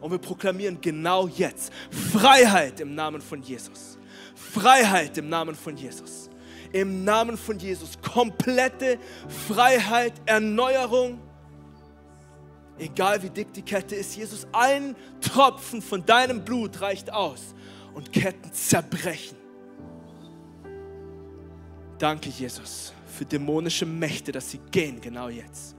Und 0.00 0.10
wir 0.10 0.18
proklamieren 0.18 0.80
genau 0.80 1.26
jetzt 1.26 1.72
Freiheit 2.12 2.80
im 2.80 2.94
Namen 2.94 3.20
von 3.20 3.42
Jesus. 3.42 3.98
Freiheit 4.34 5.16
im 5.18 5.28
Namen 5.28 5.54
von 5.54 5.76
Jesus. 5.76 6.30
Im 6.72 7.04
Namen 7.04 7.36
von 7.36 7.58
Jesus. 7.58 7.98
Komplette 8.00 8.98
Freiheit, 9.48 10.14
Erneuerung. 10.26 11.20
Egal 12.78 13.22
wie 13.22 13.30
dick 13.30 13.52
die 13.54 13.62
Kette 13.62 13.94
ist, 13.94 14.16
Jesus, 14.16 14.46
ein 14.52 14.94
Tropfen 15.20 15.80
von 15.80 16.04
deinem 16.04 16.44
Blut 16.44 16.80
reicht 16.82 17.10
aus 17.10 17.54
und 17.94 18.12
Ketten 18.12 18.52
zerbrechen. 18.52 19.45
Danke, 21.98 22.28
Jesus, 22.28 22.92
für 23.06 23.24
dämonische 23.24 23.86
Mächte, 23.86 24.32
dass 24.32 24.50
sie 24.50 24.60
gehen 24.70 25.00
genau 25.00 25.28
jetzt. 25.28 25.74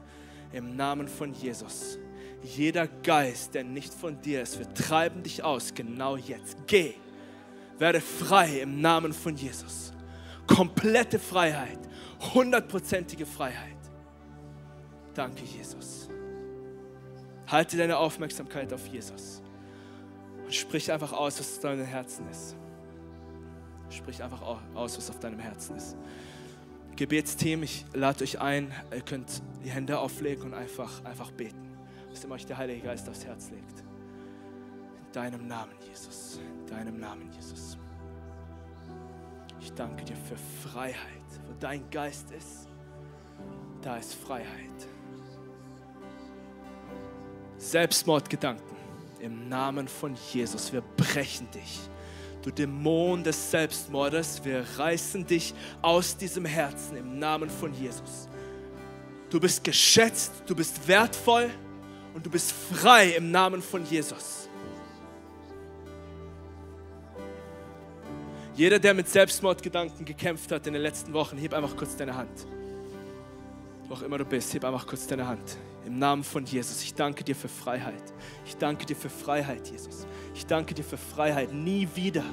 Im 0.52 0.76
Namen 0.76 1.08
von 1.08 1.34
Jesus. 1.34 2.00
Jeder 2.44 2.88
Geist, 2.88 3.54
der 3.54 3.64
nicht 3.64 3.94
von 3.94 4.20
dir 4.22 4.42
ist, 4.42 4.58
wir 4.58 4.74
treiben 4.74 5.22
dich 5.22 5.44
aus 5.44 5.74
genau 5.74 6.18
jetzt. 6.18 6.58
Geh. 6.66 6.94
Werde 7.78 8.02
frei 8.02 8.62
im 8.62 8.82
Namen 8.82 9.14
von 9.14 9.36
Jesus. 9.36 9.94
Komplette 10.48 11.20
Freiheit. 11.20 11.80
Hundertprozentige 12.34 13.26
Freiheit. 13.26 13.78
Danke, 15.14 15.44
Jesus. 15.44 16.10
Halte 17.48 17.78
deine 17.78 17.98
Aufmerksamkeit 17.98 18.74
auf 18.74 18.88
Jesus. 18.88 19.42
Und 20.44 20.54
sprich 20.54 20.92
einfach 20.92 21.14
aus, 21.14 21.40
was 21.40 21.56
auf 21.56 21.60
deinem 21.60 21.86
Herzen 21.86 22.28
ist. 22.30 22.56
Sprich 23.90 24.22
einfach 24.22 24.42
aus, 24.42 24.98
was 24.98 25.10
auf 25.10 25.20
deinem 25.20 25.40
Herzen 25.40 25.76
ist. 25.78 25.96
Gebetsteam, 26.96 27.64
ich 27.64 27.86
lade 27.94 28.24
euch 28.24 28.42
ein, 28.42 28.74
ihr 28.92 29.02
könnt 29.02 29.42
die 29.64 29.70
Hände 29.70 30.00
auflegen 30.00 30.46
und 30.46 30.54
einfach, 30.54 31.06
einfach 31.06 31.32
beten, 31.32 31.78
was 32.10 32.24
immer 32.24 32.36
euch 32.36 32.46
der 32.46 32.58
Heilige 32.58 32.82
Geist 32.82 33.08
aufs 33.08 33.24
Herz 33.24 33.52
legt. 33.52 33.84
In 35.06 35.12
deinem 35.14 35.48
Namen, 35.48 35.74
Jesus. 35.88 36.40
In 36.60 36.66
deinem 36.66 37.00
Namen, 37.00 37.32
Jesus. 37.32 37.78
Ich 39.60 39.72
danke 39.74 40.04
dir 40.06 40.16
für 40.16 40.38
Freiheit. 40.68 40.96
Wo 41.48 41.54
dein 41.60 41.90
Geist 41.90 42.32
ist, 42.32 42.68
da 43.82 43.98
ist 43.98 44.16
Freiheit. 44.16 44.88
Selbstmordgedanken 47.58 48.76
im 49.20 49.50
Namen 49.50 49.88
von 49.88 50.16
Jesus. 50.32 50.72
Wir 50.74 50.82
brechen 50.82 51.50
dich 51.52 51.90
Du 52.48 52.54
Dämon 52.54 53.26
des 53.26 53.52
Selbstmordes, 53.52 54.40
wir 54.46 54.64
reißen 54.78 55.28
dich 55.28 55.54
aus 55.82 56.16
diesem 56.16 56.46
Herzen 56.46 56.96
im 56.96 57.20
Namen 57.20 57.50
von 57.50 57.74
Jesus. 57.74 58.30
Du 59.30 59.38
bist 59.38 59.62
geschätzt, 59.66 60.32
du 60.46 60.56
bist 60.56 60.88
wertvoll 60.88 61.50
und 62.14 62.26
du 62.26 62.30
bist 62.30 62.54
frei 62.54 63.10
im 63.18 63.32
Namen 63.32 63.62
von 63.62 63.86
Jesus. 63.86 64.48
Jeder, 68.56 68.80
der 68.80 68.94
mit 68.94 69.10
Selbstmordgedanken 69.10 70.06
gekämpft 70.06 70.50
hat 70.50 70.66
in 70.68 70.72
den 70.72 70.84
letzten 70.84 71.12
Wochen, 71.12 71.38
heb 71.38 71.54
einfach 71.54 71.76
kurz 71.76 71.98
deine 71.98 72.16
Hand. 72.16 72.48
Wo 73.90 73.96
auch 73.96 74.04
immer 74.04 74.20
du 74.20 74.24
bist, 74.24 74.54
heb 74.54 74.64
einfach 74.64 74.88
kurz 74.88 75.06
deine 75.06 75.28
Hand. 75.28 75.58
Im 75.88 76.00
Namen 76.00 76.26
von 76.26 76.46
Jesus. 76.46 76.84
Ich 76.84 76.94
danke 76.94 77.24
dir 77.24 77.34
für 77.34 77.48
Freiheit. 77.48 78.04
Ich 78.46 78.58
danke 78.58 78.86
dir 78.86 78.96
für 78.98 79.10
Freiheit, 79.10 79.70
Jesus. 79.70 80.06
Ich 80.36 80.46
danke 80.46 80.74
dir 80.74 80.84
für 80.84 80.98
Freiheit. 80.98 81.54
Nie 81.54 81.88
wieder. 81.96 82.26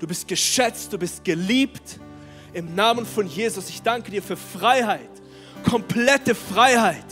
Du 0.00 0.06
bist 0.06 0.26
geschätzt, 0.26 0.90
du 0.90 0.96
bist 0.96 1.22
geliebt. 1.22 2.00
Im 2.54 2.74
Namen 2.74 3.04
von 3.04 3.26
Jesus. 3.26 3.68
Ich 3.68 3.82
danke 3.82 4.10
dir 4.10 4.22
für 4.22 4.38
Freiheit. 4.38 5.10
Komplette 5.68 6.34
Freiheit. 6.34 7.04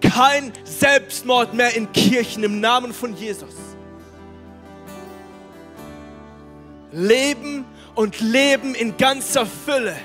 Kein 0.00 0.54
Selbstmord 0.64 1.52
mehr 1.52 1.76
in 1.76 1.92
Kirchen 1.92 2.42
im 2.42 2.58
Namen 2.58 2.94
von 2.94 3.14
Jesus. 3.14 3.56
Leben 6.92 7.66
und 7.94 8.20
Leben 8.20 8.74
in 8.74 8.96
ganzer 8.96 9.44
Fülle. 9.44 9.96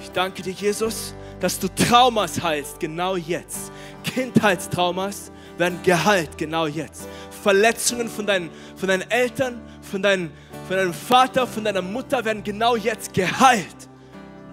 Ich 0.00 0.10
danke 0.12 0.40
dir, 0.40 0.54
Jesus, 0.54 1.12
dass 1.40 1.58
du 1.58 1.68
Traumas 1.68 2.42
heilst, 2.42 2.80
genau 2.80 3.16
jetzt. 3.16 3.70
Kindheitstraumas 4.04 5.30
werden 5.58 5.78
geheilt, 5.82 6.36
genau 6.38 6.66
jetzt. 6.66 7.08
Verletzungen 7.42 8.08
von 8.08 8.26
deinen, 8.26 8.50
von 8.76 8.88
deinen 8.88 9.10
Eltern, 9.10 9.60
von, 9.82 10.02
deinen, 10.02 10.30
von 10.66 10.76
deinem 10.76 10.94
Vater, 10.94 11.46
von 11.46 11.64
deiner 11.64 11.82
Mutter 11.82 12.24
werden 12.24 12.42
genau 12.42 12.76
jetzt 12.76 13.14
geheilt, 13.14 13.88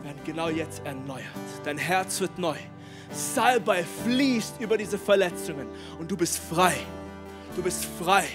werden 0.04 0.20
genau 0.26 0.50
jetzt 0.50 0.86
erneuert. 0.86 1.24
Dein 1.64 1.78
Herz 1.78 2.20
wird 2.20 2.38
neu. 2.38 2.58
Salbei 3.12 3.84
fließt 4.04 4.60
über 4.60 4.78
diese 4.78 4.98
Verletzungen 4.98 5.68
und 6.00 6.10
du 6.10 6.18
bist 6.18 6.40
frei. 6.40 6.76
Du 7.56 7.62
bist 7.62 7.86
frei. 8.00 8.26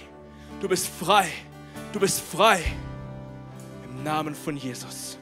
Du 0.60 0.68
bist 0.68 0.88
frei. 0.88 1.28
Du 1.92 2.00
bist 2.00 2.20
frei. 2.20 2.62
Im 3.84 4.02
Namen 4.04 4.34
von 4.34 4.56
Jesus. 4.56 5.18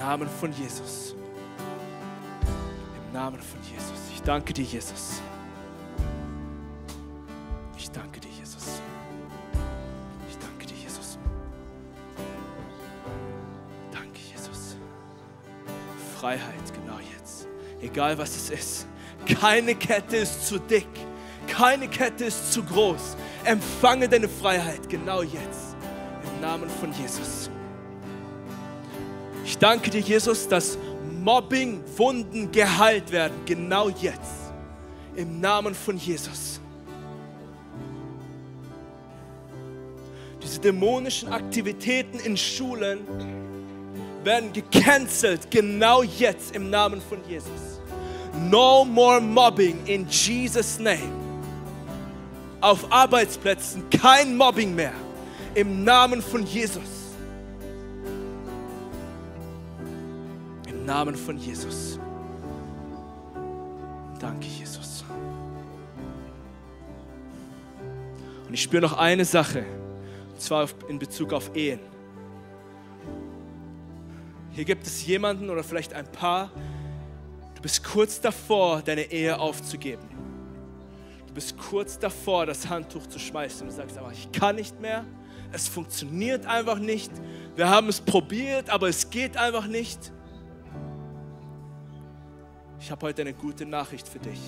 Im 0.00 0.06
Namen 0.06 0.28
von 0.30 0.50
Jesus. 0.52 1.14
Namen 3.12 3.38
von 3.38 3.60
Jesus. 3.62 3.98
Ich 4.14 4.22
danke 4.22 4.54
dir, 4.54 4.64
Jesus. 4.64 5.20
Ich 7.76 7.90
danke 7.90 8.18
dir, 8.18 8.30
Jesus. 8.30 8.80
Ich 10.26 10.38
danke 10.38 10.64
dir, 10.66 10.74
Jesus. 10.74 11.18
Danke, 13.92 14.18
Jesus. 14.32 14.76
Freiheit, 16.18 16.72
genau 16.72 16.98
jetzt. 17.14 17.46
Egal 17.82 18.16
was 18.16 18.34
es 18.34 18.48
ist. 18.48 18.86
Keine 19.26 19.74
Kette 19.74 20.16
ist 20.16 20.46
zu 20.46 20.58
dick. 20.58 20.88
Keine 21.46 21.88
Kette 21.88 22.24
ist 22.24 22.54
zu 22.54 22.62
groß. 22.62 23.16
Empfange 23.44 24.08
deine 24.08 24.30
Freiheit 24.30 24.88
genau 24.88 25.20
jetzt. 25.20 25.76
Im 26.24 26.40
Namen 26.40 26.70
von 26.70 26.90
Jesus. 26.94 27.50
Ich 29.50 29.58
danke 29.58 29.90
dir, 29.90 30.00
Jesus, 30.00 30.46
dass 30.46 30.78
Mobbing, 31.24 31.82
Wunden 31.96 32.52
geheilt 32.52 33.10
werden, 33.10 33.34
genau 33.44 33.88
jetzt. 33.88 34.52
Im 35.16 35.40
Namen 35.40 35.74
von 35.74 35.96
Jesus. 35.96 36.60
Diese 40.40 40.60
dämonischen 40.60 41.32
Aktivitäten 41.32 42.20
in 42.20 42.36
Schulen 42.36 43.00
werden 44.22 44.52
gecancelt, 44.52 45.50
genau 45.50 46.04
jetzt 46.04 46.54
im 46.54 46.70
Namen 46.70 47.00
von 47.00 47.18
Jesus. 47.28 47.80
No 48.48 48.84
more 48.84 49.20
mobbing 49.20 49.84
in 49.86 50.06
Jesus' 50.08 50.78
name. 50.78 51.10
Auf 52.60 52.86
Arbeitsplätzen 52.92 53.82
kein 53.90 54.36
Mobbing 54.36 54.76
mehr. 54.76 54.92
Im 55.56 55.82
Namen 55.82 56.22
von 56.22 56.46
Jesus. 56.46 56.99
Namen 60.84 61.14
von 61.14 61.36
Jesus. 61.38 61.98
Danke, 64.18 64.46
Jesus. 64.46 65.04
Und 68.46 68.54
ich 68.54 68.62
spüre 68.62 68.82
noch 68.82 68.98
eine 68.98 69.24
Sache, 69.24 69.64
und 70.32 70.40
zwar 70.40 70.68
in 70.88 70.98
Bezug 70.98 71.32
auf 71.32 71.54
Ehen. 71.54 71.78
Hier 74.52 74.64
gibt 74.64 74.86
es 74.86 75.06
jemanden 75.06 75.48
oder 75.48 75.62
vielleicht 75.62 75.94
ein 75.94 76.10
Paar, 76.10 76.50
du 77.54 77.62
bist 77.62 77.84
kurz 77.84 78.20
davor, 78.20 78.82
deine 78.82 79.10
Ehe 79.12 79.38
aufzugeben. 79.38 80.02
Du 81.28 81.34
bist 81.34 81.56
kurz 81.56 81.96
davor, 81.96 82.44
das 82.44 82.68
Handtuch 82.68 83.06
zu 83.06 83.20
schmeißen. 83.20 83.68
Du 83.68 83.72
sagst 83.72 83.96
aber, 83.96 84.10
ich 84.10 84.32
kann 84.32 84.56
nicht 84.56 84.80
mehr, 84.80 85.04
es 85.52 85.68
funktioniert 85.68 86.44
einfach 86.46 86.80
nicht. 86.80 87.12
Wir 87.54 87.68
haben 87.68 87.88
es 87.88 88.00
probiert, 88.00 88.68
aber 88.68 88.88
es 88.88 89.10
geht 89.10 89.36
einfach 89.36 89.68
nicht. 89.68 90.12
Ich 92.80 92.90
habe 92.90 93.06
heute 93.06 93.22
eine 93.22 93.34
gute 93.34 93.66
Nachricht 93.66 94.08
für 94.08 94.18
dich. 94.18 94.40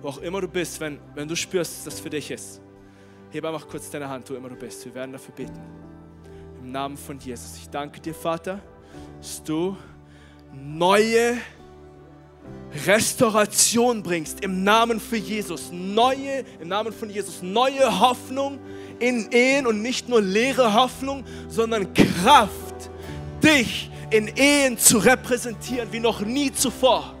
Wo 0.00 0.08
auch 0.08 0.18
immer 0.18 0.40
du 0.40 0.48
bist, 0.48 0.78
wenn, 0.78 0.98
wenn 1.14 1.26
du 1.26 1.34
spürst, 1.34 1.78
dass 1.78 1.84
das 1.84 2.00
für 2.00 2.10
dich 2.10 2.30
ist, 2.30 2.60
heb 3.30 3.44
einfach 3.44 3.66
kurz 3.66 3.90
deine 3.90 4.08
Hand, 4.08 4.30
wo 4.30 4.34
immer 4.34 4.48
du 4.48 4.54
bist. 4.54 4.84
Wir 4.84 4.94
werden 4.94 5.12
dafür 5.12 5.34
beten. 5.34 5.60
Im 6.62 6.70
Namen 6.70 6.96
von 6.96 7.18
Jesus. 7.18 7.56
Ich 7.56 7.68
danke 7.68 8.00
dir, 8.00 8.14
Vater, 8.14 8.60
dass 9.18 9.42
du 9.42 9.76
neue 10.52 11.38
Restauration 12.86 14.02
bringst 14.02 14.44
im 14.44 14.62
Namen 14.62 15.00
für 15.00 15.16
Jesus. 15.16 15.70
Neue, 15.72 16.44
im 16.60 16.68
Namen 16.68 16.92
von 16.92 17.10
Jesus, 17.10 17.42
neue 17.42 18.00
Hoffnung 18.00 18.60
in 19.00 19.32
Ehen 19.32 19.66
und 19.66 19.82
nicht 19.82 20.08
nur 20.08 20.22
leere 20.22 20.74
Hoffnung, 20.74 21.24
sondern 21.48 21.92
Kraft, 21.92 22.90
dich 23.42 23.90
in 24.14 24.28
Ehen 24.36 24.78
zu 24.78 24.98
repräsentieren 24.98 25.88
wie 25.90 25.98
noch 25.98 26.20
nie 26.20 26.52
zuvor. 26.52 27.14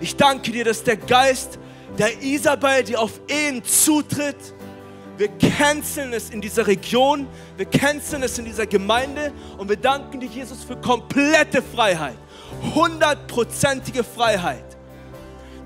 Ich 0.00 0.16
danke 0.16 0.50
dir, 0.50 0.64
dass 0.64 0.82
der 0.82 0.96
Geist 0.96 1.56
der 1.96 2.20
Isabel, 2.20 2.82
die 2.82 2.96
auf 2.96 3.20
Ehen 3.28 3.62
zutritt, 3.62 4.54
Wir 5.16 5.28
canceln 5.28 6.12
es 6.12 6.30
in 6.30 6.40
dieser 6.40 6.66
Region, 6.66 7.28
wir 7.56 7.66
canceln 7.66 8.24
es 8.24 8.36
in 8.36 8.46
dieser 8.46 8.66
Gemeinde 8.66 9.32
und 9.58 9.68
wir 9.68 9.76
danken 9.76 10.18
dir, 10.18 10.28
Jesus, 10.28 10.64
für 10.64 10.74
komplette 10.76 11.62
Freiheit, 11.62 12.16
hundertprozentige 12.74 14.02
Freiheit. 14.02 14.76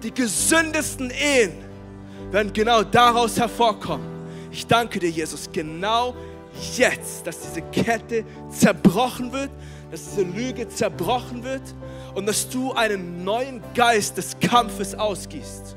Die 0.02 0.12
gesündesten 0.12 1.10
Ehen 1.10 1.54
werden 2.30 2.52
genau 2.52 2.82
daraus 2.82 3.38
hervorkommen. 3.38 4.06
Ich 4.50 4.66
danke 4.66 4.98
dir, 4.98 5.08
Jesus, 5.08 5.48
genau 5.50 6.14
jetzt, 6.76 7.26
dass 7.26 7.40
diese 7.40 7.62
Kette 7.62 8.26
zerbrochen 8.50 9.32
wird, 9.32 9.50
dass 9.90 10.04
diese 10.04 10.22
Lüge 10.22 10.68
zerbrochen 10.68 11.42
wird 11.42 11.62
und 12.14 12.26
dass 12.26 12.48
du 12.48 12.72
einen 12.72 13.24
neuen 13.24 13.62
Geist 13.74 14.16
des 14.16 14.38
Kampfes 14.38 14.94
ausgießt. 14.94 15.76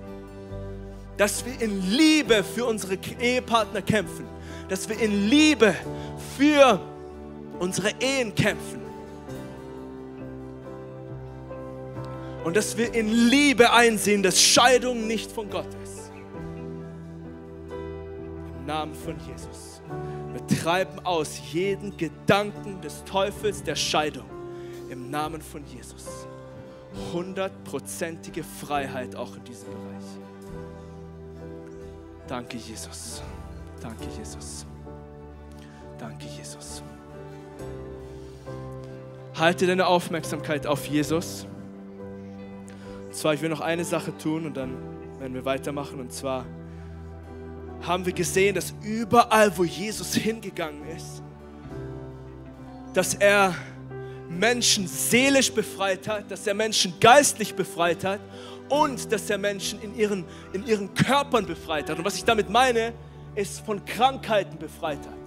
Dass 1.17 1.45
wir 1.45 1.61
in 1.61 1.81
Liebe 1.89 2.43
für 2.43 2.65
unsere 2.65 2.97
Ehepartner 3.19 3.81
kämpfen. 3.81 4.25
Dass 4.69 4.89
wir 4.89 4.99
in 4.99 5.29
Liebe 5.29 5.75
für 6.37 6.79
unsere 7.59 7.91
Ehen 7.99 8.33
kämpfen. 8.33 8.81
Und 12.43 12.57
dass 12.57 12.75
wir 12.75 12.93
in 12.93 13.07
Liebe 13.29 13.71
einsehen, 13.71 14.23
dass 14.23 14.41
Scheidung 14.41 15.05
nicht 15.05 15.31
von 15.31 15.49
Gott 15.49 15.67
ist. 15.83 16.11
Im 18.59 18.65
Namen 18.65 18.95
von 18.95 19.15
Jesus. 19.19 19.81
Wir 20.33 20.47
treiben 20.47 20.99
aus 21.05 21.39
jeden 21.51 21.97
Gedanken 21.97 22.81
des 22.81 23.03
Teufels 23.03 23.63
der 23.63 23.75
Scheidung. 23.75 24.25
Im 24.89 25.09
Namen 25.09 25.41
von 25.41 25.63
Jesus 25.65 26.27
hundertprozentige 27.13 28.43
Freiheit 28.43 29.15
auch 29.15 29.35
in 29.35 29.43
diesem 29.43 29.69
Bereich. 29.69 30.03
Danke, 32.27 32.57
Jesus. 32.57 33.21
Danke, 33.81 34.05
Jesus. 34.17 34.65
Danke, 35.97 36.25
Jesus. 36.25 36.83
Halte 39.35 39.67
deine 39.67 39.87
Aufmerksamkeit 39.87 40.67
auf 40.67 40.85
Jesus. 40.85 41.47
Und 43.07 43.15
zwar, 43.15 43.33
ich 43.33 43.41
will 43.41 43.49
noch 43.49 43.61
eine 43.61 43.83
Sache 43.83 44.15
tun 44.17 44.45
und 44.45 44.55
dann 44.55 44.77
werden 45.19 45.33
wir 45.33 45.45
weitermachen. 45.45 45.99
Und 45.99 46.13
zwar 46.13 46.45
haben 47.81 48.05
wir 48.05 48.13
gesehen, 48.13 48.55
dass 48.55 48.73
überall, 48.81 49.55
wo 49.57 49.63
Jesus 49.63 50.13
hingegangen 50.15 50.87
ist, 50.95 51.21
dass 52.93 53.15
er 53.15 53.55
Menschen 54.29 54.87
seelisch 54.87 55.51
befreit 55.51 56.07
hat, 56.07 56.29
dass 56.31 56.47
er 56.47 56.53
Menschen 56.53 56.93
geistlich 56.99 57.53
befreit 57.55 58.03
hat 58.03 58.19
und 58.69 59.11
dass 59.11 59.29
er 59.29 59.37
Menschen 59.37 59.81
in 59.81 59.95
ihren, 59.95 60.25
in 60.53 60.65
ihren 60.65 60.93
Körpern 60.93 61.45
befreit 61.45 61.89
hat. 61.89 61.97
Und 61.97 62.05
was 62.05 62.15
ich 62.15 62.23
damit 62.23 62.49
meine, 62.49 62.93
ist 63.35 63.61
von 63.65 63.83
Krankheiten 63.85 64.57
befreit 64.57 64.99
hat. 64.99 65.21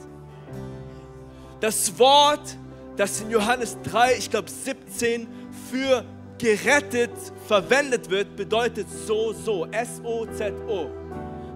Das 1.60 1.98
Wort, 1.98 2.56
das 2.96 3.20
in 3.20 3.30
Johannes 3.30 3.76
3, 3.84 4.16
ich 4.18 4.30
glaube 4.30 4.50
17, 4.50 5.26
für 5.70 6.04
gerettet 6.38 7.12
verwendet 7.46 8.10
wird, 8.10 8.36
bedeutet 8.36 8.86
so, 9.06 9.32
so, 9.32 9.66
S-O-Z-O. 9.66 10.90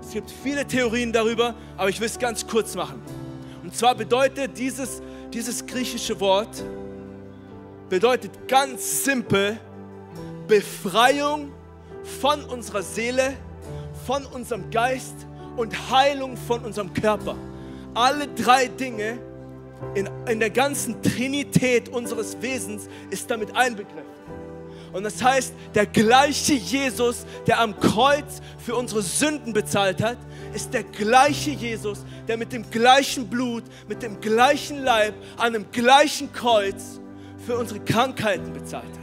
Es 0.08 0.14
gibt 0.14 0.30
viele 0.30 0.66
Theorien 0.66 1.12
darüber, 1.12 1.54
aber 1.76 1.90
ich 1.90 2.00
will 2.00 2.06
es 2.06 2.18
ganz 2.18 2.46
kurz 2.46 2.74
machen. 2.74 3.02
Und 3.62 3.76
zwar 3.76 3.94
bedeutet 3.94 4.56
dieses, 4.56 5.02
dieses 5.34 5.66
griechische 5.66 6.18
Wort, 6.18 6.64
bedeutet 7.90 8.48
ganz 8.48 9.04
simpel 9.04 9.60
Befreiung 10.46 11.52
von 12.22 12.42
unserer 12.44 12.80
Seele, 12.80 13.34
von 14.06 14.24
unserem 14.24 14.70
Geist 14.70 15.26
und 15.58 15.90
Heilung 15.90 16.38
von 16.38 16.64
unserem 16.64 16.94
Körper. 16.94 17.36
Alle 17.92 18.28
drei 18.28 18.68
Dinge 18.68 19.18
in, 19.94 20.08
in 20.26 20.40
der 20.40 20.48
ganzen 20.48 21.02
Trinität 21.02 21.90
unseres 21.90 22.40
Wesens 22.40 22.88
ist 23.10 23.30
damit 23.30 23.54
einbegriffen. 23.54 24.07
Und 24.92 25.04
das 25.04 25.22
heißt, 25.22 25.52
der 25.74 25.86
gleiche 25.86 26.54
Jesus, 26.54 27.26
der 27.46 27.60
am 27.60 27.78
Kreuz 27.78 28.40
für 28.58 28.74
unsere 28.74 29.02
Sünden 29.02 29.52
bezahlt 29.52 30.02
hat, 30.02 30.18
ist 30.54 30.72
der 30.72 30.82
gleiche 30.82 31.50
Jesus, 31.50 32.04
der 32.26 32.36
mit 32.36 32.52
dem 32.52 32.68
gleichen 32.70 33.28
Blut, 33.28 33.64
mit 33.86 34.02
dem 34.02 34.20
gleichen 34.20 34.82
Leib, 34.82 35.14
an 35.36 35.52
dem 35.52 35.70
gleichen 35.70 36.32
Kreuz 36.32 37.00
für 37.46 37.58
unsere 37.58 37.80
Krankheiten 37.80 38.52
bezahlt 38.52 38.84
hat. 38.84 38.98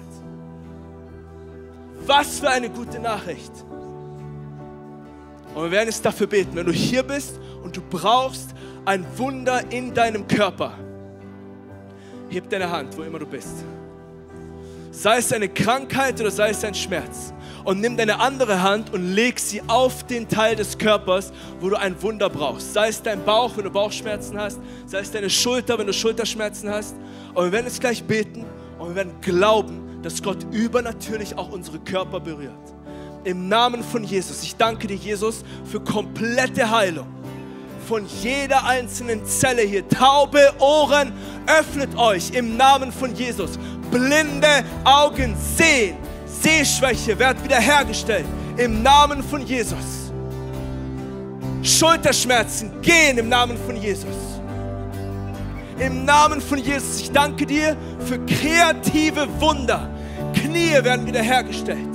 Was 2.08 2.40
für 2.40 2.50
eine 2.50 2.70
gute 2.70 3.00
Nachricht. 3.00 3.52
Und 5.54 5.64
wir 5.64 5.72
werden 5.72 5.90
es 5.90 6.02
dafür 6.02 6.28
beten, 6.28 6.56
wenn 6.56 6.66
du 6.66 6.72
hier 6.72 7.04
bist 7.04 7.40
und 7.64 7.76
du 7.78 7.82
brauchst 7.82 8.50
ein 8.86 9.06
Wunder 9.18 9.72
in 9.72 9.94
deinem 9.94 10.28
Körper. 10.28 10.78
Heb 12.30 12.50
deine 12.50 12.70
Hand, 12.70 12.98
wo 12.98 13.04
immer 13.04 13.20
du 13.20 13.26
bist. 13.26 13.64
Sei 14.98 15.18
es 15.18 15.34
eine 15.34 15.50
Krankheit 15.50 16.22
oder 16.22 16.32
sei 16.32 16.52
es 16.52 16.64
ein 16.64 16.74
Schmerz 16.74 17.34
und 17.66 17.82
nimm 17.82 17.98
deine 17.98 18.18
andere 18.22 18.62
Hand 18.62 18.94
und 18.94 19.14
leg 19.14 19.38
sie 19.40 19.62
auf 19.68 20.06
den 20.06 20.30
Teil 20.30 20.56
des 20.56 20.78
Körpers, 20.78 21.34
wo 21.60 21.70
du 21.70 21.76
ein 21.76 22.02
Wunder 22.02 22.30
brauchst. 22.30 22.74
Sei 22.74 22.88
es 22.88 23.02
dein 23.02 23.24
Bauch, 23.26 23.58
wenn 23.58 23.66
du 23.66 23.70
Bauchschmerzen 23.70 24.40
hast, 24.40 24.58
sei 24.86 25.00
es 25.00 25.12
deine 25.12 25.30
Schulter, 25.30 25.78
wenn 25.78 25.88
du 25.88 25.94
Schulterschmerzen 25.94 26.70
hast. 26.70 26.96
Und 27.34 27.44
wir 27.44 27.52
werden 27.52 27.66
jetzt 27.66 27.82
gleich 27.82 28.04
beten 28.06 28.46
und 28.80 28.90
wir 28.90 28.96
werden 28.96 29.14
glauben, 29.20 30.00
dass 30.02 30.24
Gott 30.24 30.46
übernatürlich 30.52 31.38
auch 31.38 31.52
unsere 31.52 31.80
Körper 31.80 32.22
berührt. 32.22 32.54
Im 33.26 33.50
Namen 33.50 33.84
von 33.84 34.04
Jesus. 34.06 34.44
Ich 34.44 34.56
danke 34.56 34.88
dir, 34.88 34.96
Jesus, 34.96 35.44
für 35.70 35.82
komplette 35.82 36.72
Heilung 36.72 37.08
von 37.86 38.06
jeder 38.22 38.66
einzelnen 38.66 39.26
Zelle 39.26 39.62
hier. 39.62 39.88
Taube 39.88 40.54
Ohren, 40.60 41.14
öffnet 41.48 41.96
euch 41.98 42.32
im 42.32 42.58
Namen 42.58 42.92
von 42.92 43.16
Jesus. 43.16 43.60
Blinde 43.92 44.64
Augen 44.84 45.36
sehen 45.58 45.98
Sehschwäche 46.46 47.18
wird 47.18 47.44
wiederhergestellt 47.44 48.26
im 48.58 48.84
Namen 48.84 49.24
von 49.24 49.42
Jesus. 49.42 50.12
Schulterschmerzen 51.64 52.82
gehen 52.82 53.18
im 53.18 53.30
Namen 53.30 53.58
von 53.66 53.76
Jesus. 53.76 54.16
Im 55.80 56.06
Namen 56.06 56.40
von 56.40 56.60
Jesus, 56.60 57.02
ich 57.02 57.12
danke 57.12 57.46
dir 57.46 57.76
für 58.00 58.20
kreative 58.26 59.28
Wunder. 59.40 59.90
Knie 60.34 60.74
werden 60.84 61.06
wiederhergestellt. 61.08 61.90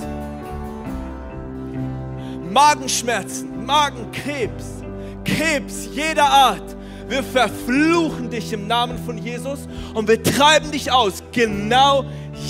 Magenschmerzen, 2.50 3.64
Magenkrebs, 3.64 4.82
Krebs 5.24 5.88
jeder 5.92 6.24
Art. 6.24 6.76
Wir 7.10 7.22
verfluchen 7.22 8.30
dich 8.30 8.52
im 8.52 8.66
Namen 8.66 8.96
von 9.04 9.18
Jesus 9.18 9.68
und 9.92 10.08
wir 10.08 10.22
treiben 10.22 10.70
dich 10.70 10.90
aus, 10.90 11.22
genau 11.32 12.04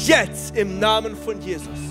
jetzt 0.07 0.57
im 0.57 0.79
Namen 0.79 1.17
von 1.17 1.41
Jesus 1.41 1.91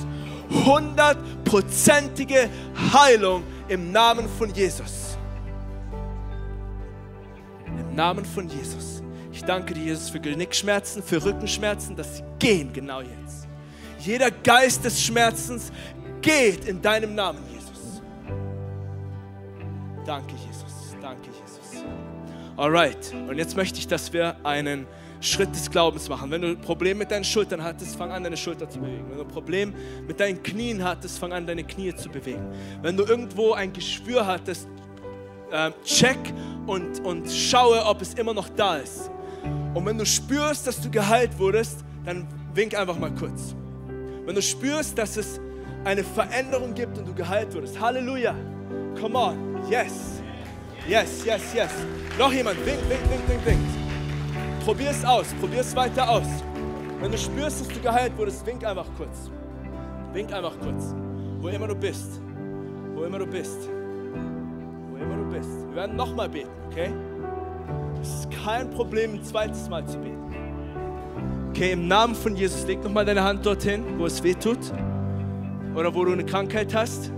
hundertprozentige 0.49 2.49
Heilung 2.93 3.43
im 3.67 3.91
Namen 3.91 4.27
von 4.27 4.53
Jesus. 4.53 5.17
Im 7.65 7.95
Namen 7.95 8.25
von 8.25 8.49
Jesus. 8.49 9.03
Ich 9.31 9.43
danke 9.43 9.73
dir, 9.73 9.83
Jesus, 9.83 10.09
für 10.09 10.19
Genickschmerzen, 10.19 11.03
für 11.03 11.23
Rückenschmerzen, 11.23 11.95
dass 11.95 12.17
sie 12.17 12.23
gehen 12.39 12.73
genau 12.73 13.01
jetzt. 13.01 13.47
Jeder 13.99 14.31
Geist 14.31 14.83
des 14.83 15.01
Schmerzens 15.01 15.71
geht 16.21 16.65
in 16.65 16.81
deinem 16.81 17.15
Namen, 17.15 17.39
Jesus. 17.53 18.01
Danke, 20.05 20.33
Jesus. 20.47 20.88
Danke, 21.01 21.29
Jesus. 21.29 21.83
Alright, 22.57 23.13
und 23.29 23.37
jetzt 23.37 23.55
möchte 23.55 23.79
ich, 23.79 23.87
dass 23.87 24.11
wir 24.11 24.35
einen 24.43 24.85
Schritt 25.21 25.53
des 25.53 25.69
Glaubens 25.69 26.09
machen. 26.09 26.31
Wenn 26.31 26.41
du 26.41 26.49
ein 26.49 26.61
Problem 26.61 26.97
mit 26.97 27.11
deinen 27.11 27.23
Schultern 27.23 27.63
hattest, 27.63 27.95
fang 27.95 28.11
an, 28.11 28.23
deine 28.23 28.37
Schulter 28.37 28.69
zu 28.69 28.79
bewegen. 28.79 29.05
Wenn 29.09 29.17
du 29.17 29.23
ein 29.23 29.29
Problem 29.29 29.73
mit 30.07 30.19
deinen 30.19 30.41
Knien 30.43 30.83
hattest, 30.83 31.19
fang 31.19 31.33
an, 31.33 31.45
deine 31.45 31.63
Knie 31.63 31.95
zu 31.95 32.09
bewegen. 32.09 32.45
Wenn 32.81 32.97
du 32.97 33.03
irgendwo 33.03 33.53
ein 33.53 33.71
Geschwür 33.73 34.25
hattest, 34.25 34.67
äh, 35.51 35.71
check 35.83 36.17
und, 36.67 37.03
und 37.05 37.29
schaue, 37.29 37.85
ob 37.85 38.01
es 38.01 38.13
immer 38.13 38.33
noch 38.33 38.49
da 38.49 38.77
ist. 38.77 39.09
Und 39.73 39.85
wenn 39.85 39.97
du 39.97 40.05
spürst, 40.05 40.67
dass 40.67 40.81
du 40.81 40.89
geheilt 40.89 41.37
wurdest, 41.37 41.83
dann 42.05 42.27
wink 42.53 42.75
einfach 42.75 42.97
mal 42.97 43.13
kurz. 43.13 43.55
Wenn 44.25 44.35
du 44.35 44.41
spürst, 44.41 44.97
dass 44.97 45.17
es 45.17 45.39
eine 45.85 46.03
Veränderung 46.03 46.73
gibt 46.73 46.97
und 46.97 47.07
du 47.07 47.13
geheilt 47.13 47.53
wurdest, 47.53 47.79
Halleluja, 47.79 48.35
come 48.99 49.17
on, 49.17 49.61
yes, 49.69 50.18
yes, 50.89 51.23
yes, 51.25 51.53
yes. 51.53 51.71
Noch 52.17 52.33
jemand, 52.33 52.57
wink, 52.65 52.79
wink, 52.89 53.01
wink, 53.09 53.29
wink, 53.29 53.45
wink. 53.45 53.59
Probier 54.65 54.89
es 54.89 55.05
aus, 55.05 55.27
probier 55.39 55.61
es 55.61 55.75
weiter 55.75 56.09
aus. 56.09 56.27
Wenn 56.99 57.11
du 57.11 57.17
spürst, 57.17 57.61
dass 57.61 57.67
du 57.69 57.79
geheilt 57.79 58.17
wurdest, 58.17 58.45
wink 58.45 58.65
einfach 58.65 58.87
kurz. 58.97 59.29
Wink 60.13 60.33
einfach 60.33 60.59
kurz. 60.59 60.93
Wo 61.39 61.47
immer 61.47 61.67
du 61.67 61.75
bist. 61.75 62.19
Wo 62.93 63.03
immer 63.03 63.19
du 63.19 63.25
bist. 63.25 63.69
Wo 64.89 64.97
immer 64.97 65.15
du 65.15 65.29
bist. 65.29 65.49
Wir 65.69 65.75
werden 65.75 65.95
nochmal 65.95 66.27
beten, 66.27 66.49
okay? 66.69 66.91
Es 68.01 68.09
ist 68.09 68.31
kein 68.43 68.69
Problem, 68.71 69.13
ein 69.13 69.23
zweites 69.23 69.69
Mal 69.69 69.85
zu 69.85 69.97
beten. 69.99 70.17
Okay, 71.49 71.73
im 71.73 71.87
Namen 71.87 72.15
von 72.15 72.35
Jesus, 72.35 72.65
leg 72.67 72.83
nochmal 72.83 73.05
deine 73.05 73.23
Hand 73.23 73.45
dorthin, 73.45 73.83
wo 73.97 74.05
es 74.05 74.21
weh 74.23 74.33
tut. 74.33 74.59
Oder 75.75 75.93
wo 75.93 76.03
du 76.03 76.13
eine 76.13 76.25
Krankheit 76.25 76.73
hast. 76.73 77.11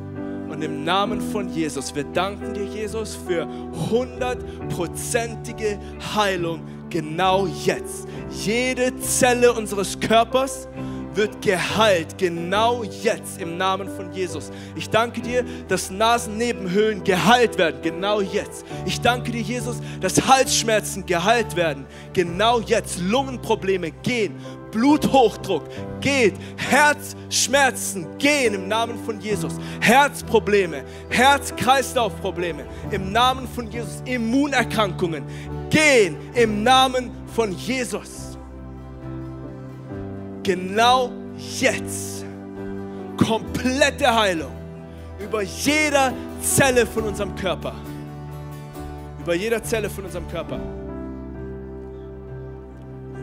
Und 0.52 0.62
im 0.64 0.84
Namen 0.84 1.22
von 1.22 1.48
Jesus, 1.48 1.96
wir 1.96 2.04
danken 2.04 2.54
dir, 2.54 2.66
Jesus, 2.66 3.18
für 3.26 3.48
hundertprozentige 3.90 5.80
Heilung 6.14 6.62
genau 6.90 7.48
jetzt. 7.48 8.06
Jede 8.44 8.94
Zelle 9.00 9.54
unseres 9.54 9.98
Körpers 9.98 10.68
wird 11.14 11.42
geheilt, 11.42 12.18
genau 12.18 12.84
jetzt 12.84 13.40
im 13.42 13.58
Namen 13.58 13.90
von 13.90 14.12
Jesus. 14.12 14.52
Ich 14.76 14.90
danke 14.90 15.22
dir, 15.22 15.46
dass 15.70 15.90
Nasennebenhöhlen 15.90 17.04
geheilt 17.04 17.58
werden, 17.58 17.82
genau 17.82 18.20
jetzt. 18.22 18.66
Ich 18.86 19.00
danke 19.00 19.32
dir, 19.32 19.42
Jesus, 19.42 19.78
dass 20.00 20.28
Halsschmerzen 20.28 21.06
geheilt 21.06 21.56
werden, 21.56 21.86
genau 22.14 22.60
jetzt. 22.60 23.00
Lungenprobleme 23.00 23.92
gehen, 24.04 24.36
Bluthochdruck 24.72 25.64
geht, 26.00 26.36
Herzschmerzen 26.58 28.18
gehen 28.18 28.54
im 28.54 28.68
Namen 28.68 28.98
von 29.04 29.20
Jesus. 29.20 29.54
Herzprobleme, 29.80 30.84
Herz-Kreislauf-Probleme 31.10 32.66
im 32.92 33.12
Namen 33.12 33.48
von 33.48 33.70
Jesus. 33.70 34.02
Immunerkrankungen 34.06 35.24
gehen 35.70 36.18
im 36.34 36.64
Namen 36.64 37.12
von 37.36 37.52
Jesus 37.52 38.32
genau 40.44 41.12
jetzt 41.60 42.26
komplette 43.18 44.14
Heilung 44.14 44.52
über 45.20 45.42
jeder 45.42 46.14
Zelle 46.42 46.86
von 46.86 47.04
unserem 47.04 47.36
Körper. 47.36 47.76
Über 49.20 49.36
jeder 49.36 49.64
Zelle 49.64 49.90
von 49.90 50.06
unserem 50.06 50.28
Körper. 50.28 50.60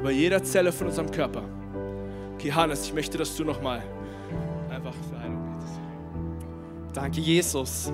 Über 0.01 0.11
jeder 0.11 0.42
Zelle 0.42 0.72
von 0.72 0.88
unserem 0.88 1.11
Körper. 1.11 1.42
Okay, 2.34 2.53
Hannes, 2.53 2.84
ich 2.84 2.94
möchte, 2.94 3.18
dass 3.18 3.36
du 3.36 3.44
nochmal 3.44 3.82
einfach 4.70 4.94
für 5.11 5.20
Heilung 5.20 5.57
betest. 5.57 5.80
Danke, 6.94 7.20
Jesus. 7.20 7.92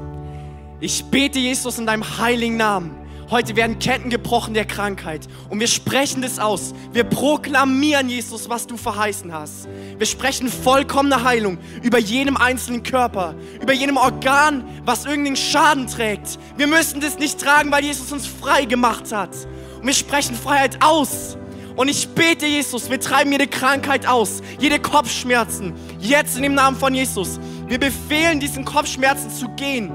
Ich 0.81 1.05
bete, 1.05 1.39
Jesus, 1.39 1.79
in 1.79 1.87
deinem 1.87 2.05
heiligen 2.19 2.57
Namen 2.57 3.05
Heute 3.31 3.57
werden 3.57 3.79
Ketten 3.79 4.11
gebrochen 4.11 4.53
der 4.53 4.67
Krankheit. 4.67 5.27
Und 5.49 5.59
wir 5.59 5.67
sprechen 5.67 6.21
das 6.21 6.39
aus. 6.39 6.75
Wir 6.93 7.05
proklamieren, 7.05 8.09
Jesus, 8.09 8.51
was 8.51 8.67
du 8.67 8.77
verheißen 8.77 9.33
hast. 9.33 9.67
Wir 9.97 10.07
sprechen 10.07 10.49
vollkommene 10.49 11.25
Heilung 11.25 11.59
über 11.83 11.99
jedem 11.99 12.37
einzelnen 12.37 12.83
Körper, 12.83 13.35
über 13.63 13.73
jedem 13.73 13.97
Organ, 13.97 14.65
was 14.85 15.07
irgendeinen 15.07 15.37
Schaden 15.37 15.87
trägt. 15.87 16.39
Wir 16.57 16.67
müssen 16.67 17.01
das 17.01 17.19
nicht 17.19 17.41
tragen, 17.41 17.73
weil 17.73 17.85
Jesus 17.85 18.13
uns 18.13 18.27
frei 18.27 18.67
gemacht 18.67 19.11
hat. 19.11 19.35
Und 19.81 19.87
wir 19.87 19.95
sprechen 19.95 20.35
Freiheit 20.35 20.83
aus. 20.83 21.39
Und 21.77 21.89
ich 21.89 22.09
bete, 22.09 22.47
Jesus, 22.47 22.89
wir 22.89 23.01
treiben 23.01 23.33
jede 23.33 23.49
Krankheit 23.49 24.07
aus, 24.07 24.43
jede 24.61 24.79
Kopfschmerzen, 24.79 25.75
jetzt 25.99 26.37
in 26.37 26.45
dem 26.45 26.55
Namen 26.55 26.77
von 26.77 26.95
Jesus. 26.95 27.41
Wir 27.67 27.79
befehlen 27.79 28.39
diesen 28.39 28.65
Kopfschmerzen 28.65 29.31
zu 29.31 29.49
gehen. 29.57 29.91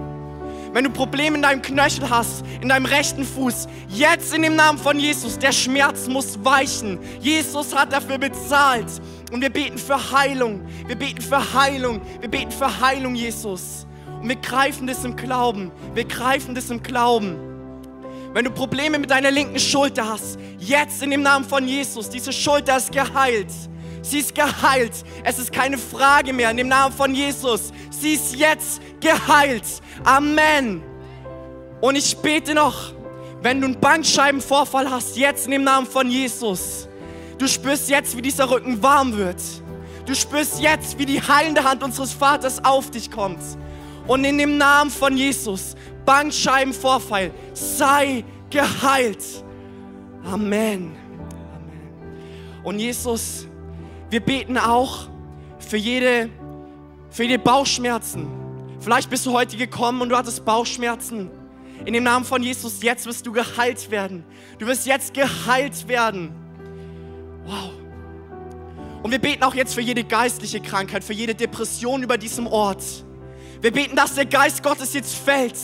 Wenn 0.73 0.83
du 0.83 0.91
Probleme 0.91 1.35
in 1.37 1.41
deinem 1.41 1.61
Knöchel 1.61 2.09
hast, 2.09 2.43
in 2.61 2.69
deinem 2.69 2.85
rechten 2.85 3.23
Fuß, 3.23 3.67
jetzt 3.87 4.35
in 4.35 4.43
dem 4.43 4.55
Namen 4.55 4.77
von 4.77 4.99
Jesus, 4.99 5.39
der 5.39 5.51
Schmerz 5.51 6.07
muss 6.07 6.43
weichen. 6.43 6.99
Jesus 7.21 7.73
hat 7.75 7.91
dafür 7.91 8.19
bezahlt. 8.19 8.87
Und 9.31 9.41
wir 9.41 9.49
beten 9.49 9.77
für 9.77 10.11
Heilung. 10.11 10.61
Wir 10.85 10.95
beten 10.95 11.21
für 11.21 11.53
Heilung. 11.53 12.01
Wir 12.19 12.29
beten 12.29 12.51
für 12.51 12.81
Heilung, 12.81 13.15
Jesus. 13.15 13.87
Und 14.21 14.29
wir 14.29 14.35
greifen 14.35 14.85
das 14.85 15.03
im 15.05 15.15
Glauben. 15.15 15.71
Wir 15.95 16.05
greifen 16.05 16.53
das 16.53 16.69
im 16.69 16.83
Glauben. 16.83 17.48
Wenn 18.33 18.45
du 18.45 18.51
Probleme 18.51 18.99
mit 18.99 19.09
deiner 19.09 19.31
linken 19.31 19.59
Schulter 19.59 20.07
hast, 20.07 20.37
jetzt 20.59 21.01
in 21.01 21.09
dem 21.09 21.23
Namen 21.23 21.45
von 21.45 21.67
Jesus, 21.67 22.09
diese 22.09 22.31
Schulter 22.31 22.77
ist 22.77 22.91
geheilt. 22.91 23.51
Sie 24.03 24.19
ist 24.19 24.35
geheilt. 24.35 24.93
Es 25.23 25.39
ist 25.39 25.51
keine 25.51 25.77
Frage 25.77 26.31
mehr 26.31 26.51
in 26.51 26.57
dem 26.57 26.67
Namen 26.67 26.93
von 26.93 27.13
Jesus. 27.13 27.71
Sie 27.89 28.13
ist 28.13 28.35
jetzt 28.35 28.81
geheilt. 28.99 29.63
Amen. 30.03 30.83
Und 31.81 31.95
ich 31.95 32.15
bete 32.17 32.53
noch, 32.53 32.93
wenn 33.41 33.61
du 33.61 33.67
einen 33.67 33.79
Bandscheibenvorfall 33.79 34.89
hast, 34.89 35.17
jetzt 35.17 35.45
in 35.45 35.51
dem 35.51 35.63
Namen 35.63 35.87
von 35.87 36.09
Jesus, 36.09 36.87
du 37.37 37.47
spürst 37.47 37.89
jetzt, 37.89 38.15
wie 38.15 38.21
dieser 38.21 38.49
Rücken 38.49 38.81
warm 38.83 39.17
wird. 39.17 39.41
Du 40.05 40.13
spürst 40.13 40.59
jetzt, 40.59 40.97
wie 40.99 41.05
die 41.05 41.21
heilende 41.21 41.63
Hand 41.63 41.83
unseres 41.83 42.13
Vaters 42.13 42.63
auf 42.63 42.91
dich 42.91 43.09
kommt. 43.09 43.39
Und 44.07 44.23
in 44.23 44.37
dem 44.37 44.57
Namen 44.57 44.89
von 44.89 45.15
Jesus, 45.15 45.75
Bandscheibenvorfall, 46.09 47.31
sei 47.53 48.25
geheilt. 48.49 49.23
Amen. 50.25 50.91
Amen. 50.91 50.91
Und 52.63 52.79
Jesus, 52.79 53.47
wir 54.09 54.19
beten 54.19 54.57
auch 54.57 55.07
für 55.59 55.77
jede, 55.77 56.31
für 57.11 57.25
jede 57.25 57.37
Bauchschmerzen. 57.37 58.27
Vielleicht 58.79 59.11
bist 59.11 59.23
du 59.27 59.33
heute 59.33 59.55
gekommen 59.55 60.01
und 60.01 60.09
du 60.09 60.17
hattest 60.17 60.43
Bauchschmerzen. 60.43 61.29
In 61.85 61.93
dem 61.93 62.05
Namen 62.05 62.25
von 62.25 62.41
Jesus, 62.41 62.81
jetzt 62.81 63.05
wirst 63.05 63.27
du 63.27 63.31
geheilt 63.31 63.91
werden. 63.91 64.25
Du 64.57 64.65
wirst 64.65 64.87
jetzt 64.87 65.13
geheilt 65.13 65.87
werden. 65.87 66.31
Wow. 67.45 67.69
Und 69.03 69.11
wir 69.11 69.19
beten 69.19 69.43
auch 69.43 69.53
jetzt 69.53 69.75
für 69.75 69.81
jede 69.81 70.03
geistliche 70.03 70.59
Krankheit, 70.59 71.03
für 71.03 71.13
jede 71.13 71.35
Depression 71.35 72.01
über 72.01 72.17
diesem 72.17 72.47
Ort. 72.47 73.05
Wir 73.61 73.71
beten, 73.71 73.95
dass 73.95 74.15
der 74.15 74.25
Geist 74.25 74.63
Gottes 74.63 74.93
jetzt 74.93 75.15
fällt. 75.15 75.57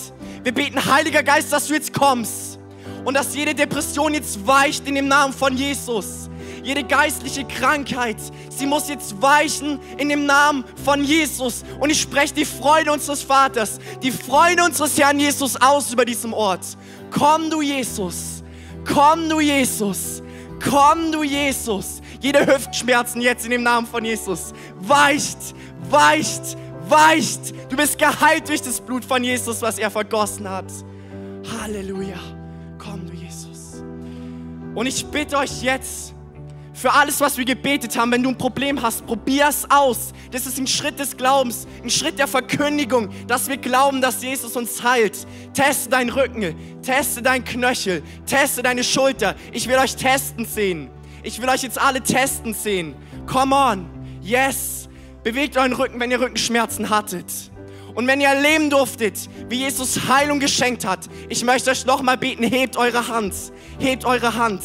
Wir 0.43 0.53
beten, 0.53 0.83
Heiliger 0.85 1.23
Geist, 1.23 1.51
dass 1.51 1.67
du 1.67 1.73
jetzt 1.73 1.93
kommst. 1.93 2.59
Und 3.03 3.13
dass 3.13 3.35
jede 3.35 3.53
Depression 3.53 4.13
jetzt 4.13 4.45
weicht 4.45 4.87
in 4.87 4.95
dem 4.95 5.07
Namen 5.07 5.33
von 5.33 5.55
Jesus 5.55 6.29
jede 6.65 6.83
geistliche 6.83 7.45
Krankheit, 7.45 8.17
sie 8.49 8.65
muss 8.65 8.89
jetzt 8.89 9.21
weichen 9.21 9.79
in 9.97 10.09
dem 10.09 10.25
Namen 10.25 10.65
von 10.83 11.03
Jesus. 11.03 11.63
Und 11.79 11.91
ich 11.91 12.01
spreche 12.01 12.33
die 12.33 12.45
Freude 12.45 12.91
unseres 12.91 13.21
Vaters, 13.21 13.79
die 14.01 14.11
Freude 14.11 14.63
unseres 14.63 14.97
Herrn 14.97 15.19
Jesus 15.19 15.55
aus 15.61 15.93
über 15.93 16.05
diesem 16.05 16.33
Ort. 16.33 16.65
Komm 17.11 17.51
du 17.51 17.61
Jesus, 17.61 18.43
komm 18.83 19.29
du 19.29 19.39
Jesus, 19.39 20.23
komm 20.67 21.11
du 21.11 21.21
Jesus. 21.21 22.01
Jede 22.19 22.47
Hüftschmerzen 22.47 23.21
jetzt 23.21 23.45
in 23.45 23.51
dem 23.51 23.63
Namen 23.63 23.85
von 23.85 24.03
Jesus 24.03 24.51
weicht, 24.79 25.37
weicht, 25.91 26.57
weicht. 26.89 27.53
Du 27.69 27.75
bist 27.75 27.97
geheilt 27.97 28.47
durch 28.47 28.61
das 28.61 28.79
Blut 28.79 29.05
von 29.05 29.23
Jesus, 29.23 29.61
was 29.61 29.77
er 29.77 29.91
vergossen 29.91 30.49
hat. 30.49 30.71
Halleluja. 31.59 32.19
Komm 32.77 33.05
du 33.05 33.13
Jesus. 33.13 33.83
Und 34.73 34.87
ich 34.87 35.05
bitte 35.05 35.37
euch 35.37 35.61
jetzt, 35.61 36.15
für 36.75 36.91
alles, 36.91 37.21
was 37.21 37.37
wir 37.37 37.45
gebetet 37.45 37.97
haben. 37.97 38.11
Wenn 38.11 38.21
du 38.21 38.29
ein 38.29 38.37
Problem 38.37 38.81
hast, 38.81 39.05
probier 39.05 39.47
es 39.49 39.69
aus. 39.71 40.13
Das 40.31 40.45
ist 40.45 40.59
ein 40.59 40.67
Schritt 40.67 40.99
des 40.99 41.15
Glaubens, 41.15 41.67
ein 41.81 41.89
Schritt 41.89 42.19
der 42.19 42.27
Verkündigung, 42.27 43.09
dass 43.27 43.47
wir 43.47 43.57
glauben, 43.57 44.01
dass 44.01 44.21
Jesus 44.21 44.55
uns 44.55 44.83
heilt. 44.83 45.25
Teste 45.53 45.89
deinen 45.89 46.09
Rücken, 46.09 46.53
teste 46.81 47.21
deinen 47.21 47.45
Knöchel, 47.45 48.03
teste 48.25 48.61
deine 48.61 48.83
Schulter. 48.83 49.35
Ich 49.53 49.67
will 49.67 49.77
euch 49.77 49.95
testen 49.95 50.45
sehen. 50.45 50.89
Ich 51.23 51.41
will 51.41 51.49
euch 51.49 51.63
jetzt 51.63 51.79
alle 51.79 52.01
testen 52.01 52.53
sehen. 52.53 52.93
Come 53.25 53.55
on. 53.55 53.85
Yes. 54.21 54.74
Bewegt 55.25 55.57
euren 55.57 55.73
Rücken, 55.73 55.99
wenn 55.99 56.11
ihr 56.11 56.21
Rückenschmerzen 56.21 56.91
hattet. 56.91 57.25
Und 57.95 58.05
wenn 58.05 58.21
ihr 58.21 58.27
erleben 58.27 58.69
durftet, 58.69 59.27
wie 59.49 59.55
Jesus 59.55 60.07
Heilung 60.07 60.39
geschenkt 60.39 60.85
hat, 60.85 61.09
ich 61.29 61.43
möchte 61.43 61.71
euch 61.71 61.83
nochmal 61.83 62.15
beten, 62.15 62.43
hebt 62.43 62.77
eure 62.77 63.07
Hand. 63.07 63.33
Hebt 63.79 64.05
eure 64.05 64.35
Hand. 64.35 64.61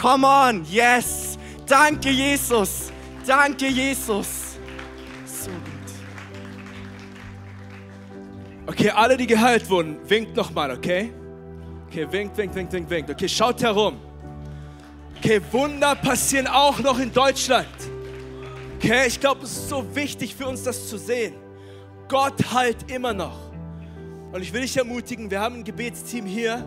Come 0.00 0.24
on, 0.24 0.64
yes. 0.70 1.36
Danke, 1.66 2.10
Jesus. 2.10 2.92
Danke, 3.26 3.66
Jesus. 3.66 4.58
So 5.26 5.50
gut. 5.50 5.60
Okay, 8.68 8.90
alle, 8.90 9.16
die 9.16 9.26
geheilt 9.26 9.68
wurden, 9.68 9.98
winkt 10.08 10.36
nochmal, 10.36 10.70
okay? 10.70 11.12
Okay, 11.88 12.06
winkt, 12.08 12.36
winkt, 12.36 12.54
winkt, 12.54 12.72
winkt, 12.72 12.90
winkt. 12.90 13.10
Okay, 13.10 13.28
schaut 13.28 13.60
herum. 13.60 13.96
Okay, 15.18 15.40
Wunder 15.50 15.96
passieren 15.96 16.46
auch 16.46 16.78
noch 16.78 17.00
in 17.00 17.12
Deutschland. 17.12 17.66
Okay, 18.82 19.08
ich 19.08 19.20
glaube, 19.20 19.42
es 19.42 19.52
ist 19.52 19.68
so 19.68 19.94
wichtig 19.94 20.34
für 20.34 20.46
uns, 20.48 20.62
das 20.62 20.88
zu 20.88 20.96
sehen. 20.96 21.34
Gott 22.08 22.50
heilt 22.50 22.90
immer 22.90 23.12
noch. 23.12 23.36
Und 24.32 24.40
ich 24.40 24.54
will 24.54 24.62
dich 24.62 24.74
ermutigen, 24.74 25.30
wir 25.30 25.38
haben 25.38 25.56
ein 25.56 25.64
Gebetsteam 25.64 26.24
hier, 26.24 26.64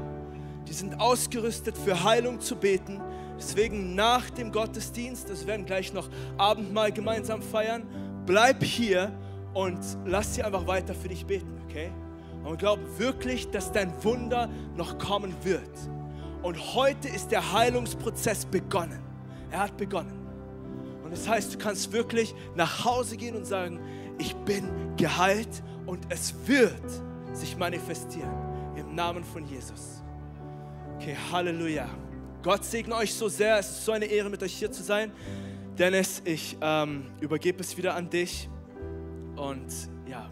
die 0.67 0.73
sind 0.73 0.99
ausgerüstet 0.99 1.75
für 1.75 2.03
Heilung 2.03 2.39
zu 2.39 2.55
beten. 2.55 3.01
Deswegen 3.39 3.95
nach 3.95 4.29
dem 4.29 4.51
Gottesdienst, 4.51 5.27
das 5.27 5.47
werden 5.47 5.65
gleich 5.65 5.91
noch 5.91 6.07
Abendmahl 6.37 6.91
gemeinsam 6.91 7.41
feiern, 7.41 7.81
bleib 8.27 8.63
hier 8.63 9.11
und 9.55 9.79
lass 10.05 10.35
sie 10.35 10.43
einfach 10.43 10.67
weiter 10.67 10.93
für 10.93 11.09
dich 11.09 11.25
beten, 11.25 11.59
okay? 11.67 11.91
Und 12.43 12.59
glaub 12.59 12.77
wirklich, 12.99 13.49
dass 13.49 13.71
dein 13.71 13.91
Wunder 14.03 14.51
noch 14.77 14.99
kommen 14.99 15.33
wird. 15.41 15.89
Und 16.43 16.75
heute 16.75 17.07
ist 17.07 17.31
der 17.31 17.53
Heilungsprozess 17.53 18.45
begonnen. 18.45 19.01
Er 19.49 19.61
hat 19.61 19.77
begonnen. 19.77 20.22
Das 21.13 21.27
heißt, 21.27 21.53
du 21.53 21.57
kannst 21.59 21.91
wirklich 21.91 22.33
nach 22.55 22.83
Hause 22.85 23.17
gehen 23.17 23.35
und 23.35 23.45
sagen, 23.45 23.79
ich 24.17 24.35
bin 24.37 24.95
geheilt 24.97 25.61
und 25.85 25.99
es 26.09 26.33
wird 26.47 26.81
sich 27.33 27.55
manifestieren 27.55 28.31
im 28.75 28.95
Namen 28.95 29.23
von 29.23 29.45
Jesus. 29.45 30.01
Okay, 30.95 31.15
Halleluja. 31.31 31.87
Gott 32.41 32.65
segne 32.65 32.95
euch 32.95 33.13
so 33.13 33.29
sehr. 33.29 33.59
Es 33.59 33.69
ist 33.69 33.85
so 33.85 33.91
eine 33.91 34.05
Ehre, 34.05 34.29
mit 34.29 34.41
euch 34.41 34.53
hier 34.53 34.71
zu 34.71 34.81
sein. 34.81 35.11
Dennis, 35.77 36.21
ich 36.25 36.57
ähm, 36.61 37.05
übergebe 37.21 37.61
es 37.61 37.77
wieder 37.77 37.93
an 37.93 38.09
dich. 38.09 38.49
Und 39.35 39.71
ja. 40.07 40.29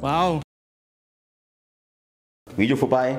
Wow. 0.00 0.42
Video 2.56 2.76
vorbei, 2.76 3.18